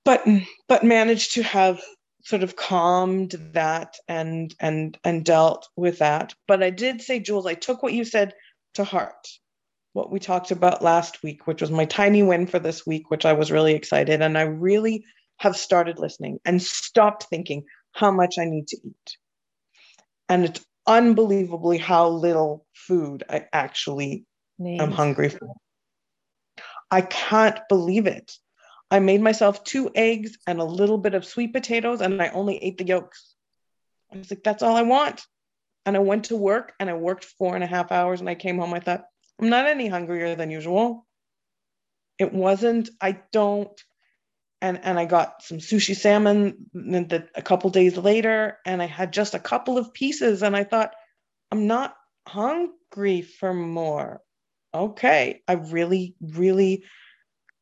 but 0.05 0.25
but 0.69 0.85
managed 0.85 1.33
to 1.33 1.43
have 1.43 1.81
sort 2.23 2.43
of 2.43 2.55
calmed 2.55 3.35
that 3.53 3.97
and 4.07 4.55
and 4.59 4.97
and 5.03 5.25
dealt 5.25 5.69
with 5.75 5.99
that 5.99 6.33
but 6.47 6.63
i 6.63 6.69
did 6.69 7.01
say 7.01 7.19
jules 7.19 7.45
i 7.45 7.55
took 7.55 7.83
what 7.83 7.93
you 7.93 8.05
said 8.05 8.33
to 8.75 8.85
heart 8.85 9.27
what 9.97 10.11
we 10.11 10.19
talked 10.19 10.51
about 10.51 10.83
last 10.83 11.23
week 11.23 11.47
which 11.47 11.59
was 11.59 11.71
my 11.71 11.85
tiny 11.85 12.21
win 12.21 12.45
for 12.45 12.59
this 12.59 12.85
week 12.85 13.09
which 13.09 13.25
i 13.25 13.33
was 13.33 13.51
really 13.51 13.73
excited 13.73 14.21
and 14.21 14.37
i 14.37 14.43
really 14.43 15.03
have 15.37 15.57
started 15.57 15.97
listening 15.97 16.39
and 16.45 16.61
stopped 16.61 17.23
thinking 17.23 17.63
how 17.93 18.11
much 18.11 18.35
i 18.37 18.45
need 18.45 18.67
to 18.67 18.77
eat 18.85 19.17
and 20.29 20.45
it's 20.45 20.63
unbelievably 20.85 21.79
how 21.79 22.09
little 22.09 22.63
food 22.75 23.23
i 23.27 23.43
actually 23.51 24.23
am 24.63 24.91
hungry 24.91 25.29
for 25.29 25.49
i 26.91 27.01
can't 27.01 27.59
believe 27.67 28.05
it 28.05 28.31
I 28.89 28.99
made 28.99 29.19
myself 29.19 29.65
two 29.65 29.91
eggs 29.95 30.37
and 30.47 30.61
a 30.61 30.63
little 30.63 30.97
bit 30.97 31.13
of 31.13 31.25
sweet 31.25 31.51
potatoes, 31.51 31.99
and 31.99 32.21
I 32.21 32.29
only 32.29 32.57
ate 32.63 32.77
the 32.77 32.85
yolks. 32.85 33.35
I 34.13 34.17
was 34.17 34.31
like, 34.31 34.43
that's 34.43 34.63
all 34.63 34.77
I 34.77 34.83
want. 34.83 35.21
And 35.85 35.97
I 35.97 35.99
went 35.99 36.25
to 36.25 36.37
work 36.37 36.71
and 36.79 36.89
I 36.89 36.93
worked 36.93 37.25
four 37.25 37.55
and 37.55 37.65
a 37.65 37.67
half 37.67 37.91
hours 37.91 38.21
and 38.21 38.29
I 38.29 38.35
came 38.35 38.57
home. 38.57 38.73
I 38.73 38.79
thought, 38.79 39.03
I'm 39.39 39.49
not 39.49 39.67
any 39.67 39.88
hungrier 39.88 40.35
than 40.35 40.51
usual. 40.51 41.05
It 42.17 42.33
wasn't, 42.33 42.89
I 43.01 43.19
don't. 43.31 43.79
And, 44.61 44.79
and 44.83 44.97
I 44.97 45.05
got 45.05 45.43
some 45.43 45.59
sushi 45.59 45.95
salmon 45.95 46.65
the, 46.73 47.27
a 47.35 47.43
couple 47.43 47.69
days 47.69 47.95
later, 47.95 48.57
and 48.65 48.81
I 48.81 48.88
had 48.88 49.13
just 49.13 49.35
a 49.35 49.39
couple 49.39 49.77
of 49.77 49.93
pieces. 49.93 50.41
And 50.41 50.55
I 50.55 50.63
thought, 50.63 50.95
I'm 51.51 51.67
not 51.67 51.95
hungry 52.27 53.21
for 53.21 53.53
more. 53.53 54.21
Okay. 54.73 55.41
I 55.47 55.53
really, 55.53 56.15
really 56.19 56.83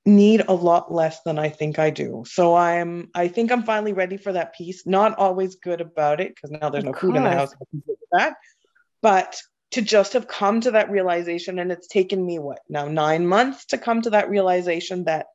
need 0.05 0.43
a 0.47 0.53
lot 0.53 0.93
less 0.93 1.21
than 1.23 1.39
I 1.39 1.49
think 1.49 1.80
I 1.80 1.89
do. 1.89 2.23
So 2.28 2.55
I'm 2.55 3.09
I 3.15 3.28
think 3.28 3.51
I'm 3.51 3.63
finally 3.63 3.93
ready 3.93 4.17
for 4.17 4.34
that 4.34 4.53
piece. 4.53 4.86
Not 4.86 5.17
always 5.17 5.55
good 5.55 5.82
about 5.82 6.21
it 6.21 6.36
because 6.36 6.51
now 6.51 6.69
there's 6.69 6.84
no 6.84 6.93
food 6.93 7.15
in 7.15 7.23
the 7.23 7.32
house 7.32 7.53
that. 8.11 8.36
But 9.01 9.41
to 9.72 9.82
just 9.82 10.13
have 10.13 10.28
come 10.28 10.61
to 10.61 10.72
that 10.72 10.89
realization 10.89 11.59
and 11.59 11.72
it's 11.72 11.88
taken 11.88 12.26
me 12.26 12.39
what 12.39 12.59
now 12.70 12.88
9 12.88 13.28
months 13.28 13.66
to 13.68 13.78
come 13.78 14.01
to 14.01 14.11
that 14.11 14.30
realization 14.30 15.05
that 15.05 15.28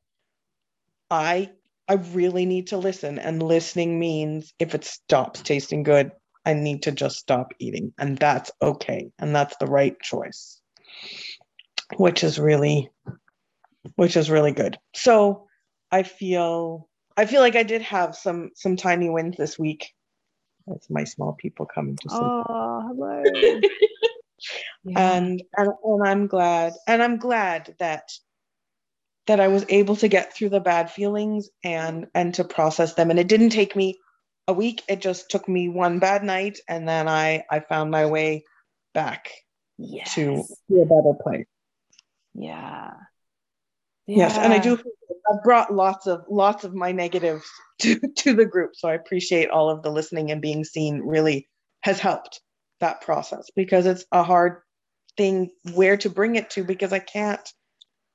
I 1.11 1.51
I 1.89 1.95
really 1.95 2.47
need 2.47 2.69
to 2.69 2.79
listen 2.79 3.19
and 3.19 3.43
listening 3.43 3.99
means 3.99 4.55
if 4.61 4.77
it 4.77 4.85
stops 4.85 5.43
tasting 5.43 5.83
good, 5.83 6.13
I 6.47 6.55
need 6.55 6.85
to 6.85 6.93
just 6.93 7.17
stop 7.17 7.53
eating 7.59 7.93
and 7.99 8.17
that's 8.17 8.53
okay 8.63 9.11
and 9.19 9.35
that's 9.35 9.57
the 9.57 9.67
right 9.67 9.99
choice. 10.01 10.61
Which 11.97 12.23
is 12.23 12.39
really 12.39 12.89
which 13.97 14.17
is 14.17 14.31
really 14.31 14.53
good. 14.53 14.79
So 14.95 15.49
I 15.91 16.05
feel 16.05 16.89
I 17.17 17.27
feel 17.27 17.41
like 17.41 17.57
I 17.57 17.65
did 17.65 17.83
have 17.83 18.15
some 18.15 18.51
some 18.55 18.77
tiny 18.77 19.11
wins 19.11 19.37
this 19.37 19.59
week. 19.59 19.91
That's 20.67 20.89
my 20.89 21.05
small 21.05 21.33
people 21.33 21.67
coming 21.67 21.97
to 21.97 22.09
sleep. 22.09 22.21
Oh, 22.49 22.83
hello. 22.87 23.61
yeah. 24.85 25.15
and, 25.17 25.43
and 25.57 25.71
and 25.85 26.09
I'm 26.09 26.27
glad 26.27 26.73
and 26.87 27.03
I'm 27.03 27.19
glad 27.19 27.75
that 27.79 28.11
that 29.27 29.41
I 29.41 29.49
was 29.49 29.65
able 29.69 29.97
to 29.97 30.09
get 30.09 30.35
through 30.35 30.49
the 30.49 30.61
bad 30.61 30.91
feelings 30.91 31.51
and 31.63 32.07
and 32.15 32.35
to 32.35 32.45
process 32.45 32.95
them. 32.95 33.11
And 33.11 33.19
it 33.19 33.29
didn't 33.29 33.51
take 33.51 33.77
me 33.77 34.01
a 34.49 34.53
week. 34.53 34.83
It 34.89 35.01
just 35.01 35.31
took 35.31 35.49
me 35.49 35.69
one 35.69 35.99
bad 35.99 36.25
night 36.25 36.59
and 36.69 36.89
then 36.89 37.09
I 37.09 37.45
I 37.51 37.61
found 37.61 37.91
my 37.91 38.07
way 38.07 38.45
back 38.93 39.31
yes. 39.79 40.15
to, 40.15 40.45
to 40.69 40.81
a 40.81 40.85
better 40.85 41.15
place. 41.23 41.47
Yeah. 42.35 42.91
Yes, 44.07 44.37
and 44.37 44.53
I 44.53 44.59
do. 44.59 44.77
I've 45.31 45.45
brought 45.45 45.73
lots 45.73 46.09
of 46.09 46.25
lots 46.29 46.65
of 46.65 46.75
my 46.75 46.91
negatives 46.91 47.49
to 47.83 48.01
to 48.17 48.35
the 48.35 48.45
group, 48.45 48.73
so 48.75 48.89
I 48.89 48.95
appreciate 48.95 49.51
all 49.51 49.71
of 49.71 49.83
the 49.83 49.93
listening 49.93 50.33
and 50.33 50.43
being 50.43 50.65
seen. 50.65 51.01
Really 51.01 51.49
has 51.83 52.01
helped 52.01 52.41
that 52.81 53.03
process 53.03 53.51
because 53.55 53.87
it's 53.87 54.05
a 54.11 54.25
hard 54.25 54.63
thing 55.17 55.51
where 55.75 55.97
to 55.99 56.11
bring 56.11 56.37
it 56.37 56.51
to 56.51 56.65
because 56.65 56.93
I 56.93 56.99
can't 56.99 57.47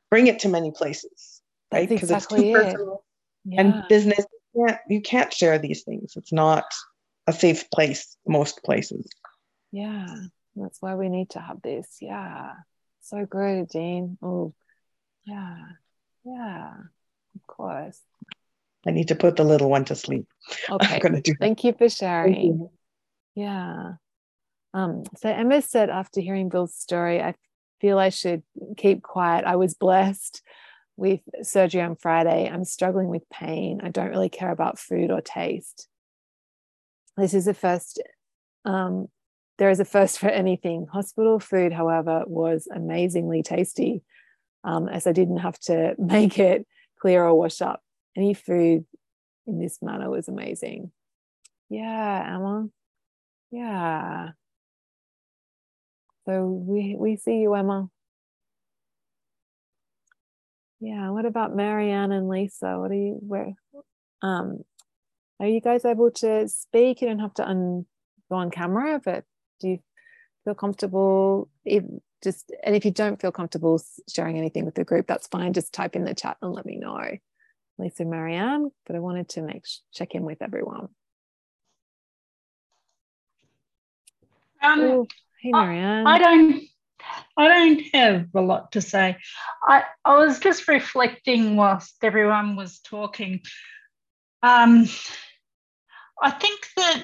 bring 0.10 0.28
it 0.28 0.40
to 0.40 0.50
many 0.50 0.72
places, 0.72 1.42
right? 1.72 1.88
Because 1.88 2.12
exactly 2.12 2.40
it's 2.40 2.48
too 2.48 2.64
personal 2.64 3.04
yeah. 3.46 3.62
and 3.62 3.84
business. 3.90 4.26
You 4.54 4.66
can't, 4.68 4.80
you 4.90 5.02
can't 5.02 5.34
share 5.34 5.60
these 5.60 5.84
things. 5.84 6.14
It's 6.16 6.34
not 6.34 6.66
a 7.28 7.34
safe 7.34 7.70
place 7.72 8.18
most 8.28 8.64
places. 8.64 9.08
Yeah, 9.72 10.08
that's 10.56 10.82
why 10.82 10.96
we 10.96 11.10
need 11.10 11.32
to 11.32 11.40
have 11.40 11.62
this. 11.62 11.98
Yeah, 12.02 12.54
so 13.02 13.26
good, 13.26 13.68
Dean. 13.70 14.18
Oh, 14.22 14.54
yeah. 15.26 15.58
Yeah, 16.26 16.74
of 17.36 17.48
course. 17.48 18.00
I 18.86 18.92
need 18.92 19.10
to 19.10 19.16
put 19.16 19.36
the 19.36 19.44
little 19.44 19.70
one 19.70 19.86
to 19.86 19.96
sleep. 19.96 20.28
Okay. 20.70 20.96
I'm 20.96 21.00
gonna 21.00 21.22
do 21.22 21.34
Thank 21.40 21.64
you 21.64 21.74
for 21.74 21.90
sharing. 21.90 22.44
You. 22.44 22.72
Yeah. 23.34 23.94
Um, 24.76 25.04
so 25.16 25.30
Emma 25.30 25.62
said 25.62 25.90
after 25.90 26.20
hearing 26.20 26.50
Bill's 26.50 26.76
story, 26.76 27.22
I 27.22 27.34
feel 27.80 27.98
I 27.98 28.10
should 28.10 28.44
keep 28.76 29.02
quiet. 29.02 29.46
I 29.46 29.56
was 29.56 29.74
blessed 29.74 30.42
with 30.98 31.22
surgery 31.44 31.82
on 31.82 31.96
Friday. 31.96 32.50
I'm 32.52 32.66
struggling 32.66 33.08
with 33.08 33.30
pain. 33.30 33.80
I 33.82 33.90
don't 33.90 34.10
really 34.10 34.28
care 34.28 34.52
about 34.52 34.78
food 34.78 35.12
or 35.12 35.22
taste. 35.22 35.88
This 37.16 37.34
is 37.34 37.48
a 37.48 37.54
first. 37.54 38.02
Um, 38.66 39.08
there 39.58 39.70
is 39.70 39.80
a 39.80 39.86
first 39.86 40.20
for 40.20 40.28
anything. 40.28 40.88
Hospital 40.92 41.40
food, 41.40 41.72
however, 41.72 42.24
was 42.28 42.68
amazingly 42.70 43.44
tasty 43.44 44.04
um, 44.66 44.90
as 44.90 45.08
I 45.08 45.14
didn't 45.14 45.38
have 45.38 45.58
to 45.62 45.96
make 45.98 46.38
it 46.38 46.68
clear 47.00 47.24
or 47.24 47.34
wash 47.34 47.62
up. 47.62 47.82
Any 48.18 48.34
food 48.34 48.86
in 49.48 49.60
this 49.60 49.82
manner 49.82 50.10
was 50.10 50.28
amazing. 50.28 50.92
Yeah, 51.70 52.36
Emma. 52.36 52.68
Yeah. 53.52 54.32
So 56.26 56.46
we 56.46 56.96
we 56.98 57.18
see 57.18 57.38
you, 57.38 57.54
Emma. 57.54 57.90
Yeah. 60.80 61.12
What 61.12 61.26
about 61.26 61.56
Marianne 61.56 62.12
and 62.12 62.28
Lisa? 62.28 62.78
What 62.80 62.92
are 62.92 62.96
you 62.96 63.20
where? 63.22 63.54
Um, 64.22 64.64
are 65.40 65.48
you 65.48 65.62
guys 65.62 65.86
able 65.86 66.12
to 66.12 66.48
speak? 66.48 67.02
You 67.02 67.08
don't 67.08 67.20
have 67.20 67.34
to 67.36 67.48
un, 67.48 67.86
go 68.30 68.38
on 68.38 68.50
camera, 68.52 69.00
but 69.04 69.24
do 69.60 69.70
you 69.70 69.80
feel 70.46 70.56
comfortable 70.56 71.50
if 71.66 71.84
just 72.24 72.52
and 72.64 72.76
if 72.76 72.86
you 72.86 72.92
don't 72.92 73.20
feel 73.22 73.32
comfortable 73.32 73.82
sharing 74.10 74.38
anything 74.38 74.66
with 74.66 74.76
the 74.76 74.84
group 74.84 75.06
that's 75.08 75.28
fine 75.28 75.54
just 75.54 75.74
type 75.74 75.96
in 75.96 76.06
the 76.06 76.14
chat 76.14 76.38
and 76.42 76.54
let 76.54 76.66
me 76.66 76.78
know 76.78 77.00
lisa 77.78 78.06
marianne 78.06 78.72
but 78.86 78.96
i 78.96 79.00
wanted 79.00 79.28
to 79.28 79.42
make 79.42 79.64
check 79.94 80.16
in 80.16 80.24
with 80.24 80.42
everyone 80.42 80.88
um, 84.62 84.80
Ooh, 84.80 85.08
hey 85.46 85.52
marianne 85.52 86.08
I, 86.08 86.16
I 86.16 86.18
don't 86.18 86.64
I 87.38 87.48
don't 87.48 87.82
have 87.94 88.28
a 88.34 88.42
lot 88.42 88.72
to 88.72 88.82
say. 88.82 89.18
I, 89.62 89.84
I 90.04 90.16
was 90.18 90.40
just 90.40 90.68
reflecting 90.68 91.56
whilst 91.56 91.98
everyone 92.02 92.56
was 92.56 92.80
talking. 92.80 93.42
Um, 94.42 94.88
I 96.20 96.32
think 96.32 96.66
that 96.78 97.04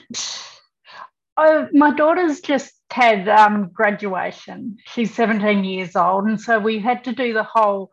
Oh, 1.37 1.67
my 1.71 1.91
daughter's 1.91 2.41
just 2.41 2.73
had 2.91 3.27
um, 3.27 3.71
graduation. 3.73 4.77
She's 4.85 5.13
17 5.15 5.63
years 5.63 5.95
old. 5.95 6.25
And 6.25 6.39
so 6.39 6.59
we 6.59 6.79
had 6.79 7.05
to 7.05 7.13
do 7.13 7.33
the 7.33 7.43
whole 7.43 7.89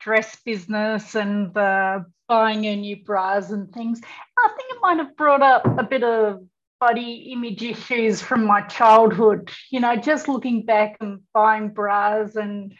dress 0.00 0.36
business 0.44 1.14
and 1.14 1.52
the 1.54 2.06
buying 2.28 2.64
her 2.64 2.74
new 2.74 2.96
bras 2.96 3.50
and 3.50 3.72
things. 3.72 4.00
I 4.38 4.48
think 4.48 4.72
it 4.72 4.78
might 4.80 4.98
have 4.98 5.16
brought 5.16 5.42
up 5.42 5.66
a 5.78 5.84
bit 5.84 6.02
of 6.02 6.42
body 6.80 7.32
image 7.32 7.62
issues 7.62 8.22
from 8.22 8.44
my 8.44 8.62
childhood. 8.62 9.50
You 9.70 9.80
know, 9.80 9.96
just 9.96 10.28
looking 10.28 10.64
back 10.64 10.96
and 11.00 11.20
buying 11.34 11.70
bras 11.70 12.36
and 12.36 12.74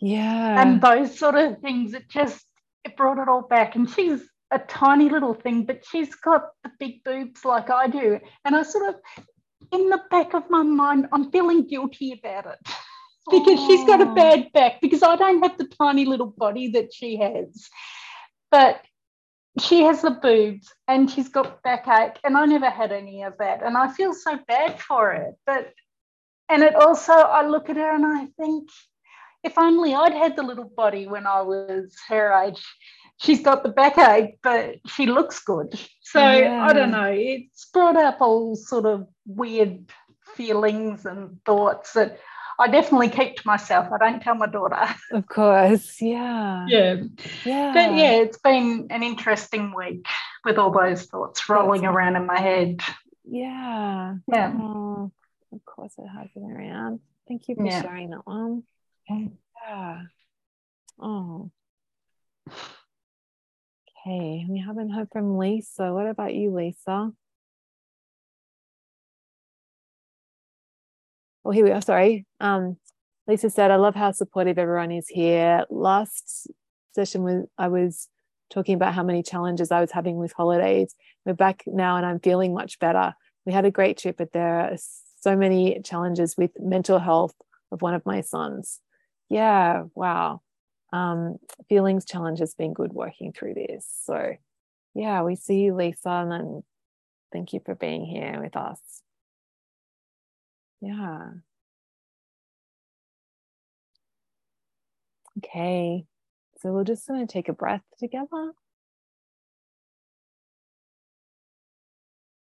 yeah 0.00 0.62
and 0.62 0.80
those 0.80 1.18
sort 1.18 1.34
of 1.34 1.58
things. 1.58 1.94
It 1.94 2.08
just 2.08 2.44
it 2.84 2.96
brought 2.96 3.18
it 3.18 3.28
all 3.28 3.42
back. 3.42 3.76
And 3.76 3.88
she's 3.88 4.20
a 4.50 4.58
tiny 4.58 5.08
little 5.08 5.34
thing, 5.34 5.64
but 5.64 5.84
she's 5.86 6.14
got 6.14 6.48
the 6.64 6.70
big 6.78 7.04
boobs 7.04 7.44
like 7.44 7.70
I 7.70 7.86
do. 7.86 8.18
And 8.44 8.56
I 8.56 8.62
sort 8.62 8.88
of, 8.88 8.94
in 9.72 9.88
the 9.88 10.00
back 10.10 10.34
of 10.34 10.50
my 10.50 10.62
mind, 10.62 11.06
I'm 11.12 11.30
feeling 11.30 11.66
guilty 11.66 12.12
about 12.12 12.46
it 12.46 12.74
because 13.30 13.60
she's 13.66 13.86
got 13.86 14.00
a 14.00 14.12
bad 14.14 14.52
back 14.52 14.80
because 14.80 15.02
I 15.02 15.16
don't 15.16 15.42
have 15.42 15.56
the 15.56 15.68
tiny 15.78 16.04
little 16.04 16.34
body 16.36 16.68
that 16.72 16.92
she 16.92 17.16
has. 17.16 17.68
But 18.50 18.80
she 19.60 19.82
has 19.82 20.02
the 20.02 20.10
boobs 20.10 20.72
and 20.88 21.10
she's 21.10 21.28
got 21.28 21.62
backache, 21.62 22.18
and 22.24 22.36
I 22.36 22.46
never 22.46 22.70
had 22.70 22.92
any 22.92 23.22
of 23.22 23.38
that. 23.38 23.62
And 23.62 23.76
I 23.76 23.92
feel 23.92 24.12
so 24.14 24.38
bad 24.48 24.80
for 24.80 25.12
it. 25.12 25.34
But, 25.46 25.72
and 26.48 26.62
it 26.62 26.74
also, 26.74 27.12
I 27.12 27.46
look 27.46 27.70
at 27.70 27.76
her 27.76 27.94
and 27.94 28.04
I 28.06 28.26
think, 28.38 28.68
if 29.42 29.56
only 29.56 29.94
I'd 29.94 30.12
had 30.12 30.36
the 30.36 30.42
little 30.42 30.70
body 30.76 31.06
when 31.06 31.26
I 31.26 31.42
was 31.42 31.94
her 32.08 32.32
age. 32.42 32.62
She's 33.18 33.42
got 33.42 33.62
the 33.62 33.68
backache, 33.68 34.38
but 34.42 34.76
she 34.86 35.06
looks 35.06 35.40
good. 35.40 35.78
So 36.02 36.20
Yeah. 36.20 36.64
I 36.64 36.72
don't 36.72 36.90
know. 36.90 37.12
It's 37.14 37.66
brought 37.72 37.96
up 37.96 38.20
all 38.20 38.56
sort 38.56 38.86
of 38.86 39.06
weird 39.26 39.84
feelings 40.34 41.06
and 41.06 41.42
thoughts 41.44 41.92
that 41.92 42.18
I 42.60 42.68
definitely 42.68 43.08
keep 43.08 43.36
to 43.36 43.46
myself. 43.46 43.88
I 43.92 43.98
don't 43.98 44.20
tell 44.22 44.34
my 44.34 44.46
daughter. 44.46 44.86
of 45.12 45.26
course 45.26 46.00
yeah 46.00 46.66
Yeah. 46.68 46.94
yeah 47.44 47.72
But 47.72 47.94
yeah, 47.96 48.12
it's 48.22 48.38
been 48.38 48.86
an 48.90 49.02
interesting 49.02 49.74
week 49.74 50.06
with 50.44 50.58
all 50.58 50.70
those 50.70 51.04
thoughts 51.06 51.48
rolling 51.48 51.82
That's- 51.82 51.96
around 51.96 52.16
in 52.16 52.26
my 52.26 52.38
head. 52.40 52.80
yeah 53.24 54.14
Yeah. 54.26 54.52
Oh, 54.54 55.10
of 55.52 55.64
course 55.64 55.94
it 55.98 56.06
has 56.06 56.28
been 56.34 56.50
around. 56.50 57.00
Thank 57.26 57.48
you 57.48 57.54
for 57.56 57.66
Yeah. 57.66 57.82
sharing 57.82 58.10
that 58.10 58.26
one. 58.26 58.62
Yeah. 59.08 60.02
Oh. 61.00 61.50
Okay, 64.06 64.46
we 64.48 64.58
haven't 64.66 64.90
heard 64.90 65.08
from 65.12 65.36
Lisa. 65.38 65.92
What 65.92 66.06
about 66.06 66.34
you, 66.34 66.54
Lisa? 66.54 67.12
Oh, 71.50 71.52
here 71.52 71.64
we 71.64 71.72
are. 71.72 71.82
Sorry. 71.82 72.26
Um, 72.38 72.76
Lisa 73.26 73.50
said, 73.50 73.72
I 73.72 73.74
love 73.74 73.96
how 73.96 74.12
supportive 74.12 74.56
everyone 74.56 74.92
is 74.92 75.08
here. 75.08 75.64
Last 75.68 76.46
session 76.92 77.24
was 77.24 77.44
I 77.58 77.66
was 77.66 78.06
talking 78.50 78.76
about 78.76 78.94
how 78.94 79.02
many 79.02 79.24
challenges 79.24 79.72
I 79.72 79.80
was 79.80 79.90
having 79.90 80.14
with 80.16 80.32
holidays. 80.32 80.94
We're 81.26 81.34
back 81.34 81.64
now 81.66 81.96
and 81.96 82.06
I'm 82.06 82.20
feeling 82.20 82.54
much 82.54 82.78
better. 82.78 83.14
We 83.44 83.52
had 83.52 83.64
a 83.64 83.70
great 83.72 83.98
trip, 83.98 84.18
but 84.18 84.30
there 84.32 84.60
are 84.60 84.76
so 85.22 85.34
many 85.34 85.80
challenges 85.82 86.36
with 86.38 86.52
mental 86.60 87.00
health 87.00 87.34
of 87.72 87.82
one 87.82 87.94
of 87.94 88.06
my 88.06 88.20
sons. 88.20 88.78
Yeah, 89.28 89.86
wow. 89.96 90.42
Um, 90.92 91.38
feelings 91.68 92.04
challenge 92.04 92.38
has 92.38 92.54
been 92.54 92.74
good 92.74 92.92
working 92.92 93.32
through 93.32 93.54
this. 93.54 93.88
So 94.04 94.36
yeah, 94.94 95.22
we 95.24 95.34
see 95.34 95.62
you, 95.62 95.74
Lisa, 95.74 96.28
and 96.30 96.62
thank 97.32 97.52
you 97.52 97.60
for 97.66 97.74
being 97.74 98.06
here 98.06 98.40
with 98.40 98.54
us. 98.54 98.78
Yeah. 100.80 101.40
Okay. 105.38 106.04
So 106.60 106.72
we're 106.72 106.84
just 106.84 107.06
going 107.08 107.26
to 107.26 107.32
take 107.32 107.48
a 107.48 107.52
breath 107.52 107.82
together. 107.98 108.52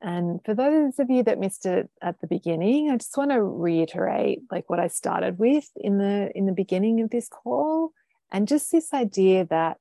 And 0.00 0.40
for 0.44 0.54
those 0.54 0.98
of 0.98 1.08
you 1.08 1.22
that 1.22 1.38
missed 1.38 1.64
it 1.64 1.88
at 2.02 2.20
the 2.20 2.26
beginning, 2.26 2.90
I 2.90 2.96
just 2.98 3.16
want 3.16 3.30
to 3.30 3.42
reiterate 3.42 4.40
like 4.50 4.68
what 4.68 4.80
I 4.80 4.88
started 4.88 5.38
with 5.38 5.68
in 5.76 5.98
the 5.98 6.30
in 6.34 6.46
the 6.46 6.52
beginning 6.52 7.00
of 7.00 7.10
this 7.10 7.28
call 7.28 7.92
and 8.30 8.46
just 8.46 8.70
this 8.70 8.92
idea 8.92 9.46
that 9.46 9.78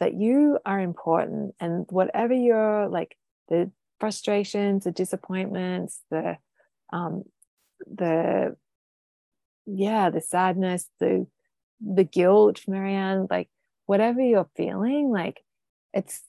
that 0.00 0.14
you 0.14 0.58
are 0.66 0.80
important 0.80 1.54
and 1.60 1.86
whatever 1.90 2.34
your 2.34 2.88
like 2.88 3.16
the 3.48 3.70
frustrations, 4.00 4.84
the 4.84 4.92
disappointments, 4.92 6.02
the 6.10 6.38
um 6.92 7.24
the 7.92 8.56
yeah, 9.66 10.10
the 10.10 10.20
sadness, 10.20 10.88
the 11.00 11.26
the 11.80 12.04
guilt, 12.04 12.62
Marianne, 12.66 13.26
like 13.30 13.48
whatever 13.86 14.20
you're 14.20 14.48
feeling, 14.56 15.10
like 15.10 15.42
it's 15.92 16.22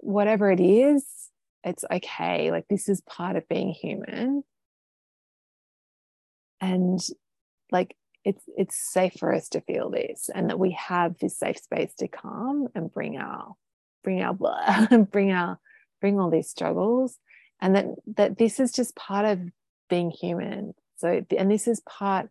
whatever 0.00 0.50
it 0.50 0.60
is, 0.60 1.04
it's 1.64 1.84
okay. 1.90 2.50
Like 2.50 2.66
this 2.68 2.88
is 2.88 3.00
part 3.02 3.36
of 3.36 3.48
being 3.48 3.70
human. 3.70 4.42
And 6.60 7.00
like 7.70 7.96
it's 8.24 8.42
it's 8.56 8.76
safe 8.92 9.14
for 9.18 9.32
us 9.32 9.48
to 9.50 9.60
feel 9.60 9.90
this 9.90 10.28
and 10.34 10.50
that 10.50 10.58
we 10.58 10.72
have 10.72 11.18
this 11.18 11.38
safe 11.38 11.58
space 11.58 11.94
to 11.96 12.08
come 12.08 12.68
and 12.74 12.92
bring 12.92 13.16
our 13.16 13.54
bring 14.02 14.22
our 14.22 14.34
blah, 14.34 14.86
bring 15.10 15.32
our 15.32 15.58
bring 16.00 16.18
all 16.18 16.30
these 16.30 16.48
struggles 16.50 17.18
and 17.60 17.76
that 17.76 17.86
that 18.16 18.38
this 18.38 18.60
is 18.60 18.72
just 18.72 18.96
part 18.96 19.24
of 19.24 19.40
being 19.88 20.10
human. 20.10 20.74
So 20.96 21.24
and 21.36 21.50
this 21.50 21.68
is 21.68 21.80
part 21.80 22.28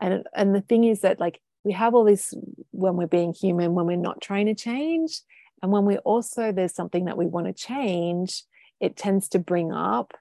and 0.00 0.24
and 0.34 0.54
the 0.54 0.60
thing 0.60 0.84
is 0.84 1.00
that 1.00 1.20
like 1.20 1.40
we 1.64 1.72
have 1.72 1.94
all 1.94 2.04
this 2.04 2.34
when 2.70 2.96
we're 2.96 3.06
being 3.06 3.34
human 3.34 3.74
when 3.74 3.86
we're 3.86 3.96
not 3.96 4.20
trying 4.20 4.46
to 4.46 4.54
change 4.54 5.20
and 5.62 5.72
when 5.72 5.84
we 5.84 5.98
also 5.98 6.52
there's 6.52 6.74
something 6.74 7.06
that 7.06 7.18
we 7.18 7.26
want 7.26 7.46
to 7.46 7.52
change 7.52 8.44
it 8.80 8.96
tends 8.96 9.28
to 9.28 9.38
bring 9.38 9.72
up 9.72 10.14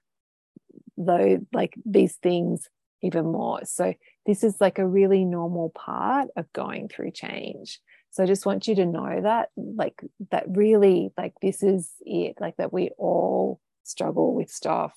though 0.97 1.39
like 1.53 1.75
these 1.85 2.15
things 2.15 2.67
even 3.01 3.25
more. 3.25 3.61
So 3.63 3.93
this 4.25 4.43
is 4.43 4.59
like 4.59 4.77
a 4.77 4.87
really 4.87 5.25
normal 5.25 5.69
part 5.69 6.27
of 6.35 6.51
going 6.53 6.89
through 6.89 7.11
change. 7.11 7.79
So 8.11 8.23
i 8.23 8.25
just 8.25 8.45
want 8.45 8.67
you 8.67 8.75
to 8.75 8.85
know 8.85 9.21
that 9.21 9.49
like 9.55 10.01
that 10.31 10.45
really 10.47 11.11
like 11.15 11.33
this 11.41 11.61
is 11.61 11.93
it 12.01 12.37
like 12.39 12.57
that 12.57 12.73
we 12.73 12.89
all 12.97 13.61
struggle 13.83 14.33
with 14.33 14.49
stuff. 14.49 14.93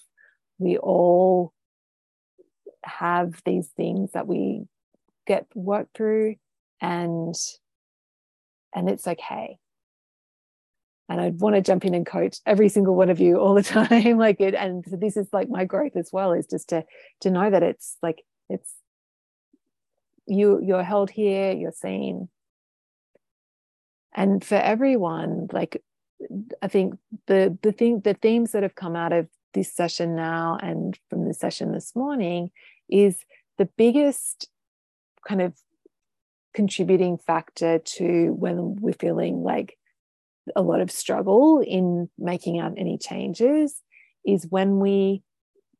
We 0.59 0.78
all 0.78 1.53
have 2.85 3.41
these 3.45 3.68
things 3.76 4.12
that 4.12 4.26
we 4.26 4.64
get 5.26 5.47
worked 5.55 5.97
through 5.97 6.37
and 6.80 7.35
and 8.74 8.89
it's 8.89 9.07
okay. 9.07 9.59
And 11.09 11.20
I'd 11.20 11.41
want 11.41 11.57
to 11.57 11.61
jump 11.61 11.85
in 11.85 11.95
and 11.95 12.07
coach 12.07 12.39
every 12.47 12.70
single 12.70 12.95
one 12.95 13.11
of 13.11 13.20
you 13.20 13.37
all 13.37 13.55
the 13.55 13.62
time 13.78 14.16
like 14.18 14.41
it 14.41 14.55
and 14.55 14.85
so 14.89 14.97
this 14.97 15.16
is 15.16 15.28
like 15.33 15.49
my 15.49 15.64
growth 15.64 15.97
as 15.97 16.11
well 16.12 16.33
is 16.33 16.47
just 16.47 16.68
to 16.70 16.85
to 17.20 17.30
know 17.30 17.51
that 17.51 17.62
it's 17.62 17.97
like 18.03 18.22
it's 18.49 18.72
you 20.26 20.61
you're 20.62 20.83
held 20.83 21.11
here 21.11 21.53
you're 21.53 21.72
seen. 21.72 22.28
And 24.14 24.45
for 24.45 24.57
everyone 24.57 25.49
like 25.53 25.83
i 26.62 26.68
think 26.68 26.95
the 27.26 27.57
the 27.62 27.72
thing 27.72 28.01
the 28.01 28.14
themes 28.14 28.53
that 28.53 28.62
have 28.62 28.74
come 28.74 28.95
out 28.95 29.12
of 29.12 29.26
this 29.55 29.72
session 29.72 30.14
now 30.14 30.59
and 30.62 30.99
from 31.11 31.26
the 31.26 31.35
session 31.35 31.72
this 31.72 31.95
morning 31.95 32.51
is 32.93 33.16
the 33.59 33.68
biggest 33.76 34.49
kind 35.26 35.40
of 35.40 35.55
contributing 36.55 37.16
factor 37.16 37.78
to 37.78 38.32
when 38.32 38.76
we're 38.80 38.93
feeling 38.93 39.43
like 39.43 39.78
a 40.55 40.62
lot 40.62 40.80
of 40.80 40.90
struggle 40.90 41.61
in 41.66 42.09
making 42.18 42.59
out 42.59 42.74
any 42.76 42.99
changes 42.99 43.80
is 44.26 44.47
when 44.51 44.78
we 44.78 45.22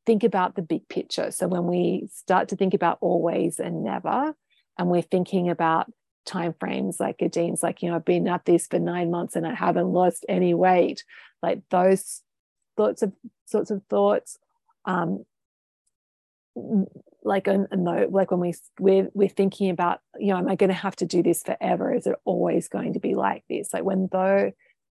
think 0.07 0.25
about 0.25 0.57
the 0.57 0.63
big 0.63 0.89
picture. 0.89 1.31
So 1.31 1.47
when 1.47 1.67
we 1.67 2.09
start 2.13 2.49
to 2.49 2.57
think 2.57 2.75
about 2.75 2.99
always 3.01 3.59
and 3.59 3.85
never, 3.85 4.35
and 4.79 4.89
we're 4.89 5.03
thinking 5.03 5.51
about 5.51 5.93
time 6.25 6.55
frames 6.59 6.99
like 6.99 7.17
Adine's 7.21 7.63
like, 7.63 7.83
you 7.83 7.91
know, 7.91 7.97
I've 7.97 8.05
been 8.05 8.29
at 8.29 8.45
this 8.45 8.67
for 8.67 8.79
nine 8.79 9.11
months 9.11 9.37
and 9.37 9.47
I 9.47 9.55
haven't 9.55 9.93
lost 9.93 10.25
any 10.29 10.55
weight. 10.55 11.05
Like 11.43 11.61
those 11.71 12.23
sorts 12.77 13.03
of 13.03 13.13
sorts 13.47 13.71
of 13.71 13.83
thoughts. 13.91 14.39
Um, 14.85 15.25
like 17.25 17.47
a, 17.47 17.67
a 17.71 17.77
note, 17.77 18.11
like 18.11 18.31
when 18.31 18.41
we 18.41 18.55
we're, 18.79 19.09
we're 19.15 19.29
thinking 19.29 19.71
about, 19.71 20.01
you 20.19 20.29
know, 20.29 20.39
am 20.39 20.49
I 20.49 20.57
going 20.57 20.69
to 20.69 20.75
have 20.75 20.97
to 20.97 21.07
do 21.07 21.23
this 21.23 21.43
forever? 21.43 21.95
Is 21.95 22.07
it 22.07 22.17
always 22.25 22.69
going 22.69 22.95
to 22.95 23.01
be 23.01 23.15
like 23.15 23.45
this? 23.49 23.73
Like 23.73 23.85
when 23.85 24.09
though 24.11 24.53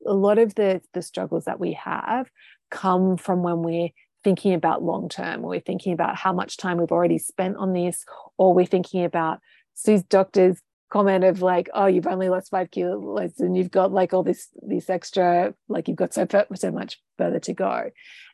a 0.07 0.15
lot 0.15 0.39
of 0.39 0.55
the 0.55 0.81
the 0.93 1.03
struggles 1.03 1.45
that 1.45 1.61
we 1.61 1.73
have 1.75 2.31
come 2.71 3.17
from 3.17 3.43
when 3.43 3.63
we're 3.63 3.91
thinking 4.23 4.55
about 4.55 4.83
long 4.83 5.09
term, 5.09 5.43
we're 5.43 5.61
thinking 5.61 5.93
about 5.93 6.17
how 6.17 6.33
much 6.33 6.57
time 6.57 6.79
we've 6.79 6.93
already 6.93 7.19
spent 7.19 7.57
on 7.57 7.73
this, 7.73 8.05
or 8.39 8.55
we're 8.55 8.67
thinking 8.67 9.05
about 9.05 9.41
Sue's 9.75 10.03
doctor's 10.03 10.61
comment 10.91 11.25
of 11.25 11.43
like, 11.43 11.69
oh, 11.75 11.87
you've 11.87 12.07
only 12.07 12.29
lost 12.29 12.51
five 12.51 12.71
kilos 12.71 13.39
and 13.39 13.57
you've 13.57 13.71
got 13.71 13.93
like 13.93 14.15
all 14.15 14.23
this 14.23 14.49
this 14.63 14.89
extra, 14.89 15.55
like 15.69 15.89
you've 15.89 15.97
got 15.97 16.15
so 16.15 16.27
so 16.55 16.71
much 16.71 17.01
further 17.19 17.39
to 17.41 17.53
go, 17.53 17.91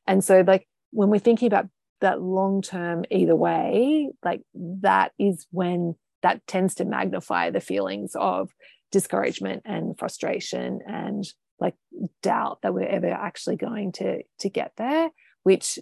and 0.06 0.22
so 0.24 0.44
like 0.46 0.66
when 0.92 1.10
we're 1.10 1.18
thinking 1.18 1.46
about 1.46 1.68
that 2.00 2.22
long 2.22 2.62
term 2.62 3.04
either 3.10 3.36
way, 3.36 4.10
like 4.24 4.42
that 4.54 5.12
is 5.18 5.46
when 5.50 5.94
that 6.22 6.46
tends 6.46 6.74
to 6.76 6.84
magnify 6.84 7.50
the 7.50 7.60
feelings 7.60 8.12
of 8.14 8.50
discouragement 8.92 9.62
and 9.64 9.98
frustration 9.98 10.80
and 10.86 11.24
like 11.60 11.74
doubt 12.22 12.58
that 12.62 12.74
we're 12.74 12.86
ever 12.88 13.10
actually 13.10 13.56
going 13.56 13.92
to 13.92 14.22
to 14.38 14.48
get 14.48 14.72
there 14.76 15.10
which 15.42 15.78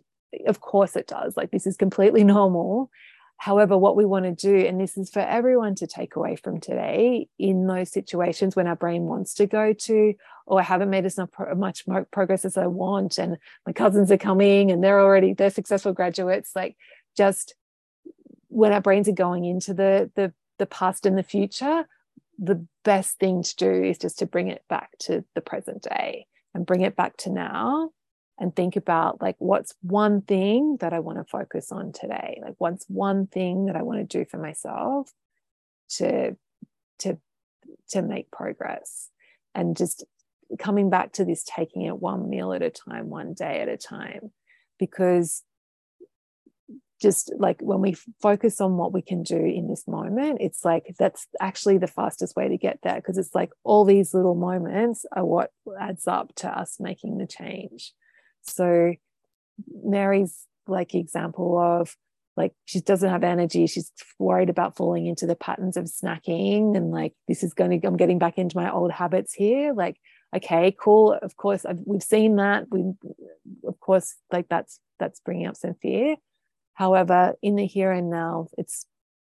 of 0.46 0.60
course 0.60 0.96
it 0.96 1.06
does. 1.06 1.36
Like 1.36 1.50
this 1.50 1.66
is 1.66 1.76
completely 1.76 2.24
normal 2.36 2.90
however 3.38 3.78
what 3.78 3.96
we 3.96 4.04
want 4.04 4.24
to 4.24 4.32
do 4.32 4.66
and 4.66 4.80
this 4.80 4.98
is 4.98 5.08
for 5.08 5.20
everyone 5.20 5.74
to 5.76 5.86
take 5.86 6.16
away 6.16 6.36
from 6.36 6.60
today 6.60 7.28
in 7.38 7.66
those 7.66 7.90
situations 7.90 8.54
when 8.54 8.66
our 8.66 8.76
brain 8.76 9.04
wants 9.04 9.32
to 9.34 9.46
go 9.46 9.72
to 9.72 10.12
or 10.46 10.60
i 10.60 10.62
haven't 10.62 10.90
made 10.90 11.06
as 11.06 11.18
much 11.56 11.84
progress 12.10 12.44
as 12.44 12.56
i 12.56 12.66
want 12.66 13.16
and 13.16 13.38
my 13.64 13.72
cousins 13.72 14.10
are 14.12 14.18
coming 14.18 14.70
and 14.70 14.82
they're 14.82 15.00
already 15.00 15.32
they're 15.32 15.50
successful 15.50 15.92
graduates 15.92 16.50
like 16.54 16.76
just 17.16 17.54
when 18.48 18.72
our 18.72 18.80
brains 18.80 19.08
are 19.08 19.12
going 19.12 19.44
into 19.44 19.72
the 19.72 20.10
the 20.16 20.32
the 20.58 20.66
past 20.66 21.06
and 21.06 21.16
the 21.16 21.22
future 21.22 21.86
the 22.40 22.66
best 22.84 23.18
thing 23.18 23.42
to 23.42 23.56
do 23.56 23.70
is 23.70 23.98
just 23.98 24.18
to 24.18 24.26
bring 24.26 24.48
it 24.48 24.62
back 24.68 24.90
to 24.98 25.24
the 25.34 25.40
present 25.40 25.82
day 25.82 26.26
and 26.54 26.66
bring 26.66 26.80
it 26.80 26.96
back 26.96 27.16
to 27.16 27.30
now 27.30 27.90
and 28.38 28.54
think 28.54 28.76
about 28.76 29.20
like 29.20 29.36
what's 29.38 29.74
one 29.82 30.22
thing 30.22 30.76
that 30.80 30.92
I 30.92 31.00
want 31.00 31.18
to 31.18 31.24
focus 31.24 31.72
on 31.72 31.92
today 31.92 32.40
like 32.42 32.54
what's 32.58 32.86
one 32.88 33.26
thing 33.26 33.66
that 33.66 33.76
I 33.76 33.82
want 33.82 33.98
to 33.98 34.18
do 34.18 34.24
for 34.24 34.38
myself 34.38 35.12
to 35.96 36.36
to 37.00 37.18
to 37.90 38.02
make 38.02 38.30
progress 38.30 39.10
and 39.54 39.76
just 39.76 40.04
coming 40.58 40.88
back 40.88 41.12
to 41.12 41.24
this 41.24 41.44
taking 41.44 41.82
it 41.82 41.98
one 41.98 42.28
meal 42.28 42.52
at 42.52 42.62
a 42.62 42.70
time 42.70 43.10
one 43.10 43.34
day 43.34 43.60
at 43.60 43.68
a 43.68 43.76
time 43.76 44.30
because 44.78 45.42
just 47.00 47.32
like 47.38 47.60
when 47.60 47.80
we 47.80 47.96
focus 48.20 48.60
on 48.60 48.76
what 48.76 48.92
we 48.92 49.02
can 49.02 49.22
do 49.22 49.36
in 49.36 49.68
this 49.68 49.86
moment, 49.86 50.38
it's 50.40 50.64
like 50.64 50.94
that's 50.98 51.26
actually 51.40 51.78
the 51.78 51.86
fastest 51.86 52.34
way 52.34 52.48
to 52.48 52.56
get 52.56 52.80
there 52.82 52.96
because 52.96 53.18
it's 53.18 53.34
like 53.34 53.50
all 53.62 53.84
these 53.84 54.14
little 54.14 54.34
moments 54.34 55.06
are 55.12 55.24
what 55.24 55.52
adds 55.80 56.08
up 56.08 56.34
to 56.36 56.48
us 56.48 56.78
making 56.80 57.18
the 57.18 57.26
change. 57.26 57.92
So, 58.54 58.94
Mary's 59.82 60.46
like 60.66 60.94
example 60.94 61.58
of 61.58 61.96
like 62.36 62.52
she 62.66 62.80
doesn't 62.80 63.10
have 63.10 63.24
energy. 63.24 63.66
She's 63.66 63.92
worried 64.18 64.48
about 64.50 64.76
falling 64.76 65.06
into 65.06 65.26
the 65.26 65.34
patterns 65.34 65.76
of 65.76 65.86
snacking 65.86 66.76
and 66.76 66.90
like 66.92 67.14
this 67.26 67.42
is 67.42 67.52
going 67.52 67.80
to 67.80 67.86
i'm 67.86 67.96
getting 67.96 68.18
back 68.18 68.38
into 68.38 68.56
my 68.56 68.70
old 68.70 68.92
habits 68.92 69.34
here. 69.34 69.72
Like 69.72 69.96
okay 70.34 70.74
cool. 70.78 71.18
Of 71.20 71.36
course 71.36 71.64
I've, 71.64 71.80
we've 71.84 72.02
seen 72.02 72.36
that. 72.36 72.66
We 72.70 72.92
of 73.66 73.80
course 73.80 74.14
like 74.32 74.48
that's 74.48 74.78
that's 74.98 75.20
bringing 75.20 75.46
up 75.46 75.56
some 75.56 75.74
fear. 75.82 76.16
However, 76.74 77.34
in 77.42 77.56
the 77.56 77.66
here 77.66 77.90
and 77.90 78.08
now, 78.08 78.46
it's 78.56 78.86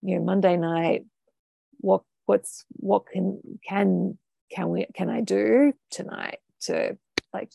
you 0.03 0.17
know 0.17 0.25
Monday 0.25 0.59
night. 0.59 1.07
What 1.79 2.03
what's 2.27 2.67
what 2.73 3.07
can 3.07 3.41
can 3.67 4.19
can 4.53 4.69
we 4.69 4.87
can 4.95 5.09
I 5.09 5.23
do 5.23 5.73
tonight 5.91 6.41
to 6.63 6.99
like 7.33 7.51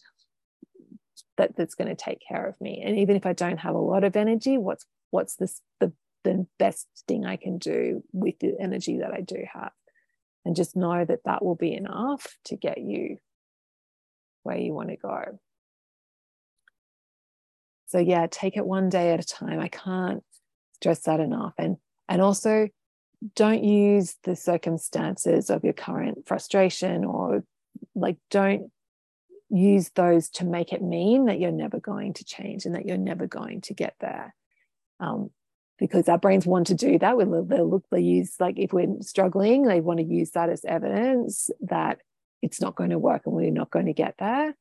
that 1.38 1.56
that's 1.56 1.76
going 1.76 1.88
to 1.88 1.96
take 1.96 2.20
care 2.28 2.48
of 2.48 2.60
me? 2.62 2.82
And 2.86 2.98
even 3.00 3.16
if 3.16 3.26
I 3.26 3.34
don't 3.34 3.60
have 3.60 3.76
a 3.76 3.80
lot 3.80 4.04
of 4.04 4.16
energy, 4.16 4.58
what's 4.58 4.86
what's 5.12 5.36
this 5.36 5.62
the 5.80 5.94
the 6.24 6.48
best 6.60 6.88
thing 7.08 7.26
I 7.26 7.36
can 7.36 7.58
do 7.58 8.04
with 8.12 8.40
the 8.40 8.54
energy 8.60 9.00
that 9.00 9.14
I 9.14 9.22
do 9.22 9.44
have? 9.54 9.72
And 10.44 10.56
just 10.56 10.76
know 10.76 11.04
that 11.06 11.24
that 11.26 11.44
will 11.44 11.56
be 11.56 11.74
enough 11.74 12.38
to 12.46 12.56
get 12.56 12.78
you 12.80 13.18
where 14.44 14.58
you 14.58 14.74
want 14.74 14.90
to 14.90 14.98
go. 14.98 15.40
So 17.88 18.00
yeah, 18.00 18.28
take 18.30 18.58
it 18.58 18.66
one 18.66 18.90
day 18.90 19.12
at 19.12 19.20
a 19.20 19.28
time. 19.28 19.60
I 19.60 19.70
can't 19.70 20.24
stress 20.74 21.02
that 21.02 21.20
enough. 21.20 21.54
And 21.58 21.78
and 22.08 22.22
also 22.22 22.68
don't 23.36 23.64
use 23.64 24.18
the 24.24 24.36
circumstances 24.36 25.50
of 25.50 25.64
your 25.64 25.74
current 25.74 26.28
frustration 26.28 27.06
or 27.06 27.44
like 27.96 28.18
don't 28.30 28.72
use 29.50 29.92
those 29.96 30.30
to 30.30 30.46
make 30.46 30.74
it 30.74 30.82
mean 30.82 31.26
that 31.26 31.40
you're 31.40 31.52
never 31.52 31.80
going 31.80 32.14
to 32.14 32.26
change 32.26 32.66
and 32.66 32.76
that 32.76 32.86
you're 32.86 32.98
never 32.98 33.28
going 33.28 33.62
to 33.62 33.74
get 33.74 33.96
there. 34.00 34.34
Um, 35.00 35.30
because 35.78 36.08
our 36.08 36.18
brains 36.18 36.46
want 36.46 36.68
to 36.68 36.74
do 36.74 36.98
that. 36.98 37.18
They'll 37.18 37.70
look, 37.70 37.86
they 37.92 38.00
use 38.00 38.36
like 38.40 38.58
if 38.58 38.72
we're 38.72 39.02
struggling, 39.02 39.64
they 39.64 39.82
want 39.82 40.00
to 40.00 40.06
use 40.06 40.32
that 40.32 40.50
as 40.50 40.64
evidence 40.64 41.50
that 41.62 42.00
it's 42.42 42.62
not 42.62 42.76
going 42.76 42.92
to 42.92 43.00
work 43.00 43.24
and 43.26 43.36
we're 43.36 43.52
not 43.52 43.72
going 43.72 43.88
to 43.88 43.94
get 43.94 44.16
there. 44.18 44.56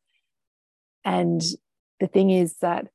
And 1.04 1.40
the 2.00 2.08
thing 2.08 2.30
is 2.30 2.56
that 2.62 2.88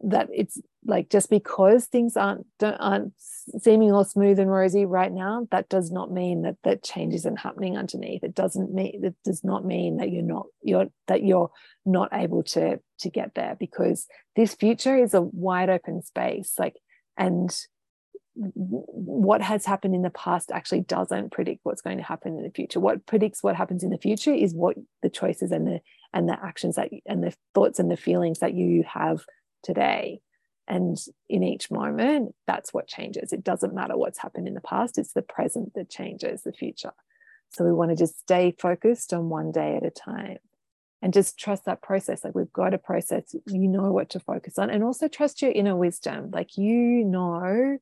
that 0.00 0.28
it's 0.32 0.60
like 0.84 1.10
just 1.10 1.30
because 1.30 1.86
things 1.86 2.16
aren't 2.16 2.46
aren't 2.62 3.12
seeming 3.18 3.92
all 3.92 4.04
smooth 4.04 4.38
and 4.38 4.50
rosy 4.50 4.84
right 4.86 5.12
now 5.12 5.46
that 5.50 5.68
does 5.68 5.90
not 5.90 6.10
mean 6.10 6.42
that 6.42 6.56
that 6.64 6.82
change 6.82 7.14
isn't 7.14 7.40
happening 7.40 7.76
underneath. 7.76 8.24
It 8.24 8.34
doesn't 8.34 8.72
mean 8.72 9.04
it 9.04 9.14
does 9.24 9.44
not 9.44 9.64
mean 9.64 9.98
that 9.98 10.10
you're 10.10 10.22
not 10.22 10.46
you're 10.62 10.86
that 11.08 11.22
you're 11.22 11.50
not 11.84 12.10
able 12.12 12.42
to 12.44 12.80
to 13.00 13.10
get 13.10 13.34
there 13.34 13.56
because 13.58 14.06
this 14.36 14.54
future 14.54 14.96
is 14.96 15.14
a 15.14 15.22
wide 15.22 15.70
open 15.70 16.02
space 16.02 16.54
like 16.58 16.76
and 17.16 17.54
what 18.34 19.42
has 19.42 19.66
happened 19.66 19.94
in 19.94 20.02
the 20.02 20.10
past 20.10 20.50
actually 20.52 20.80
doesn't 20.80 21.32
predict 21.32 21.60
what's 21.64 21.82
going 21.82 21.98
to 21.98 22.04
happen 22.04 22.36
in 22.36 22.44
the 22.44 22.50
future. 22.50 22.80
What 22.80 23.04
predicts 23.04 23.42
what 23.42 23.56
happens 23.56 23.82
in 23.82 23.90
the 23.90 23.98
future 23.98 24.32
is 24.32 24.54
what 24.54 24.76
the 25.02 25.10
choices 25.10 25.50
and 25.50 25.66
the 25.66 25.80
and 26.12 26.28
the 26.28 26.38
actions 26.42 26.76
that 26.76 26.90
and 27.06 27.22
the 27.22 27.34
thoughts 27.54 27.78
and 27.78 27.90
the 27.90 27.96
feelings 27.96 28.38
that 28.38 28.54
you 28.54 28.84
have 28.88 29.24
today. 29.62 30.20
And 30.68 30.96
in 31.28 31.42
each 31.42 31.70
moment, 31.70 32.34
that's 32.46 32.72
what 32.72 32.86
changes. 32.86 33.32
It 33.32 33.42
doesn't 33.42 33.74
matter 33.74 33.96
what's 33.96 34.20
happened 34.20 34.46
in 34.46 34.54
the 34.54 34.60
past, 34.60 34.98
it's 34.98 35.12
the 35.12 35.22
present 35.22 35.74
that 35.74 35.90
changes 35.90 36.42
the 36.42 36.52
future. 36.52 36.92
So 37.50 37.64
we 37.64 37.72
want 37.72 37.90
to 37.90 37.96
just 37.96 38.20
stay 38.20 38.54
focused 38.56 39.12
on 39.12 39.28
one 39.28 39.50
day 39.50 39.76
at 39.76 39.84
a 39.84 39.90
time 39.90 40.38
and 41.02 41.12
just 41.12 41.38
trust 41.38 41.64
that 41.64 41.82
process. 41.82 42.22
Like 42.22 42.34
we've 42.34 42.52
got 42.52 42.74
a 42.74 42.78
process, 42.78 43.34
you 43.46 43.68
know 43.68 43.90
what 43.90 44.10
to 44.10 44.20
focus 44.20 44.58
on, 44.58 44.70
and 44.70 44.84
also 44.84 45.08
trust 45.08 45.42
your 45.42 45.50
inner 45.50 45.76
wisdom. 45.76 46.30
Like 46.32 46.56
you 46.56 47.04
know 47.04 47.78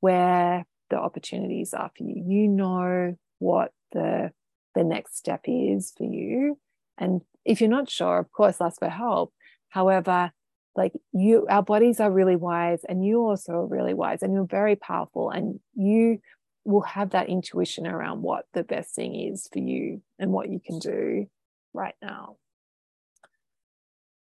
where 0.00 0.64
the 0.90 0.98
opportunities 0.98 1.74
are 1.74 1.90
for 1.96 2.04
you, 2.04 2.22
you 2.26 2.48
know 2.48 3.16
what 3.38 3.72
the 3.92 4.32
the 4.74 4.84
next 4.84 5.16
step 5.16 5.40
is 5.46 5.92
for 5.96 6.04
you. 6.04 6.58
And 6.96 7.22
if 7.44 7.60
you're 7.60 7.70
not 7.70 7.90
sure, 7.90 8.18
of 8.18 8.30
course, 8.30 8.60
ask 8.60 8.78
for 8.78 8.88
help. 8.88 9.32
However, 9.70 10.32
like 10.76 10.92
you 11.12 11.46
our 11.48 11.62
bodies 11.62 12.00
are 12.00 12.10
really 12.10 12.36
wise 12.36 12.80
and 12.88 13.04
you 13.04 13.20
also 13.20 13.52
are 13.52 13.66
really 13.66 13.94
wise 13.94 14.22
and 14.22 14.32
you're 14.32 14.44
very 14.44 14.76
powerful 14.76 15.30
and 15.30 15.60
you 15.74 16.20
will 16.64 16.82
have 16.82 17.10
that 17.10 17.28
intuition 17.28 17.86
around 17.86 18.22
what 18.22 18.44
the 18.52 18.62
best 18.62 18.94
thing 18.94 19.14
is 19.14 19.48
for 19.52 19.58
you 19.58 20.02
and 20.18 20.30
what 20.30 20.48
you 20.48 20.60
can 20.64 20.78
do 20.78 21.26
right 21.72 21.94
now. 22.02 22.36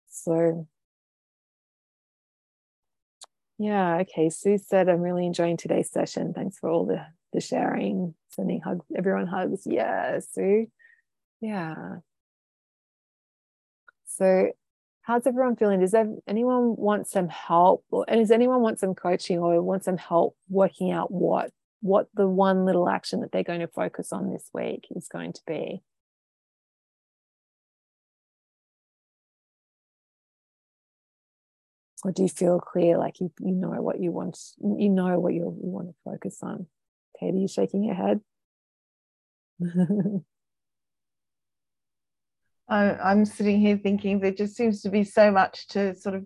So 0.10 0.68
yeah 3.60 3.98
okay 4.02 4.30
sue 4.32 4.58
said 4.58 4.90
i'm 4.90 5.00
really 5.00 5.26
enjoying 5.28 5.58
today's 5.58 5.92
session. 5.92 6.34
Thanks 6.34 6.58
for 6.58 6.70
all 6.70 6.86
the 6.86 7.06
the 7.34 7.42
sharing. 7.42 8.16
Sending 8.30 8.62
hugs 8.62 8.86
everyone 8.96 9.28
hugs. 9.28 9.62
Yeah 9.66 10.20
sue. 10.20 10.68
Yeah. 11.42 11.98
So 14.06 14.52
how's 15.04 15.28
everyone 15.28 15.56
feeling? 15.56 15.80
Does 15.80 15.96
anyone 16.28 16.76
want 16.78 17.08
some 17.08 17.30
help, 17.30 17.86
or, 17.92 18.06
and 18.08 18.20
does 18.20 18.32
anyone 18.32 18.62
want 18.62 18.80
some 18.80 18.96
coaching, 18.96 19.40
or 19.40 19.62
want 19.62 19.84
some 19.84 19.98
help 19.98 20.36
working 20.50 20.92
out 20.92 21.12
what 21.12 21.52
what 21.82 22.08
the 22.14 22.28
one 22.28 22.66
little 22.66 22.88
action 22.90 23.20
that 23.22 23.32
they're 23.34 23.44
going 23.44 23.60
to 23.60 23.68
focus 23.68 24.14
on 24.14 24.32
this 24.32 24.50
week 24.54 24.88
is 24.96 25.08
going 25.10 25.34
to 25.34 25.42
be? 25.46 25.84
Or 32.04 32.12
do 32.12 32.24
you 32.24 32.30
feel 32.30 32.60
clear, 32.60 32.98
like 32.98 33.20
you, 33.20 33.32
you 33.40 33.52
know 33.52 33.82
what 33.82 34.00
you 34.00 34.12
want, 34.12 34.38
you 34.62 34.90
know 34.90 35.20
what 35.20 35.34
you, 35.34 35.58
you 35.62 35.70
want 35.70 35.88
to 35.90 35.96
focus 36.04 36.40
on? 36.42 36.68
Katie, 37.20 37.40
you 37.40 37.48
shaking 37.48 37.84
your 37.84 37.96
head? 37.96 38.22
I, 42.74 43.12
am 43.12 43.26
sitting 43.26 43.60
here 43.60 43.78
thinking 43.78 44.20
there 44.20 44.32
just 44.32 44.56
seems 44.56 44.82
to 44.82 44.90
be 44.90 45.04
so 45.04 45.32
much 45.32 45.68
to 45.70 45.94
sort 45.96 46.16
of 46.16 46.26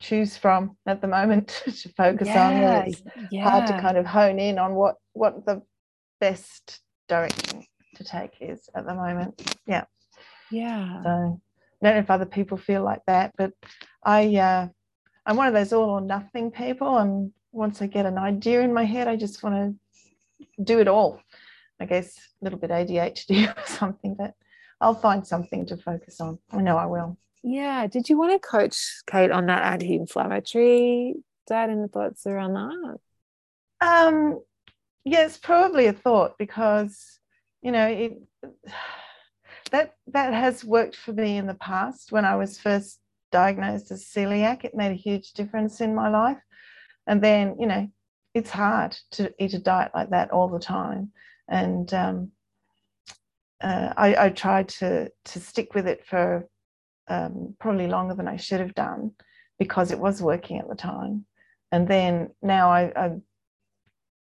choose 0.00 0.36
from 0.36 0.76
at 0.86 1.00
the 1.00 1.08
moment 1.08 1.48
to 1.64 1.88
focus 1.90 2.28
yeah, 2.28 2.80
on. 2.80 2.88
It's 2.88 3.02
yeah. 3.30 3.48
hard 3.48 3.66
to 3.68 3.80
kind 3.80 3.96
of 3.96 4.06
hone 4.06 4.38
in 4.38 4.58
on 4.58 4.74
what 4.74 4.96
what 5.12 5.46
the 5.46 5.62
best 6.20 6.80
direction 7.08 7.64
to 7.96 8.04
take 8.04 8.36
is 8.40 8.68
at 8.74 8.86
the 8.86 8.94
moment. 8.94 9.56
Yeah. 9.66 9.84
Yeah. 10.50 11.02
So 11.02 11.08
I 11.08 11.86
don't 11.86 11.94
know 11.94 12.00
if 12.00 12.10
other 12.10 12.26
people 12.26 12.58
feel 12.58 12.82
like 12.82 13.02
that, 13.06 13.32
but 13.38 13.52
I 14.04 14.36
uh, 14.36 14.68
I'm 15.24 15.36
one 15.36 15.48
of 15.48 15.54
those 15.54 15.72
all 15.72 15.90
or 15.90 16.00
nothing 16.00 16.50
people, 16.50 16.98
and 16.98 17.32
once 17.52 17.80
I 17.80 17.86
get 17.86 18.04
an 18.04 18.18
idea 18.18 18.60
in 18.60 18.74
my 18.74 18.84
head, 18.84 19.08
I 19.08 19.16
just 19.16 19.42
want 19.42 19.54
to 20.46 20.62
do 20.62 20.78
it 20.80 20.88
all. 20.88 21.20
I 21.80 21.86
guess 21.86 22.18
a 22.18 22.44
little 22.44 22.58
bit 22.58 22.70
ADHD 22.70 23.48
or 23.56 23.66
something, 23.66 24.14
but 24.14 24.34
I'll 24.80 24.94
find 24.94 25.26
something 25.26 25.66
to 25.66 25.76
focus 25.76 26.20
on. 26.20 26.38
I 26.52 26.62
know 26.62 26.76
I 26.76 26.86
will. 26.86 27.18
Yeah. 27.42 27.86
Did 27.86 28.08
you 28.08 28.18
want 28.18 28.32
to 28.32 28.46
coach 28.46 29.02
Kate 29.06 29.30
on 29.30 29.46
that 29.46 29.64
anti-inflammatory 29.64 31.14
diet 31.46 31.70
and 31.70 31.84
the 31.84 31.88
thoughts 31.88 32.26
around 32.26 32.54
that? 32.54 32.98
Um, 33.80 34.40
yeah, 35.04 35.24
it's 35.24 35.38
probably 35.38 35.86
a 35.86 35.92
thought 35.92 36.36
because 36.38 37.18
you 37.62 37.72
know 37.72 37.86
it. 37.86 38.18
that 39.70 39.94
that 40.08 40.32
has 40.32 40.64
worked 40.64 40.96
for 40.96 41.12
me 41.12 41.36
in 41.36 41.46
the 41.46 41.54
past 41.54 42.10
when 42.10 42.24
I 42.24 42.34
was 42.34 42.58
first 42.58 42.98
diagnosed 43.30 43.90
as 43.90 44.04
celiac. 44.04 44.64
It 44.64 44.74
made 44.74 44.92
a 44.92 44.94
huge 44.94 45.32
difference 45.32 45.80
in 45.80 45.94
my 45.94 46.08
life. 46.08 46.38
And 47.06 47.22
then, 47.22 47.56
you 47.58 47.66
know, 47.66 47.88
it's 48.34 48.50
hard 48.50 48.96
to 49.12 49.32
eat 49.38 49.54
a 49.54 49.58
diet 49.58 49.92
like 49.94 50.10
that 50.10 50.30
all 50.30 50.48
the 50.48 50.58
time. 50.58 51.12
And 51.48 51.92
um, 51.94 52.32
uh, 53.60 53.92
I, 53.96 54.26
I, 54.26 54.28
tried 54.30 54.68
to 54.68 55.10
to 55.26 55.40
stick 55.40 55.74
with 55.74 55.86
it 55.86 56.06
for 56.06 56.48
um, 57.08 57.54
probably 57.58 57.88
longer 57.88 58.14
than 58.14 58.28
I 58.28 58.36
should 58.36 58.60
have 58.60 58.74
done 58.74 59.12
because 59.58 59.90
it 59.90 59.98
was 59.98 60.22
working 60.22 60.58
at 60.58 60.68
the 60.68 60.74
time. 60.74 61.26
And 61.72 61.86
then 61.86 62.30
now 62.42 62.70
I, 62.70 62.92
I 62.96 63.10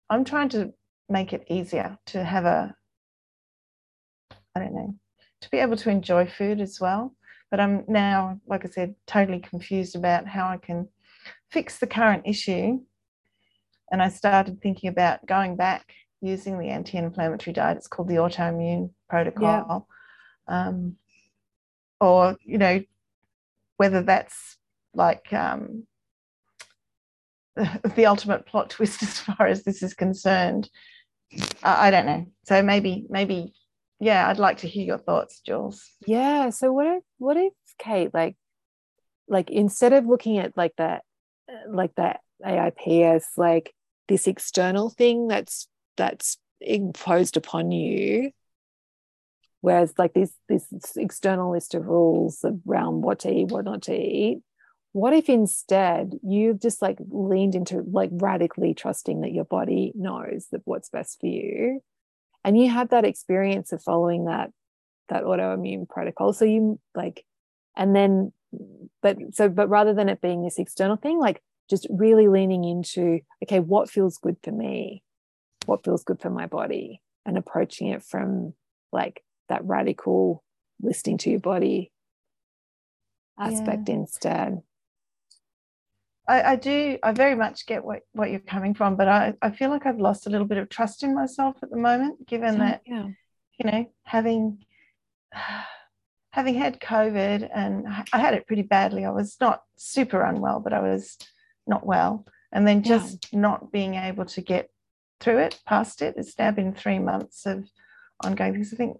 I'm 0.08 0.24
trying 0.24 0.48
to 0.50 0.72
make 1.08 1.32
it 1.32 1.44
easier 1.48 1.98
to 2.06 2.24
have 2.24 2.44
a 2.44 2.74
I 4.54 4.60
don't 4.60 4.74
know 4.74 4.94
to 5.40 5.50
be 5.50 5.58
able 5.58 5.76
to 5.76 5.90
enjoy 5.90 6.26
food 6.26 6.60
as 6.60 6.80
well. 6.80 7.14
But 7.50 7.60
I'm 7.60 7.84
now, 7.86 8.40
like 8.46 8.64
I 8.64 8.68
said, 8.68 8.94
totally 9.06 9.38
confused 9.38 9.94
about 9.94 10.26
how 10.26 10.48
I 10.48 10.56
can 10.56 10.88
fix 11.50 11.78
the 11.78 11.86
current 11.86 12.22
issue. 12.26 12.80
And 13.90 14.02
I 14.02 14.08
started 14.08 14.60
thinking 14.60 14.88
about 14.90 15.26
going 15.26 15.54
back 15.54 15.86
using 16.20 16.58
the 16.58 16.68
anti-inflammatory 16.68 17.54
diet. 17.54 17.78
It's 17.78 17.88
called 17.88 18.08
the 18.08 18.16
autoimmune 18.16 18.90
protocol. 19.08 19.86
Yeah. 20.48 20.68
Um, 20.68 20.96
or, 22.00 22.36
you 22.44 22.58
know, 22.58 22.82
whether 23.76 24.02
that's 24.02 24.56
like 24.94 25.32
um, 25.32 25.86
the 27.56 28.06
ultimate 28.06 28.46
plot 28.46 28.70
twist 28.70 29.02
as 29.02 29.18
far 29.20 29.46
as 29.46 29.64
this 29.64 29.82
is 29.82 29.94
concerned. 29.94 30.68
I, 31.62 31.88
I 31.88 31.90
don't 31.90 32.06
know. 32.06 32.26
So 32.44 32.62
maybe, 32.62 33.06
maybe, 33.08 33.54
yeah, 34.00 34.28
I'd 34.28 34.38
like 34.38 34.58
to 34.58 34.68
hear 34.68 34.84
your 34.84 34.98
thoughts, 34.98 35.40
Jules. 35.40 35.82
Yeah. 36.06 36.50
So 36.50 36.72
what 36.72 36.86
if, 36.86 37.02
what 37.18 37.36
if 37.36 37.52
Kate, 37.78 38.12
like, 38.12 38.36
like 39.28 39.50
instead 39.50 39.92
of 39.92 40.06
looking 40.06 40.38
at 40.38 40.56
like 40.56 40.74
that, 40.76 41.02
like 41.68 41.94
that 41.96 42.20
AIP 42.44 43.02
as 43.02 43.26
like 43.36 43.72
this 44.08 44.26
external 44.26 44.90
thing 44.90 45.28
that's 45.28 45.68
that's 45.96 46.38
imposed 46.60 47.36
upon 47.36 47.70
you, 47.70 48.30
whereas 49.60 49.92
like 49.98 50.14
this 50.14 50.32
this 50.48 50.66
external 50.96 51.52
list 51.52 51.74
of 51.74 51.86
rules 51.86 52.44
around 52.66 53.02
what 53.02 53.20
to 53.20 53.30
eat, 53.32 53.48
what 53.48 53.64
not 53.64 53.82
to 53.82 53.94
eat, 53.94 54.40
what 54.92 55.12
if 55.12 55.28
instead 55.28 56.14
you've 56.22 56.60
just 56.60 56.80
like 56.80 56.98
leaned 57.10 57.54
into 57.54 57.82
like 57.90 58.10
radically 58.12 58.74
trusting 58.74 59.20
that 59.20 59.32
your 59.32 59.44
body 59.44 59.92
knows 59.94 60.46
that 60.52 60.62
what's 60.64 60.88
best 60.88 61.20
for 61.20 61.26
you? 61.26 61.80
And 62.44 62.58
you 62.58 62.70
have 62.70 62.90
that 62.90 63.04
experience 63.04 63.72
of 63.72 63.82
following 63.82 64.26
that 64.26 64.50
that 65.08 65.24
autoimmune 65.24 65.88
protocol. 65.88 66.32
So 66.32 66.44
you 66.44 66.80
like 66.94 67.24
and 67.76 67.94
then 67.94 68.32
but 69.02 69.18
so 69.32 69.48
but 69.48 69.68
rather 69.68 69.94
than 69.94 70.08
it 70.08 70.20
being 70.20 70.42
this 70.42 70.58
external 70.58 70.96
thing 70.96 71.18
like 71.18 71.42
just 71.68 71.86
really 71.90 72.28
leaning 72.28 72.64
into 72.64 73.20
okay 73.42 73.60
what 73.60 73.90
feels 73.90 74.18
good 74.18 74.36
for 74.42 74.52
me 74.52 75.02
what 75.66 75.84
feels 75.84 76.04
good 76.04 76.20
for 76.20 76.30
my 76.30 76.46
body 76.46 77.00
and 77.24 77.36
approaching 77.36 77.88
it 77.88 78.02
from 78.02 78.54
like 78.92 79.22
that 79.48 79.64
radical 79.64 80.42
listening 80.80 81.18
to 81.18 81.30
your 81.30 81.40
body 81.40 81.92
aspect 83.38 83.88
yeah. 83.88 83.94
instead 83.94 84.62
I, 86.28 86.42
I, 86.42 86.56
do 86.56 86.98
I 87.02 87.12
very 87.12 87.34
much 87.34 87.66
get 87.66 87.84
what, 87.84 88.02
what 88.12 88.30
you're 88.30 88.40
coming 88.40 88.74
from, 88.74 88.96
but 88.96 89.08
I, 89.08 89.34
I 89.40 89.50
feel 89.50 89.70
like 89.70 89.86
I've 89.86 90.00
lost 90.00 90.26
a 90.26 90.30
little 90.30 90.46
bit 90.46 90.58
of 90.58 90.68
trust 90.68 91.02
in 91.02 91.14
myself 91.14 91.56
at 91.62 91.70
the 91.70 91.76
moment, 91.76 92.26
given 92.26 92.58
that 92.58 92.82
yeah. 92.84 93.06
you 93.58 93.70
know, 93.70 93.86
having 94.02 94.58
having 96.30 96.54
had 96.54 96.80
COVID 96.80 97.48
and 97.54 97.86
I 98.12 98.18
had 98.18 98.34
it 98.34 98.46
pretty 98.46 98.62
badly. 98.62 99.04
I 99.04 99.10
was 99.10 99.36
not 99.40 99.62
super 99.76 100.22
unwell, 100.22 100.60
but 100.60 100.72
I 100.72 100.80
was 100.80 101.16
not 101.66 101.86
well. 101.86 102.26
And 102.52 102.66
then 102.66 102.82
just 102.82 103.28
yeah. 103.32 103.40
not 103.40 103.72
being 103.72 103.94
able 103.94 104.26
to 104.26 104.40
get 104.40 104.68
through 105.20 105.38
it, 105.38 105.60
past 105.66 106.02
it. 106.02 106.14
It's 106.16 106.38
now 106.38 106.50
been 106.50 106.74
three 106.74 106.98
months 106.98 107.46
of 107.46 107.68
ongoing 108.24 108.52
because 108.52 108.72
I 108.72 108.76
think, 108.76 108.98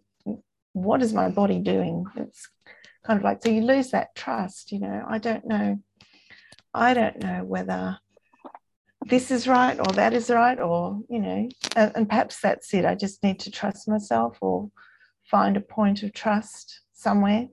what 0.73 1.03
is 1.03 1.13
my 1.13 1.29
body 1.29 1.59
doing? 1.59 2.05
It's 2.17 2.49
kind 3.05 3.19
of 3.19 3.25
like, 3.25 3.43
so 3.43 3.51
you 3.51 3.63
lose 3.63 3.91
that 3.91 4.15
trust, 4.15 4.73
you 4.73 4.81
know. 4.81 5.05
I 5.09 5.19
don't 5.19 5.47
know 5.47 5.81
I 6.77 6.93
don't 6.93 7.19
know 7.23 7.43
whether 7.43 7.99
this 9.07 9.31
is 9.31 9.49
right 9.49 9.79
or 9.79 9.93
that 9.95 10.13
is 10.13 10.29
right, 10.29 10.61
or, 10.61 11.01
you 11.09 11.21
know, 11.21 11.49
and, 11.75 11.93
and 11.95 12.09
perhaps 12.09 12.39
that's 12.41 12.75
it. 12.75 12.85
I 12.85 12.95
just 12.95 13.23
need 13.23 13.41
to 13.41 13.51
trust 13.51 13.89
myself 13.89 14.37
or 14.43 14.71
find 15.31 15.57
a 15.57 15.63
point 15.63 16.03
of 16.03 16.13
trust 16.13 16.83
somewhere. 16.93 17.49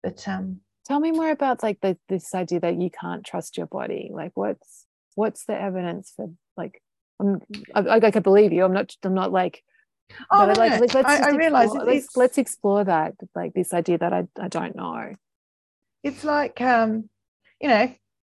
But 0.00 0.26
um, 0.28 0.60
tell 0.84 1.00
me 1.00 1.10
more 1.10 1.30
about 1.30 1.64
like 1.64 1.80
the, 1.80 1.98
this 2.08 2.36
idea 2.36 2.60
that 2.60 2.80
you 2.80 2.88
can't 2.88 3.26
trust 3.26 3.56
your 3.56 3.66
body. 3.66 4.10
Like, 4.12 4.32
what's 4.34 4.86
what's 5.16 5.44
the 5.44 5.60
evidence 5.60 6.12
for 6.14 6.30
like? 6.56 6.80
I'm 7.20 7.40
I, 7.74 7.80
I, 7.80 7.96
I 7.96 8.20
believe 8.20 8.52
you. 8.52 8.64
I'm 8.64 8.72
not. 8.72 8.94
I'm 9.02 9.14
not 9.14 9.32
like. 9.32 9.62
Oh, 10.30 10.46
no, 10.46 10.52
like, 10.52 10.80
like, 10.80 10.94
let's 10.94 11.08
I, 11.08 11.30
I 11.30 11.34
realize 11.34 11.70
let's, 11.72 12.16
let's 12.16 12.38
explore 12.38 12.84
that. 12.84 13.14
Like 13.34 13.54
this 13.54 13.74
idea 13.74 13.98
that 13.98 14.12
I, 14.12 14.24
I 14.40 14.46
don't 14.48 14.76
know. 14.76 15.12
It's 16.04 16.22
like 16.22 16.60
um, 16.60 17.08
you 17.60 17.68
know, 17.68 17.92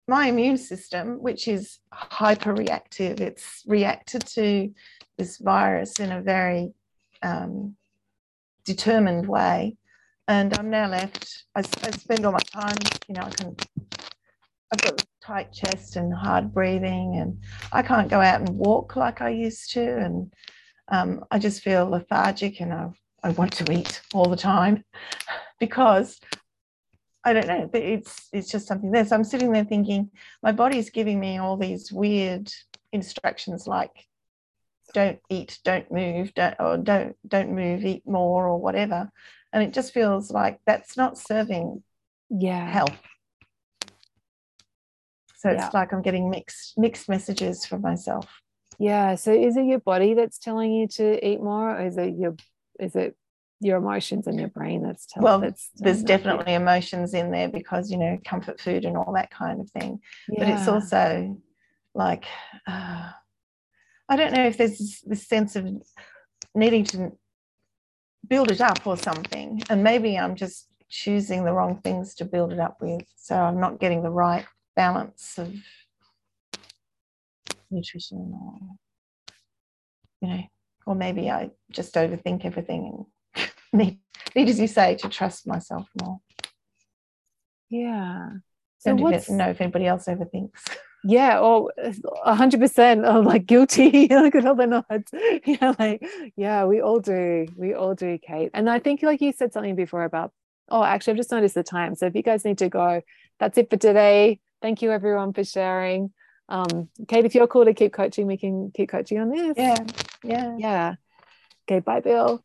my 0.09 0.29
immune 0.29 0.57
system, 0.57 1.23
which 1.23 1.47
is 1.47 1.79
hyper 1.93 2.55
reactive, 2.55 3.21
it's 3.21 3.63
reacted 3.67 4.27
to 4.27 4.73
this 5.19 5.37
virus 5.37 6.01
in 6.01 6.11
a 6.11 6.23
very 6.23 6.73
um, 7.23 7.77
determined 8.65 9.29
way. 9.29 9.77
And 10.27 10.57
I'm 10.59 10.71
now 10.71 10.89
left, 10.89 11.45
I, 11.55 11.61
I, 11.61 11.91
spend 11.91 12.25
all 12.25 12.33
my 12.33 12.39
time, 12.39 12.77
you 13.09 13.15
know, 13.15 13.23
I 13.23 13.31
can, 13.31 13.57
I've 14.73 14.81
got 14.81 15.05
tight 15.29 15.53
chest 15.53 15.97
and 15.97 16.13
hard 16.13 16.55
breathing, 16.55 17.19
and 17.21 17.39
I 17.71 17.83
can't 17.83 18.09
go 18.09 18.21
out 18.21 18.41
and 18.41 18.49
walk 18.49 18.97
like 18.97 19.21
I 19.21 19.29
used 19.29 19.73
to. 19.73 19.99
And 19.99 20.33
um, 20.89 21.25
I 21.31 21.39
just 21.39 21.63
feel 21.63 21.89
lethargic 21.89 22.61
and 22.61 22.73
I, 22.73 22.89
I 23.23 23.31
want 23.31 23.53
to 23.55 23.71
eat 23.71 24.01
all 24.15 24.29
the 24.31 24.37
time 24.37 24.85
because 25.61 26.19
I 27.25 27.35
don't 27.35 27.47
know. 27.47 27.69
It's 27.75 28.29
it's 28.33 28.51
just 28.51 28.67
something 28.67 28.91
there. 28.91 29.05
So 29.05 29.17
I'm 29.17 29.25
sitting 29.25 29.53
there 29.53 29.65
thinking, 29.65 30.11
my 30.43 30.53
body's 30.53 30.89
giving 30.89 31.21
me 31.21 31.37
all 31.37 31.59
these 31.59 31.93
weird 31.93 32.51
instructions 32.93 33.67
like 33.67 33.93
don't 34.95 35.19
eat, 35.29 35.59
don't 35.63 35.93
move, 35.93 36.33
don't 36.33 36.57
or 36.59 36.79
don't 36.79 37.17
don't 37.27 37.55
move, 37.55 37.85
eat 37.85 38.07
more 38.07 38.49
or 38.49 38.59
whatever. 38.59 39.11
And 39.53 39.63
it 39.63 39.75
just 39.75 39.93
feels 39.93 40.31
like 40.31 40.61
that's 40.65 40.97
not 40.97 41.19
serving 41.19 41.83
yeah 42.31 42.71
health. 42.71 42.97
So 45.39 45.51
it's 45.51 45.63
yeah. 45.63 45.71
like 45.73 45.93
I'm 45.93 46.03
getting 46.03 46.31
mixed 46.31 46.77
mixed 46.77 47.09
messages 47.09 47.65
from 47.65 47.81
myself. 47.81 48.27
Yeah. 48.79 49.15
So 49.15 49.33
is 49.33 49.57
it 49.57 49.67
your 49.67 49.79
body 49.79 50.15
that's 50.15 50.39
telling 50.39 50.73
you 50.73 50.89
to 50.89 51.27
eat 51.27 51.41
more, 51.41 51.77
or 51.77 51.87
is 51.87 51.97
it 51.97 52.15
your 52.17 52.35
is 52.81 52.97
it 52.97 53.17
your 53.61 53.79
emotions 53.79 54.27
and 54.27 54.39
your 54.39 54.49
brain 54.49 54.83
that's 54.83 55.07
telling 55.07 55.25
well 55.25 55.41
that's 55.41 55.71
there's 55.77 56.03
definitely 56.03 56.55
emotions 56.55 57.13
in 57.13 57.33
there 57.33 57.49
because 57.49 57.91
you 57.91 57.97
know 57.97 58.17
comfort 58.25 58.61
food 58.61 58.85
and 58.85 58.97
all 58.97 59.13
that 59.13 59.31
kind 59.31 59.61
of 59.61 59.69
thing 59.71 59.99
yeah. 60.29 60.39
but 60.39 60.49
it's 60.49 60.69
also 60.69 61.37
like 61.93 62.25
uh, 62.69 63.11
i 64.09 64.15
don't 64.15 64.33
know 64.33 64.47
if 64.47 64.57
there's 64.57 65.03
this 65.05 65.27
sense 65.27 65.57
of 65.57 65.69
needing 66.55 66.85
to 66.85 67.11
build 68.29 68.51
it 68.53 68.61
up 68.61 68.87
or 68.87 68.97
something 68.97 69.61
and 69.71 69.83
maybe 69.83 70.17
i'm 70.17 70.37
just 70.37 70.69
choosing 70.89 71.45
the 71.45 71.53
wrong 71.53 71.81
things 71.83 72.15
to 72.15 72.25
build 72.25 72.53
it 72.53 72.61
up 72.61 72.77
with 72.81 73.03
so 73.17 73.35
i'm 73.35 73.59
not 73.59 73.81
getting 73.81 74.05
the 74.05 74.11
right 74.11 74.47
balance 74.83 75.39
of 75.39 75.53
nutrition 77.71 78.33
or 78.41 78.59
you 80.23 80.29
know 80.29 80.43
or 80.87 80.95
maybe 80.95 81.29
i 81.31 81.51
just 81.71 81.95
overthink 81.95 82.45
everything 82.45 83.05
need, 83.73 83.99
need, 84.35 84.49
as 84.49 84.59
you 84.59 84.67
say, 84.67 84.95
to 84.97 85.09
trust 85.09 85.47
myself 85.47 85.89
more. 86.03 86.21
Yeah. 87.71 88.31
So 88.79 88.95
what's, 88.95 89.29
know 89.29 89.51
if 89.51 89.61
anybody 89.61 89.87
else 89.87 90.07
overthinks. 90.07 90.51
Yeah, 91.05 91.39
or 91.39 91.73
a 92.25 92.35
hundred 92.35 92.59
percent 92.59 93.05
of 93.05 93.25
like 93.25 93.47
guilty, 93.47 94.09
like 94.11 94.35
at 94.35 94.45
all 94.45 94.57
the 94.57 94.67
nods. 94.67 95.13
Yeah, 95.47 95.73
like 95.79 96.05
yeah, 96.37 96.65
we 96.65 96.81
all 96.81 96.99
do. 96.99 97.47
We 97.57 97.73
all 97.73 97.95
do, 97.95 98.19
Kate. 98.19 98.51
And 98.53 98.69
I 98.69 98.81
think 98.81 99.05
like 99.05 99.21
you 99.21 99.33
said 99.33 99.53
something 99.53 99.77
before 99.77 100.03
about, 100.03 100.33
oh, 100.69 100.83
actually, 100.83 101.13
I've 101.13 101.19
just 101.19 101.31
noticed 101.31 101.55
the 101.55 101.63
time. 101.63 101.95
So 101.95 102.07
if 102.07 102.17
you 102.17 102.25
guys 102.25 102.45
need 102.45 102.59
to 102.59 102.69
go, 102.69 103.01
that's 103.39 103.57
it 103.59 103.71
for 103.71 103.77
today. 103.77 104.41
Thank 104.61 104.83
you 104.83 104.91
everyone 104.91 105.33
for 105.33 105.45
sharing. 105.45 106.13
Um, 106.49 106.89
Kate, 107.07 107.25
if 107.25 107.35
you're 107.35 107.47
cool 107.47 107.67
to 107.67 107.75
keep 107.75 107.93
coaching, 107.93 108.27
we 108.27 108.37
can 108.37 108.71
keep 108.75 108.89
coaching 108.89 109.19
on 109.19 109.31
this. 109.31 109.55
Yeah, 109.57 109.77
yeah, 110.25 110.57
yeah. 110.59 110.95
Okay, 111.69 111.81
bye, 111.81 112.01
Bill. 112.01 112.43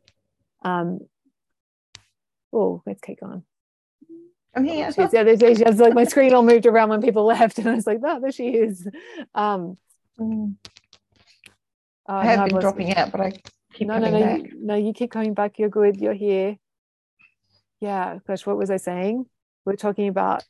Um, 0.64 1.00
oh, 2.52 2.84
let's 2.86 3.02
kick 3.02 3.20
on. 3.24 3.44
I'm 4.56 4.66
here. 4.66 4.92
She's, 4.92 5.12
yeah, 5.14 5.24
there's, 5.24 5.40
there's 5.40 5.80
like 5.80 5.94
my 5.94 6.04
screen 6.04 6.34
all 6.34 6.44
moved 6.44 6.66
around 6.66 6.90
when 6.90 7.02
people 7.02 7.26
left, 7.26 7.58
and 7.58 7.70
I 7.70 7.76
was 7.76 7.88
like, 7.88 8.00
oh, 8.04 8.20
there 8.20 8.32
she 8.32 8.50
is. 8.50 8.88
Um, 9.34 9.78
mm. 10.20 10.56
I 12.06 12.26
have 12.26 12.40
no, 12.40 12.48
been 12.48 12.60
dropping 12.60 12.96
out, 12.96 13.12
but 13.12 13.22
I 13.22 13.32
keep 13.74 13.88
no, 13.88 13.98
no, 13.98 14.12
no, 14.12 14.20
back. 14.20 14.40
You, 14.42 14.52
no, 14.60 14.76
you 14.76 14.94
keep 14.94 15.10
coming 15.10 15.34
back. 15.34 15.58
You're 15.58 15.70
good. 15.70 16.00
You're 16.00 16.14
here. 16.14 16.58
yeah 17.80 18.20
gosh 18.26 18.46
what 18.46 18.58
was 18.58 18.70
i 18.70 18.78
saying 18.78 19.26
we're 19.66 19.76
talking 19.76 20.08
about 20.08 20.44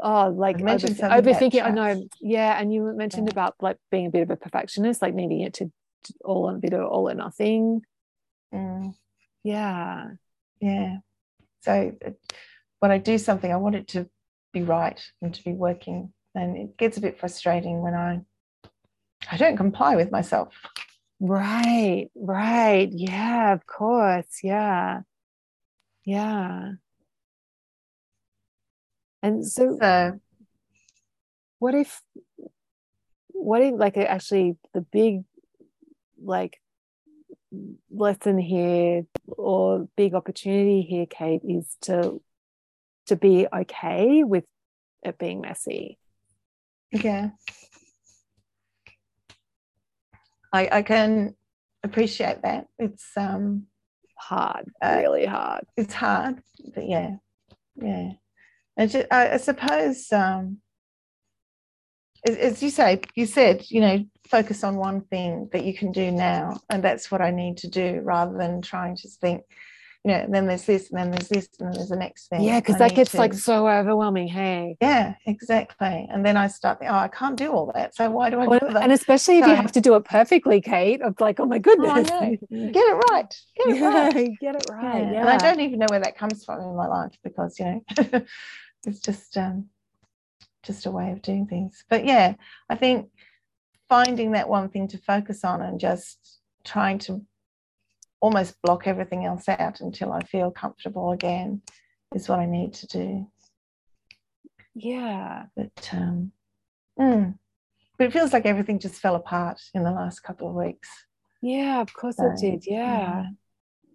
oh 0.00 0.28
like 0.30 0.58
You 0.58 0.64
mentioned 0.64 0.96
something 0.96 1.22
overthinking 1.24 1.62
i 1.64 1.70
know 1.70 2.08
yeah 2.20 2.58
and 2.58 2.72
you 2.72 2.82
mentioned 2.96 3.26
Yeah. 3.28 3.32
about 3.32 3.54
like 3.60 3.76
being 3.90 4.06
a 4.06 4.10
bit 4.10 4.22
of 4.22 4.30
a 4.30 4.36
perfectionist 4.36 5.02
like 5.02 5.14
needing 5.14 5.40
it 5.40 5.54
to, 5.54 5.70
all 6.24 6.48
a 6.48 6.54
bit 6.58 6.72
of 6.72 6.86
all 6.88 7.08
or 7.08 7.14
nothing 7.14 7.82
Mm, 8.54 8.94
yeah 9.44 10.08
yeah. 10.60 10.98
So 11.62 11.92
uh, 12.06 12.10
when 12.80 12.90
I 12.90 12.98
do 12.98 13.18
something, 13.18 13.50
I 13.52 13.56
want 13.56 13.74
it 13.76 13.88
to 13.88 14.08
be 14.52 14.62
right 14.62 15.00
and 15.20 15.32
to 15.34 15.42
be 15.44 15.52
working. 15.52 16.12
And 16.34 16.56
it 16.56 16.76
gets 16.76 16.96
a 16.98 17.00
bit 17.00 17.18
frustrating 17.18 17.82
when 17.82 17.94
I 17.94 18.20
I 19.30 19.36
don't 19.36 19.56
comply 19.56 19.96
with 19.96 20.10
myself. 20.12 20.54
right 21.20 22.08
right 22.16 22.88
yeah 22.92 23.52
of 23.54 23.64
course 23.66 24.40
yeah 24.42 25.00
yeah 26.04 26.72
and 29.22 29.46
so 29.46 29.76
So 29.80 30.20
what 31.58 31.74
if 31.74 32.02
what 33.28 33.62
if 33.62 33.74
like 33.74 33.96
actually 33.96 34.56
the 34.74 34.80
big 34.80 35.22
like 36.22 36.60
lesson 37.90 38.38
here 38.38 39.04
or 39.26 39.88
big 39.96 40.14
opportunity 40.14 40.82
here 40.82 41.06
kate 41.06 41.42
is 41.44 41.76
to 41.82 42.20
to 43.06 43.16
be 43.16 43.46
okay 43.52 44.24
with 44.24 44.44
it 45.02 45.18
being 45.18 45.40
messy 45.40 45.98
yeah. 46.92 47.30
I 50.52 50.68
I 50.70 50.82
can 50.82 51.34
appreciate 51.82 52.42
that. 52.42 52.66
It's 52.78 53.06
um 53.16 53.66
hard 54.18 54.70
Uh, 54.80 54.98
really 55.00 55.26
hard 55.26 55.64
it's 55.76 55.94
hard, 55.94 56.42
but 56.74 56.86
yeah, 56.88 57.16
yeah. 57.76 58.12
And 58.76 58.90
ju- 58.90 59.04
I, 59.10 59.32
I 59.32 59.36
suppose, 59.36 60.10
um, 60.12 60.58
as, 62.26 62.36
as 62.36 62.62
you 62.62 62.70
say, 62.70 63.00
you 63.14 63.26
said, 63.26 63.64
you 63.68 63.80
know, 63.80 64.04
focus 64.28 64.64
on 64.64 64.76
one 64.76 65.02
thing 65.02 65.48
that 65.52 65.64
you 65.64 65.74
can 65.74 65.92
do 65.92 66.10
now, 66.10 66.60
and 66.70 66.82
that's 66.82 67.10
what 67.10 67.20
I 67.20 67.30
need 67.30 67.58
to 67.58 67.68
do, 67.68 68.00
rather 68.02 68.36
than 68.36 68.62
trying 68.62 68.96
to 68.96 69.08
think, 69.08 69.42
you 70.04 70.10
know, 70.10 70.26
then 70.28 70.46
there's 70.48 70.64
this, 70.64 70.90
and 70.90 70.98
then 70.98 71.10
there's 71.12 71.28
this, 71.28 71.48
and 71.60 71.68
then 71.68 71.74
there's 71.76 71.88
the 71.90 71.96
next 71.96 72.26
thing. 72.28 72.42
yeah 72.42 72.58
because 72.60 72.78
that 72.78 72.94
gets 72.94 73.14
like 73.14 73.32
so 73.34 73.68
overwhelming 73.68 74.26
hey 74.28 74.76
yeah, 74.80 75.14
exactly. 75.26 76.08
And 76.10 76.26
then 76.26 76.36
I 76.36 76.48
start 76.48 76.80
thinking, 76.80 76.92
oh, 76.94 76.98
I 76.98 77.08
can't 77.08 77.36
do 77.36 77.52
all 77.52 77.70
that, 77.74 77.94
so 77.94 78.10
why 78.10 78.30
do 78.30 78.40
I 78.40 78.46
Well, 78.48 78.58
bother? 78.60 78.78
and 78.80 78.90
especially 78.92 79.38
if 79.38 79.46
you 79.46 79.54
have 79.54 79.72
to 79.72 79.80
do 79.80 79.94
it 79.94 80.04
perfectly 80.04 80.60
kate 80.60 81.02
of 81.02 81.20
like 81.20 81.38
oh 81.38 81.46
my 81.46 81.58
Oh, 81.58 81.60
goodness 81.60 82.10
know. 82.10 82.36
Get 82.72 82.84
it 82.84 83.04
right. 83.12 83.34
Get 83.56 83.66
it 83.68 83.80
yeah, 83.80 83.88
right. 84.08 84.30
get 84.40 84.54
it 84.56 84.64
right 84.70 85.02
Yeah. 85.02 85.12
yeah 85.12 85.20
And 85.20 85.28
I 85.30 85.36
don't 85.36 85.60
even 85.60 85.78
know 85.78 85.86
where 85.90 86.00
that 86.00 86.16
comes 86.18 86.44
from 86.44 86.60
in 86.60 86.74
my 86.76 86.86
life 86.86 87.12
because, 87.22 87.58
you 87.58 87.64
know, 87.66 87.82
it's 88.86 89.00
just 89.00 89.36
um 89.36 89.66
just 90.64 90.86
a 90.86 90.90
way 90.90 91.10
of 91.12 91.22
doing 91.22 91.46
things. 91.46 91.84
But 91.88 92.04
yeah, 92.04 92.34
I 92.68 92.74
think 92.76 93.08
finding 93.88 94.32
that 94.32 94.48
one 94.48 94.68
thing 94.68 94.88
to 94.88 94.98
focus 94.98 95.44
on 95.44 95.60
and 95.60 95.78
just 95.78 96.38
trying 96.64 96.98
to 97.00 97.22
almost 98.22 98.62
block 98.62 98.86
everything 98.86 99.26
else 99.26 99.48
out 99.48 99.80
until 99.80 100.12
I 100.12 100.22
feel 100.22 100.50
comfortable 100.52 101.10
again 101.10 101.60
is 102.14 102.28
what 102.28 102.38
I 102.38 102.46
need 102.46 102.72
to 102.74 102.86
do. 102.86 103.26
yeah. 104.74 105.46
But 105.56 105.90
um 105.92 106.32
mm. 106.98 107.34
but 107.98 108.06
it 108.06 108.12
feels 108.12 108.32
like 108.32 108.46
everything 108.46 108.78
just 108.78 108.94
fell 108.94 109.16
apart 109.16 109.60
in 109.74 109.82
the 109.82 109.90
last 109.90 110.20
couple 110.20 110.48
of 110.48 110.54
weeks. 110.54 110.88
yeah 111.42 111.80
of 111.82 111.92
course 111.92 112.16
So, 112.16 112.26
it 112.30 112.38
did. 112.40 112.64
Yeah. 112.64 113.26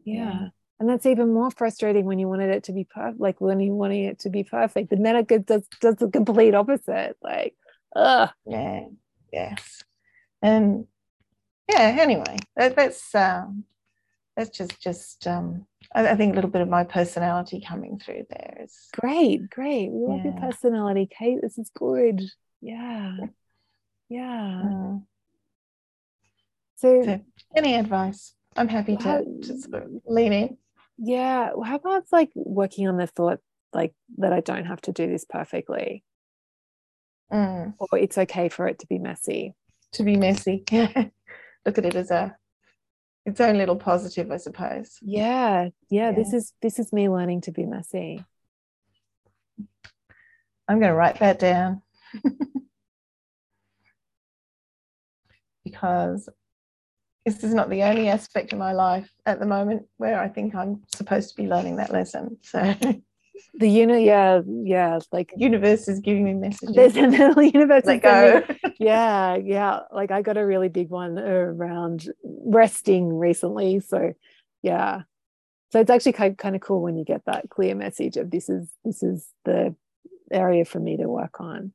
yeah. 0.03 0.15
yeah. 0.23 0.47
And 0.79 0.87
that's 0.89 1.07
even 1.07 1.33
more 1.33 1.49
frustrating 1.49 2.05
when 2.05 2.19
you 2.19 2.27
wanted 2.27 2.51
it 2.51 2.63
to 2.65 2.73
be 2.73 2.83
perfect 2.83 3.21
like 3.21 3.39
when 3.41 3.59
you 3.61 3.73
wanted 3.73 4.05
it 4.09 4.19
to 4.19 4.29
be 4.29 4.43
perfect. 4.43 4.89
But 4.89 5.01
then 5.01 5.15
it 5.15 5.45
does, 5.45 5.65
does 5.81 5.95
the 5.95 6.09
complete 6.09 6.53
opposite. 6.53 7.15
Like 7.23 7.55
ugh. 7.95 8.29
Yeah. 8.45 8.81
Yes. 9.31 9.83
And 10.41 10.85
yeah 11.71 11.95
anyway 11.99 12.37
that, 12.57 12.75
that's 12.75 13.15
um 13.15 13.63
that's 14.37 14.55
just 14.55 14.79
just 14.79 15.27
um 15.27 15.65
I, 15.93 16.09
I 16.09 16.15
think 16.15 16.33
a 16.33 16.35
little 16.35 16.51
bit 16.51 16.61
of 16.61 16.69
my 16.69 16.83
personality 16.83 17.61
coming 17.67 17.99
through 17.99 18.23
there 18.29 18.59
is 18.63 18.87
great 18.93 19.49
great. 19.49 19.89
We 19.91 20.05
love 20.05 20.23
your 20.23 20.33
personality 20.33 21.09
kate. 21.11 21.39
This 21.41 21.57
is 21.57 21.71
good. 21.75 22.21
Yeah. 22.61 23.17
Yeah. 24.09 24.61
Mm. 24.63 25.03
so 26.75 27.03
so 27.03 27.19
any 27.55 27.75
advice? 27.75 28.35
I'm 28.55 28.67
happy 28.67 28.95
to, 28.97 29.25
to 29.43 29.59
sort 29.59 29.83
of 29.83 29.89
lean 30.05 30.33
in. 30.33 30.57
Yeah. 30.97 31.49
How 31.65 31.75
about 31.75 32.05
like 32.11 32.29
working 32.35 32.87
on 32.87 32.97
the 32.97 33.07
thought 33.07 33.39
like 33.73 33.93
that 34.17 34.31
i 34.31 34.39
don't 34.39 34.65
have 34.65 34.81
to 34.81 34.91
do 34.91 35.07
this 35.07 35.25
perfectly? 35.25 36.03
Mm. 37.33 37.73
or 37.79 37.97
it's 37.97 38.17
okay 38.17 38.47
for 38.47 38.67
it 38.67 38.79
to 38.79 38.87
be 38.87 38.99
messy? 38.99 39.55
To 39.93 40.03
be 40.03 40.15
messy. 40.15 40.63
Yeah 40.71 41.05
look 41.65 41.77
at 41.77 41.85
it 41.85 41.95
as 41.95 42.11
a 42.11 42.35
its 43.27 43.41
own 43.41 43.57
little 43.57 43.75
positive 43.75 44.31
i 44.31 44.37
suppose. 44.37 44.97
Yeah 45.01 45.69
yeah 45.89 46.11
this 46.11 46.33
is 46.33 46.53
this 46.61 46.79
is 46.79 46.91
me 46.91 47.09
learning 47.09 47.41
to 47.41 47.51
be 47.51 47.65
messy. 47.65 48.23
I'm 50.67 50.79
going 50.79 50.91
to 50.91 50.97
write 50.97 51.19
that 51.19 51.39
down. 51.39 51.81
Because 55.63 56.29
this 57.25 57.43
is 57.43 57.53
not 57.53 57.69
the 57.69 57.83
only 57.83 58.07
aspect 58.07 58.53
of 58.53 58.59
my 58.59 58.71
life 58.71 59.11
at 59.25 59.37
the 59.37 59.45
moment 59.45 59.85
where 59.97 60.17
I 60.17 60.29
think 60.29 60.55
I'm 60.55 60.83
supposed 60.95 61.29
to 61.31 61.35
be 61.35 61.45
learning 61.45 61.75
that 61.75 61.91
lesson. 61.91 62.37
So 62.41 62.73
the 63.55 63.69
unit 63.69 64.03
yeah 64.03 64.41
yeah 64.63 64.99
like 65.11 65.33
universe 65.37 65.87
is 65.87 65.99
giving 65.99 66.23
me 66.23 66.33
messages. 66.33 66.75
there's 66.75 66.95
a 66.95 67.07
little 67.07 67.43
universe 67.43 67.85
Let 67.85 68.01
go. 68.01 68.43
yeah 68.79 69.35
yeah 69.35 69.79
like 69.91 70.11
i 70.11 70.21
got 70.21 70.37
a 70.37 70.45
really 70.45 70.69
big 70.69 70.89
one 70.89 71.17
around 71.17 72.07
resting 72.23 73.17
recently 73.17 73.79
so 73.79 74.13
yeah 74.61 75.01
so 75.69 75.81
it's 75.81 75.89
actually 75.89 76.13
kind, 76.13 76.37
kind 76.37 76.55
of 76.55 76.61
cool 76.61 76.81
when 76.81 76.95
you 76.97 77.03
get 77.03 77.25
that 77.25 77.49
clear 77.49 77.75
message 77.75 78.17
of 78.17 78.31
this 78.31 78.49
is 78.49 78.69
this 78.83 79.03
is 79.03 79.27
the 79.45 79.75
area 80.31 80.65
for 80.65 80.79
me 80.79 80.97
to 80.97 81.07
work 81.07 81.39
on 81.39 81.73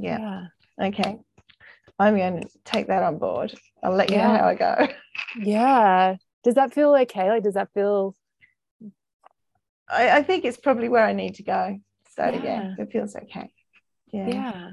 yeah. 0.00 0.46
Okay. 0.80 1.18
I'm 1.98 2.16
going 2.16 2.42
to 2.42 2.48
take 2.64 2.86
that 2.86 3.02
on 3.02 3.18
board. 3.18 3.52
I'll 3.82 3.94
let 3.94 4.10
you 4.10 4.18
know 4.18 4.22
how 4.22 4.46
I 4.46 4.54
go. 4.54 4.88
yeah 5.42 6.16
does 6.44 6.54
that 6.54 6.72
feel 6.72 6.94
okay 6.94 7.28
like 7.28 7.42
does 7.42 7.54
that 7.54 7.68
feel 7.74 8.14
I, 9.90 10.18
I 10.18 10.22
think 10.22 10.44
it's 10.44 10.56
probably 10.58 10.88
where 10.88 11.04
I 11.04 11.12
need 11.12 11.34
to 11.36 11.42
go. 11.42 11.80
So 12.16 12.24
yeah, 12.28 12.42
Yeah. 12.42 12.74
it 12.78 12.92
feels 12.92 13.14
okay. 13.16 13.50
Yeah. 14.12 14.28
yeah 14.28 14.70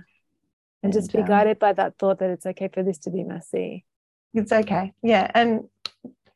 and 0.81 0.93
just 0.93 1.11
be 1.11 1.19
um, 1.19 1.25
guided 1.27 1.59
by 1.59 1.73
that 1.73 1.97
thought 1.97 2.19
that 2.19 2.29
it's 2.29 2.45
okay 2.45 2.69
for 2.73 2.83
this 2.83 2.99
to 2.99 3.09
be 3.11 3.23
messy 3.23 3.85
It's 4.33 4.51
okay. 4.51 4.93
Yeah. 5.03 5.29
And 5.33 5.65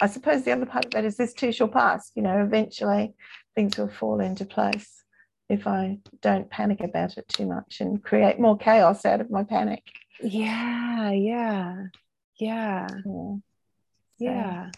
I 0.01 0.07
suppose 0.07 0.43
the 0.43 0.51
other 0.51 0.65
part 0.65 0.85
of 0.85 0.91
that 0.91 1.05
is 1.05 1.17
this 1.17 1.33
too 1.33 1.51
shall 1.51 1.67
pass. 1.67 2.11
You 2.15 2.23
know, 2.23 2.41
eventually 2.43 3.13
things 3.55 3.77
will 3.77 3.89
fall 3.89 4.19
into 4.21 4.45
place 4.45 5.03
if 5.49 5.65
I 5.67 5.99
don't 6.21 6.49
panic 6.49 6.81
about 6.81 7.17
it 7.17 7.27
too 7.27 7.45
much 7.45 7.81
and 7.81 8.03
create 8.03 8.39
more 8.39 8.57
chaos 8.57 9.05
out 9.05 9.21
of 9.21 9.29
my 9.31 9.43
panic. 9.43 9.83
yeah 10.21 11.11
yeah 11.11 11.85
yeah 12.39 12.87
Yeah. 13.05 13.35
yeah 14.19 14.69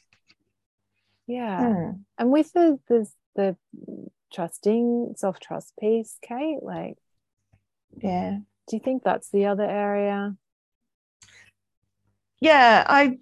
yeah 1.27 1.67
Hmm. 1.67 1.91
and 2.17 2.31
with 2.31 2.51
the 2.53 2.79
the, 2.87 3.07
the 3.35 3.55
trusting 4.33 5.13
self-trust 5.17 5.73
piece 5.79 6.17
kate 6.21 6.59
like 6.61 6.97
Yeah. 8.01 8.39
do 8.67 8.75
you 8.75 8.81
think 8.83 9.03
that's 9.03 9.29
the 9.29 9.45
other 9.45 9.65
area 9.65 10.35
Yeah. 12.39 12.83
I 12.87 13.19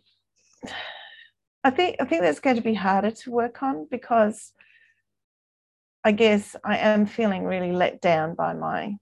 I 1.64 1.72
think 1.72 1.98
I 2.00 2.06
think 2.06 2.22
that's 2.22 2.40
going 2.40 2.56
to 2.56 2.62
be 2.62 2.74
harder 2.74 3.12
to 3.12 3.32
work 3.32 3.62
on 3.62 3.86
because 3.92 4.54
I 6.04 6.14
guess 6.14 6.56
I 6.64 6.78
am 6.78 7.06
feeling 7.06 7.44
really 7.44 7.74
let 7.74 8.02
down 8.02 8.34
by 8.36 8.54
my 8.54 8.96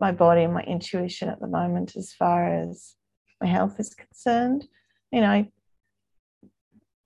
my 0.00 0.10
body 0.10 0.42
and 0.42 0.52
my 0.52 0.62
intuition 0.62 1.28
at 1.28 1.40
the 1.40 1.46
moment 1.46 1.94
as 1.96 2.12
far 2.12 2.52
as 2.52 2.96
my 3.40 3.46
health 3.46 3.78
is 3.78 3.94
concerned. 3.94 4.66
You 5.12 5.20
know, 5.20 5.30
I, 5.30 5.48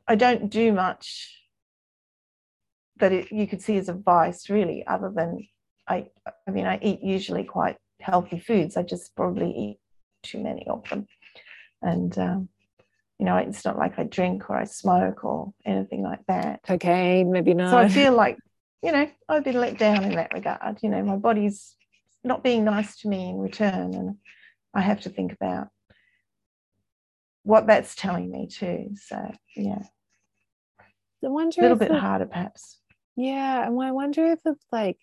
I 0.08 0.14
don't 0.14 0.48
do 0.48 0.72
much 0.72 1.38
that 2.98 3.12
it, 3.12 3.32
you 3.32 3.46
could 3.46 3.62
see 3.62 3.76
as 3.76 3.88
a 3.88 3.92
vice 3.94 4.48
really 4.50 4.86
other 4.86 5.10
than 5.14 5.46
I 5.88 6.06
I 6.46 6.50
mean 6.50 6.66
I 6.66 6.78
eat 6.82 7.02
usually 7.02 7.44
quite 7.44 7.76
healthy 8.00 8.38
foods. 8.38 8.76
I 8.76 8.82
just 8.82 9.14
probably 9.16 9.50
eat 9.50 9.78
too 10.22 10.42
many 10.42 10.66
of 10.68 10.88
them. 10.88 11.06
And 11.82 12.16
um, 12.18 12.48
you 13.18 13.26
know, 13.26 13.36
it's 13.36 13.64
not 13.64 13.76
like 13.76 13.98
I 13.98 14.04
drink 14.04 14.48
or 14.48 14.56
I 14.56 14.64
smoke 14.64 15.24
or 15.24 15.52
anything 15.66 16.02
like 16.02 16.24
that. 16.28 16.62
cocaine 16.62 17.32
maybe 17.32 17.54
not 17.54 17.70
So 17.70 17.78
I 17.78 17.88
feel 17.88 18.12
like, 18.12 18.38
you 18.82 18.92
know, 18.92 19.10
I've 19.28 19.44
been 19.44 19.60
let 19.60 19.76
down 19.78 20.04
in 20.04 20.12
that 20.12 20.32
regard. 20.32 20.78
You 20.82 20.90
know, 20.90 21.02
my 21.02 21.16
body's 21.16 21.74
not 22.22 22.44
being 22.44 22.64
nice 22.64 22.96
to 22.98 23.08
me 23.08 23.28
in 23.30 23.38
return. 23.38 23.94
And 23.94 24.16
I 24.72 24.82
have 24.82 25.00
to 25.00 25.10
think 25.10 25.32
about 25.32 25.68
what 27.42 27.66
that's 27.66 27.94
telling 27.96 28.30
me 28.30 28.46
too. 28.46 28.90
So, 28.94 29.32
yeah. 29.56 29.82
I 31.24 31.28
wonder 31.28 31.60
a 31.60 31.62
little 31.62 31.76
bit 31.76 31.88
the- 31.88 31.98
harder 31.98 32.26
perhaps. 32.26 32.80
Yeah, 33.18 33.66
and 33.66 33.82
I 33.82 33.90
wonder 33.90 34.24
if 34.26 34.38
it's 34.46 34.64
like 34.70 34.96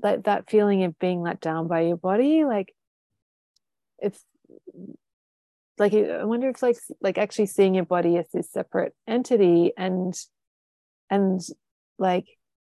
that 0.00 0.24
that 0.24 0.50
feeling 0.50 0.82
of 0.82 0.98
being 0.98 1.22
let 1.22 1.40
down 1.40 1.68
by 1.68 1.82
your 1.82 1.96
body, 1.96 2.44
like 2.44 2.74
if 4.00 4.20
like 5.78 5.94
I 5.94 6.24
wonder 6.24 6.48
if 6.48 6.60
like 6.60 6.76
like 7.00 7.18
actually 7.18 7.46
seeing 7.46 7.76
your 7.76 7.84
body 7.84 8.16
as 8.16 8.26
this 8.32 8.50
separate 8.50 8.94
entity 9.06 9.72
and 9.76 10.12
and 11.08 11.40
like 12.00 12.26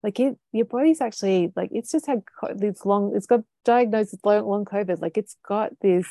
like 0.03 0.21
it 0.21 0.37
your 0.53 0.65
body's 0.65 1.01
actually 1.01 1.51
like 1.57 1.71
it's 1.73 1.91
just 1.91 2.07
had 2.07 2.21
this 2.55 2.85
long 2.85 3.13
it's 3.13 3.27
got 3.27 3.41
diagnosed 3.65 4.13
with 4.13 4.25
long, 4.25 4.47
long 4.47 4.63
covid 4.63 5.01
like 5.01 5.17
it's 5.17 5.35
got 5.45 5.73
this 5.81 6.07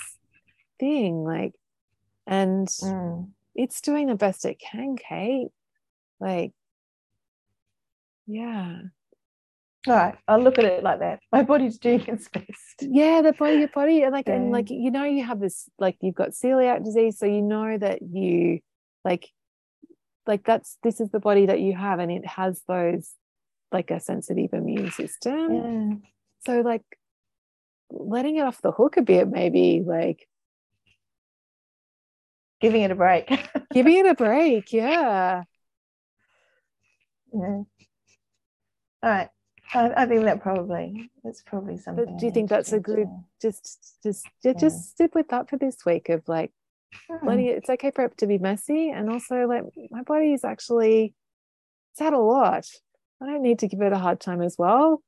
thing 0.78 1.24
like 1.24 1.54
and 2.26 2.68
Mm. 2.68 3.30
it's 3.54 3.80
doing 3.80 4.06
the 4.06 4.16
best 4.16 4.44
it 4.44 4.60
can 4.60 4.96
kate 4.96 5.48
like 6.20 6.52
yeah 8.26 8.78
All 9.88 9.94
right, 9.94 10.16
I'll 10.26 10.42
look 10.42 10.58
at 10.58 10.64
it 10.64 10.82
like 10.82 10.98
that. 10.98 11.20
My 11.30 11.42
body's 11.42 11.78
doing 11.78 12.00
its 12.08 12.28
best. 12.28 12.76
yeah 12.80 13.22
the 13.22 13.32
body 13.32 13.58
your 13.58 13.68
body 13.68 14.02
and 14.02 14.12
like 14.12 14.28
and 14.28 14.50
like 14.50 14.68
you 14.70 14.90
know 14.90 15.04
you 15.04 15.24
have 15.24 15.38
this 15.40 15.68
like 15.78 15.96
you've 16.00 16.14
got 16.16 16.30
celiac 16.30 16.84
disease 16.84 17.18
so 17.18 17.26
you 17.26 17.40
know 17.42 17.78
that 17.78 18.02
you 18.02 18.58
like 19.04 19.30
like 20.26 20.44
that's 20.44 20.76
this 20.82 21.00
is 21.00 21.10
the 21.10 21.20
body 21.20 21.46
that 21.46 21.60
you 21.60 21.72
have 21.74 22.00
and 22.00 22.10
it 22.10 22.26
has 22.26 22.62
those 22.66 23.12
like 23.70 23.90
a 23.92 24.00
sensitive 24.00 24.52
immune 24.52 24.90
system 24.90 25.52
Yeah. 25.54 25.94
so 26.46 26.60
like 26.62 26.82
letting 27.90 28.36
it 28.36 28.42
off 28.42 28.60
the 28.62 28.72
hook 28.72 28.96
a 28.96 29.02
bit 29.02 29.28
maybe 29.28 29.82
like 29.86 30.26
Giving 32.58 32.82
it 32.82 32.90
a 32.90 32.94
break. 32.96 33.28
giving 33.72 33.98
it 33.98 34.06
a 34.06 34.14
break 34.24 34.72
yeah 34.72 35.44
yeah. 37.32 37.62
All 39.06 39.12
right. 39.12 39.28
I, 39.72 40.02
I 40.02 40.06
think 40.06 40.24
that 40.24 40.40
probably 40.42 41.10
that's 41.22 41.42
probably 41.42 41.76
something. 41.78 42.16
do 42.18 42.26
you 42.26 42.32
think 42.32 42.48
that's 42.50 42.72
a 42.72 42.80
good- 42.80 43.08
just 43.40 44.00
just 44.02 44.26
Yeah. 44.42 44.54
just 44.54 44.96
sit 44.96 45.14
with 45.14 45.28
that 45.28 45.48
for 45.48 45.56
this 45.58 45.76
week 45.86 46.08
of 46.08 46.26
like 46.28 46.52
Hmm. 47.08 47.26
letting 47.28 47.46
it 47.46 47.58
it's 47.58 47.68
okay 47.70 47.90
for 47.90 48.04
it 48.06 48.16
to 48.18 48.26
be 48.26 48.38
messy 48.38 48.90
and 48.90 49.10
also 49.10 49.46
like 49.46 49.64
my 49.90 50.02
body 50.02 50.32
is 50.32 50.44
actually 50.44 51.14
it's 51.90 52.00
had 52.00 52.14
a 52.14 52.18
lot 52.18 52.64
i 53.20 53.26
don't 53.26 53.42
need 53.42 53.58
to 53.58 53.68
give 53.68 53.80
it 53.82 53.92
a 53.92 53.98
hard 53.98 54.18
time 54.20 54.40
as 54.40 54.56
well 54.58 55.02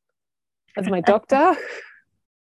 as 0.77 0.89
my 0.89 1.01
doctor 1.13 1.57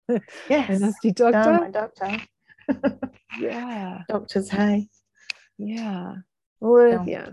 Yes. 0.49 0.79
nasty 0.81 1.11
Done, 1.11 1.31
doctor 1.33 1.59
my 1.65 1.69
doctor. 1.71 2.21
yeah 3.39 4.03
Doctors, 4.09 4.49
hey. 4.49 4.89
yeah 5.57 6.15
well, 6.59 6.87
Yeah. 6.89 7.05
yeah 7.07 7.29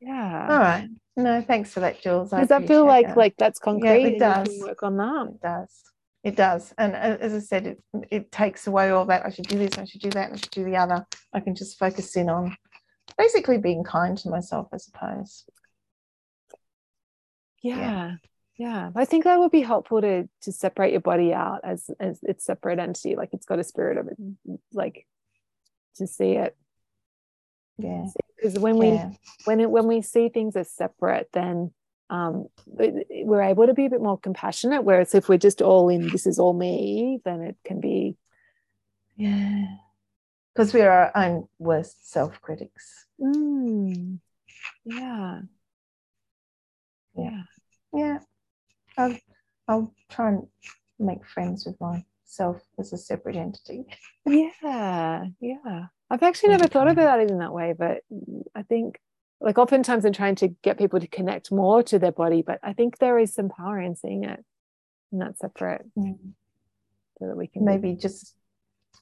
yeah 0.00 0.46
All 0.50 0.58
right. 0.58 0.88
No, 1.16 1.40
thanks 1.42 1.72
for 1.72 1.80
that, 1.80 2.00
Jules. 2.02 2.32
I 2.32 2.40
does 2.40 2.48
that 2.48 2.66
feel 2.66 2.84
like 2.84 3.06
that. 3.06 3.16
like 3.16 3.34
that's 3.38 3.58
concrete 3.58 3.88
Yeah, 3.88 3.94
it 4.06 4.18
does. 4.18 4.58
work 4.60 4.82
on 4.82 4.96
that 4.96 5.26
It 5.28 5.40
does. 5.40 5.82
It 6.24 6.36
does. 6.36 6.74
And 6.78 6.94
uh, 6.94 7.18
as 7.20 7.34
I 7.34 7.38
said, 7.38 7.66
it, 7.66 7.82
it 8.10 8.32
takes 8.32 8.66
away 8.66 8.90
all 8.90 9.04
that. 9.06 9.24
I 9.24 9.30
should 9.30 9.46
do 9.46 9.58
this, 9.58 9.78
I 9.78 9.84
should 9.84 10.00
do 10.00 10.10
that, 10.10 10.32
I 10.32 10.36
should 10.36 10.50
do 10.50 10.64
the 10.64 10.76
other. 10.76 11.06
I 11.32 11.40
can 11.40 11.54
just 11.54 11.78
focus 11.78 12.16
in 12.16 12.28
on 12.28 12.56
basically 13.16 13.58
being 13.58 13.84
kind 13.84 14.16
to 14.18 14.30
myself, 14.30 14.68
I 14.72 14.78
suppose. 14.78 15.44
yeah 17.62 18.16
yeah 18.56 18.90
i 18.94 19.04
think 19.04 19.24
that 19.24 19.38
would 19.40 19.50
be 19.50 19.62
helpful 19.62 20.00
to 20.00 20.28
to 20.42 20.52
separate 20.52 20.92
your 20.92 21.00
body 21.00 21.32
out 21.32 21.60
as 21.64 21.90
as 21.98 22.20
its 22.22 22.44
separate 22.44 22.78
entity 22.78 23.16
like 23.16 23.30
it's 23.32 23.46
got 23.46 23.58
a 23.58 23.64
spirit 23.64 23.98
of 23.98 24.06
it 24.06 24.16
like 24.72 25.06
to 25.96 26.06
see 26.06 26.32
it 26.32 26.56
Yeah. 27.78 28.06
because 28.36 28.58
when 28.58 28.76
we 28.78 28.88
Yeah. 28.92 29.10
when 29.44 29.60
it 29.60 29.70
when 29.70 29.86
we 29.86 30.00
see 30.02 30.28
things 30.28 30.54
as 30.56 30.70
separate 30.70 31.28
then 31.32 31.72
um 32.10 32.46
we're 32.66 33.42
able 33.42 33.66
to 33.66 33.74
be 33.74 33.86
a 33.86 33.90
bit 33.90 34.00
more 34.02 34.18
compassionate 34.18 34.84
whereas 34.84 35.14
if 35.14 35.28
we're 35.28 35.38
just 35.38 35.60
all 35.62 35.88
in 35.88 36.08
this 36.08 36.26
is 36.26 36.38
all 36.38 36.52
me 36.52 37.20
then 37.24 37.40
it 37.42 37.56
can 37.64 37.80
be 37.80 38.16
Yeah. 39.16 39.66
Because 40.54 40.72
we're 40.72 40.90
our 40.90 41.10
own 41.16 41.48
worst 41.58 42.10
self 42.12 42.40
critics. 42.40 43.06
mm, 43.20 44.18
yeah 44.84 45.40
yeah 47.16 47.42
Yeah. 47.92 48.18
I'll, 48.96 49.16
I'll 49.66 49.94
try 50.10 50.28
and 50.28 50.46
make 50.98 51.26
friends 51.26 51.66
with 51.66 51.76
myself 51.80 52.62
as 52.78 52.92
a 52.92 52.98
separate 52.98 53.36
entity. 53.36 53.86
yeah 54.26 55.24
yeah 55.40 55.86
i've 56.14 56.22
actually 56.22 56.50
never 56.50 56.68
thought 56.68 56.88
about 56.88 57.20
it 57.20 57.30
in 57.30 57.38
that 57.38 57.52
way 57.52 57.74
but 57.76 57.98
i 58.54 58.62
think 58.62 59.00
like 59.40 59.58
oftentimes 59.58 60.04
i'm 60.04 60.12
trying 60.12 60.36
to 60.36 60.48
get 60.62 60.78
people 60.78 61.00
to 61.00 61.08
connect 61.08 61.50
more 61.50 61.82
to 61.82 61.98
their 61.98 62.12
body 62.12 62.42
but 62.42 62.58
i 62.62 62.72
think 62.72 62.98
there 62.98 63.18
is 63.18 63.34
some 63.34 63.48
power 63.48 63.80
in 63.80 63.96
seeing 63.96 64.22
it 64.24 64.44
and 65.10 65.20
that's 65.20 65.40
separate 65.40 65.84
so 65.96 67.26
that 67.28 67.36
we 67.36 67.46
can 67.48 67.64
be- 67.64 67.72
Maybe 67.72 67.96
just 67.96 68.34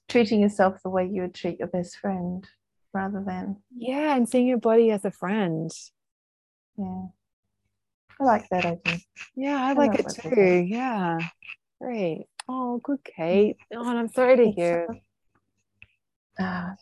treating 0.08 0.40
yourself 0.40 0.82
the 0.82 0.90
way 0.90 1.06
you 1.06 1.22
would 1.22 1.34
treat 1.34 1.58
your 1.58 1.68
best 1.68 1.98
friend 1.98 2.46
rather 2.94 3.22
than, 3.26 3.56
yeah 3.76 4.16
and 4.16 4.28
seeing 4.28 4.46
your 4.46 4.58
body 4.58 4.90
as 4.90 5.04
a 5.04 5.10
friend 5.10 5.70
yeah. 6.78 7.04
I 8.20 8.24
like 8.24 8.48
that 8.50 8.64
idea. 8.64 8.98
Yeah, 9.34 9.62
I 9.62 9.70
I 9.70 9.72
like 9.72 9.98
it 9.98 10.06
too. 10.08 10.30
do. 10.30 10.64
Yeah. 10.66 11.18
Great. 11.80 12.26
Oh, 12.48 12.78
good, 12.82 13.02
Kate. 13.04 13.56
Oh, 13.74 13.88
and 13.88 13.98
I'm 13.98 14.08
sorry 14.08 14.36
to 14.36 14.50
hear. 14.50 14.88
Ah, 16.38 16.76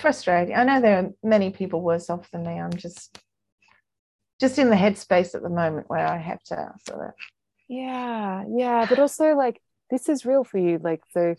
it's 0.00 0.02
frustrating. 0.02 0.54
I 0.54 0.64
know 0.64 0.80
there 0.80 0.98
are 0.98 1.10
many 1.22 1.50
people 1.50 1.80
worse 1.80 2.10
off 2.10 2.30
than 2.30 2.42
me. 2.44 2.58
I'm 2.58 2.72
just 2.72 3.18
just 4.40 4.58
in 4.58 4.70
the 4.70 4.76
headspace 4.76 5.34
at 5.34 5.42
the 5.42 5.50
moment 5.50 5.90
where 5.90 6.06
I 6.06 6.16
have 6.16 6.42
to 6.44 6.72
sort 6.88 7.08
of 7.08 7.14
Yeah, 7.68 8.44
yeah. 8.56 8.86
But 8.88 8.98
also 8.98 9.34
like 9.34 9.60
this 9.90 10.08
is 10.08 10.24
real 10.24 10.44
for 10.44 10.58
you. 10.58 10.78
Like 10.82 11.02
so 11.12 11.34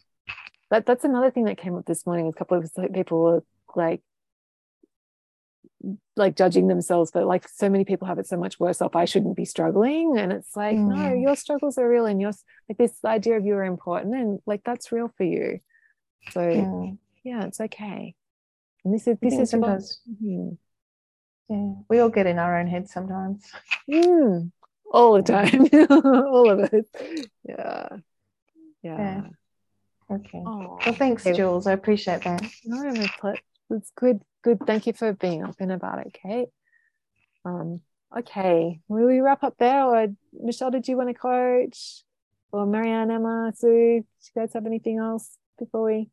that 0.70 0.86
that's 0.86 1.03
another 1.03 1.32
thing 1.32 1.45
that 1.45 1.57
came 1.57 1.76
up 1.76 1.86
this 1.86 2.05
morning. 2.05 2.28
A 2.28 2.34
couple 2.34 2.57
of 2.57 2.72
people 2.93 3.22
were 3.22 3.43
like 3.76 4.01
like 6.16 6.36
judging 6.36 6.68
themselves, 6.68 7.09
but 7.12 7.26
like 7.26 7.47
so 7.47 7.68
many 7.68 7.84
people 7.86 8.07
have 8.07 8.20
it 8.20 8.28
so 8.28 8.38
much 8.38 8.59
worse 8.59 8.82
off. 8.82 8.95
I 8.95 9.05
shouldn't 9.05 9.36
be 9.36 9.45
struggling. 9.45 10.18
And 10.20 10.32
it's 10.32 10.55
like, 10.55 10.78
no, 10.78 10.95
Mm. 10.95 11.22
your 11.24 11.36
struggles 11.36 11.80
are 11.80 11.89
real 11.89 12.05
and 12.05 12.22
your 12.22 12.34
like 12.70 12.78
this 12.78 13.03
idea 13.03 13.38
of 13.38 13.45
you 13.45 13.55
are 13.55 13.64
important 13.64 14.14
and 14.16 14.39
like 14.45 14.62
that's 14.64 14.91
real 14.91 15.09
for 15.18 15.24
you. 15.24 15.59
So 16.30 16.41
yeah, 17.24 17.45
it's 17.45 17.59
okay. 17.59 18.14
And 18.84 18.93
this 18.93 19.07
is 19.07 19.17
this 19.21 19.34
is 19.34 19.53
yeah, 21.49 21.74
we 21.89 21.99
all 21.99 22.09
get 22.09 22.28
in 22.28 22.39
our 22.39 22.59
own 22.59 22.67
heads 22.67 22.93
sometimes. 22.93 23.51
Mm, 23.89 24.51
all 24.91 25.13
the 25.13 25.21
time, 25.21 25.67
all 25.89 26.49
of 26.49 26.74
it. 26.74 26.87
Yeah, 27.43 27.87
yeah. 28.82 28.97
Yeah. 28.97 29.21
Okay. 30.09 30.43
Oh, 30.45 30.79
Well, 30.86 30.95
thanks, 30.95 31.25
okay. 31.25 31.36
Jules. 31.36 31.67
I 31.67 31.74
appreciate 31.74 32.24
that. 32.24 32.41
No, 32.66 32.83
my 32.83 33.36
it's 33.70 33.91
good. 33.95 34.21
Good. 34.43 34.59
Thank 34.66 34.87
you 34.87 34.93
for 34.93 35.13
being 35.13 35.45
open 35.45 35.71
about 35.71 36.05
it, 36.05 36.17
Kate. 36.21 36.49
Um. 37.45 37.82
Okay. 38.17 38.79
Will 38.87 39.08
we 39.08 39.20
wrap 39.20 39.43
up 39.43 39.55
there, 39.58 39.83
or 39.83 40.08
Michelle? 40.33 40.71
Did 40.71 40.87
you 40.87 40.97
want 40.97 41.09
to 41.09 41.13
coach? 41.13 42.03
Or 42.53 42.66
Marianne, 42.66 43.12
Emma, 43.12 43.53
Sue? 43.55 43.67
Do 43.70 44.03
you 44.03 44.03
guys 44.36 44.53
have 44.53 44.66
anything 44.66 44.97
else 44.97 45.37
before 45.58 45.86
we 45.86 46.09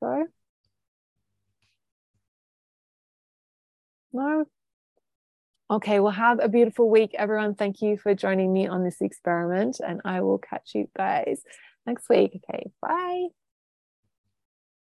go? 0.00 0.26
No. 4.12 4.46
Okay, 5.70 6.00
well, 6.00 6.12
have 6.12 6.38
a 6.42 6.48
beautiful 6.48 6.90
week, 6.90 7.14
everyone. 7.14 7.54
Thank 7.54 7.80
you 7.80 7.96
for 7.96 8.14
joining 8.14 8.52
me 8.52 8.66
on 8.66 8.84
this 8.84 9.00
experiment, 9.00 9.80
and 9.86 10.02
I 10.04 10.20
will 10.20 10.38
catch 10.38 10.74
you 10.74 10.88
guys 10.96 11.42
next 11.86 12.08
week. 12.10 12.32
Okay, 12.50 12.70
bye. 12.82 13.28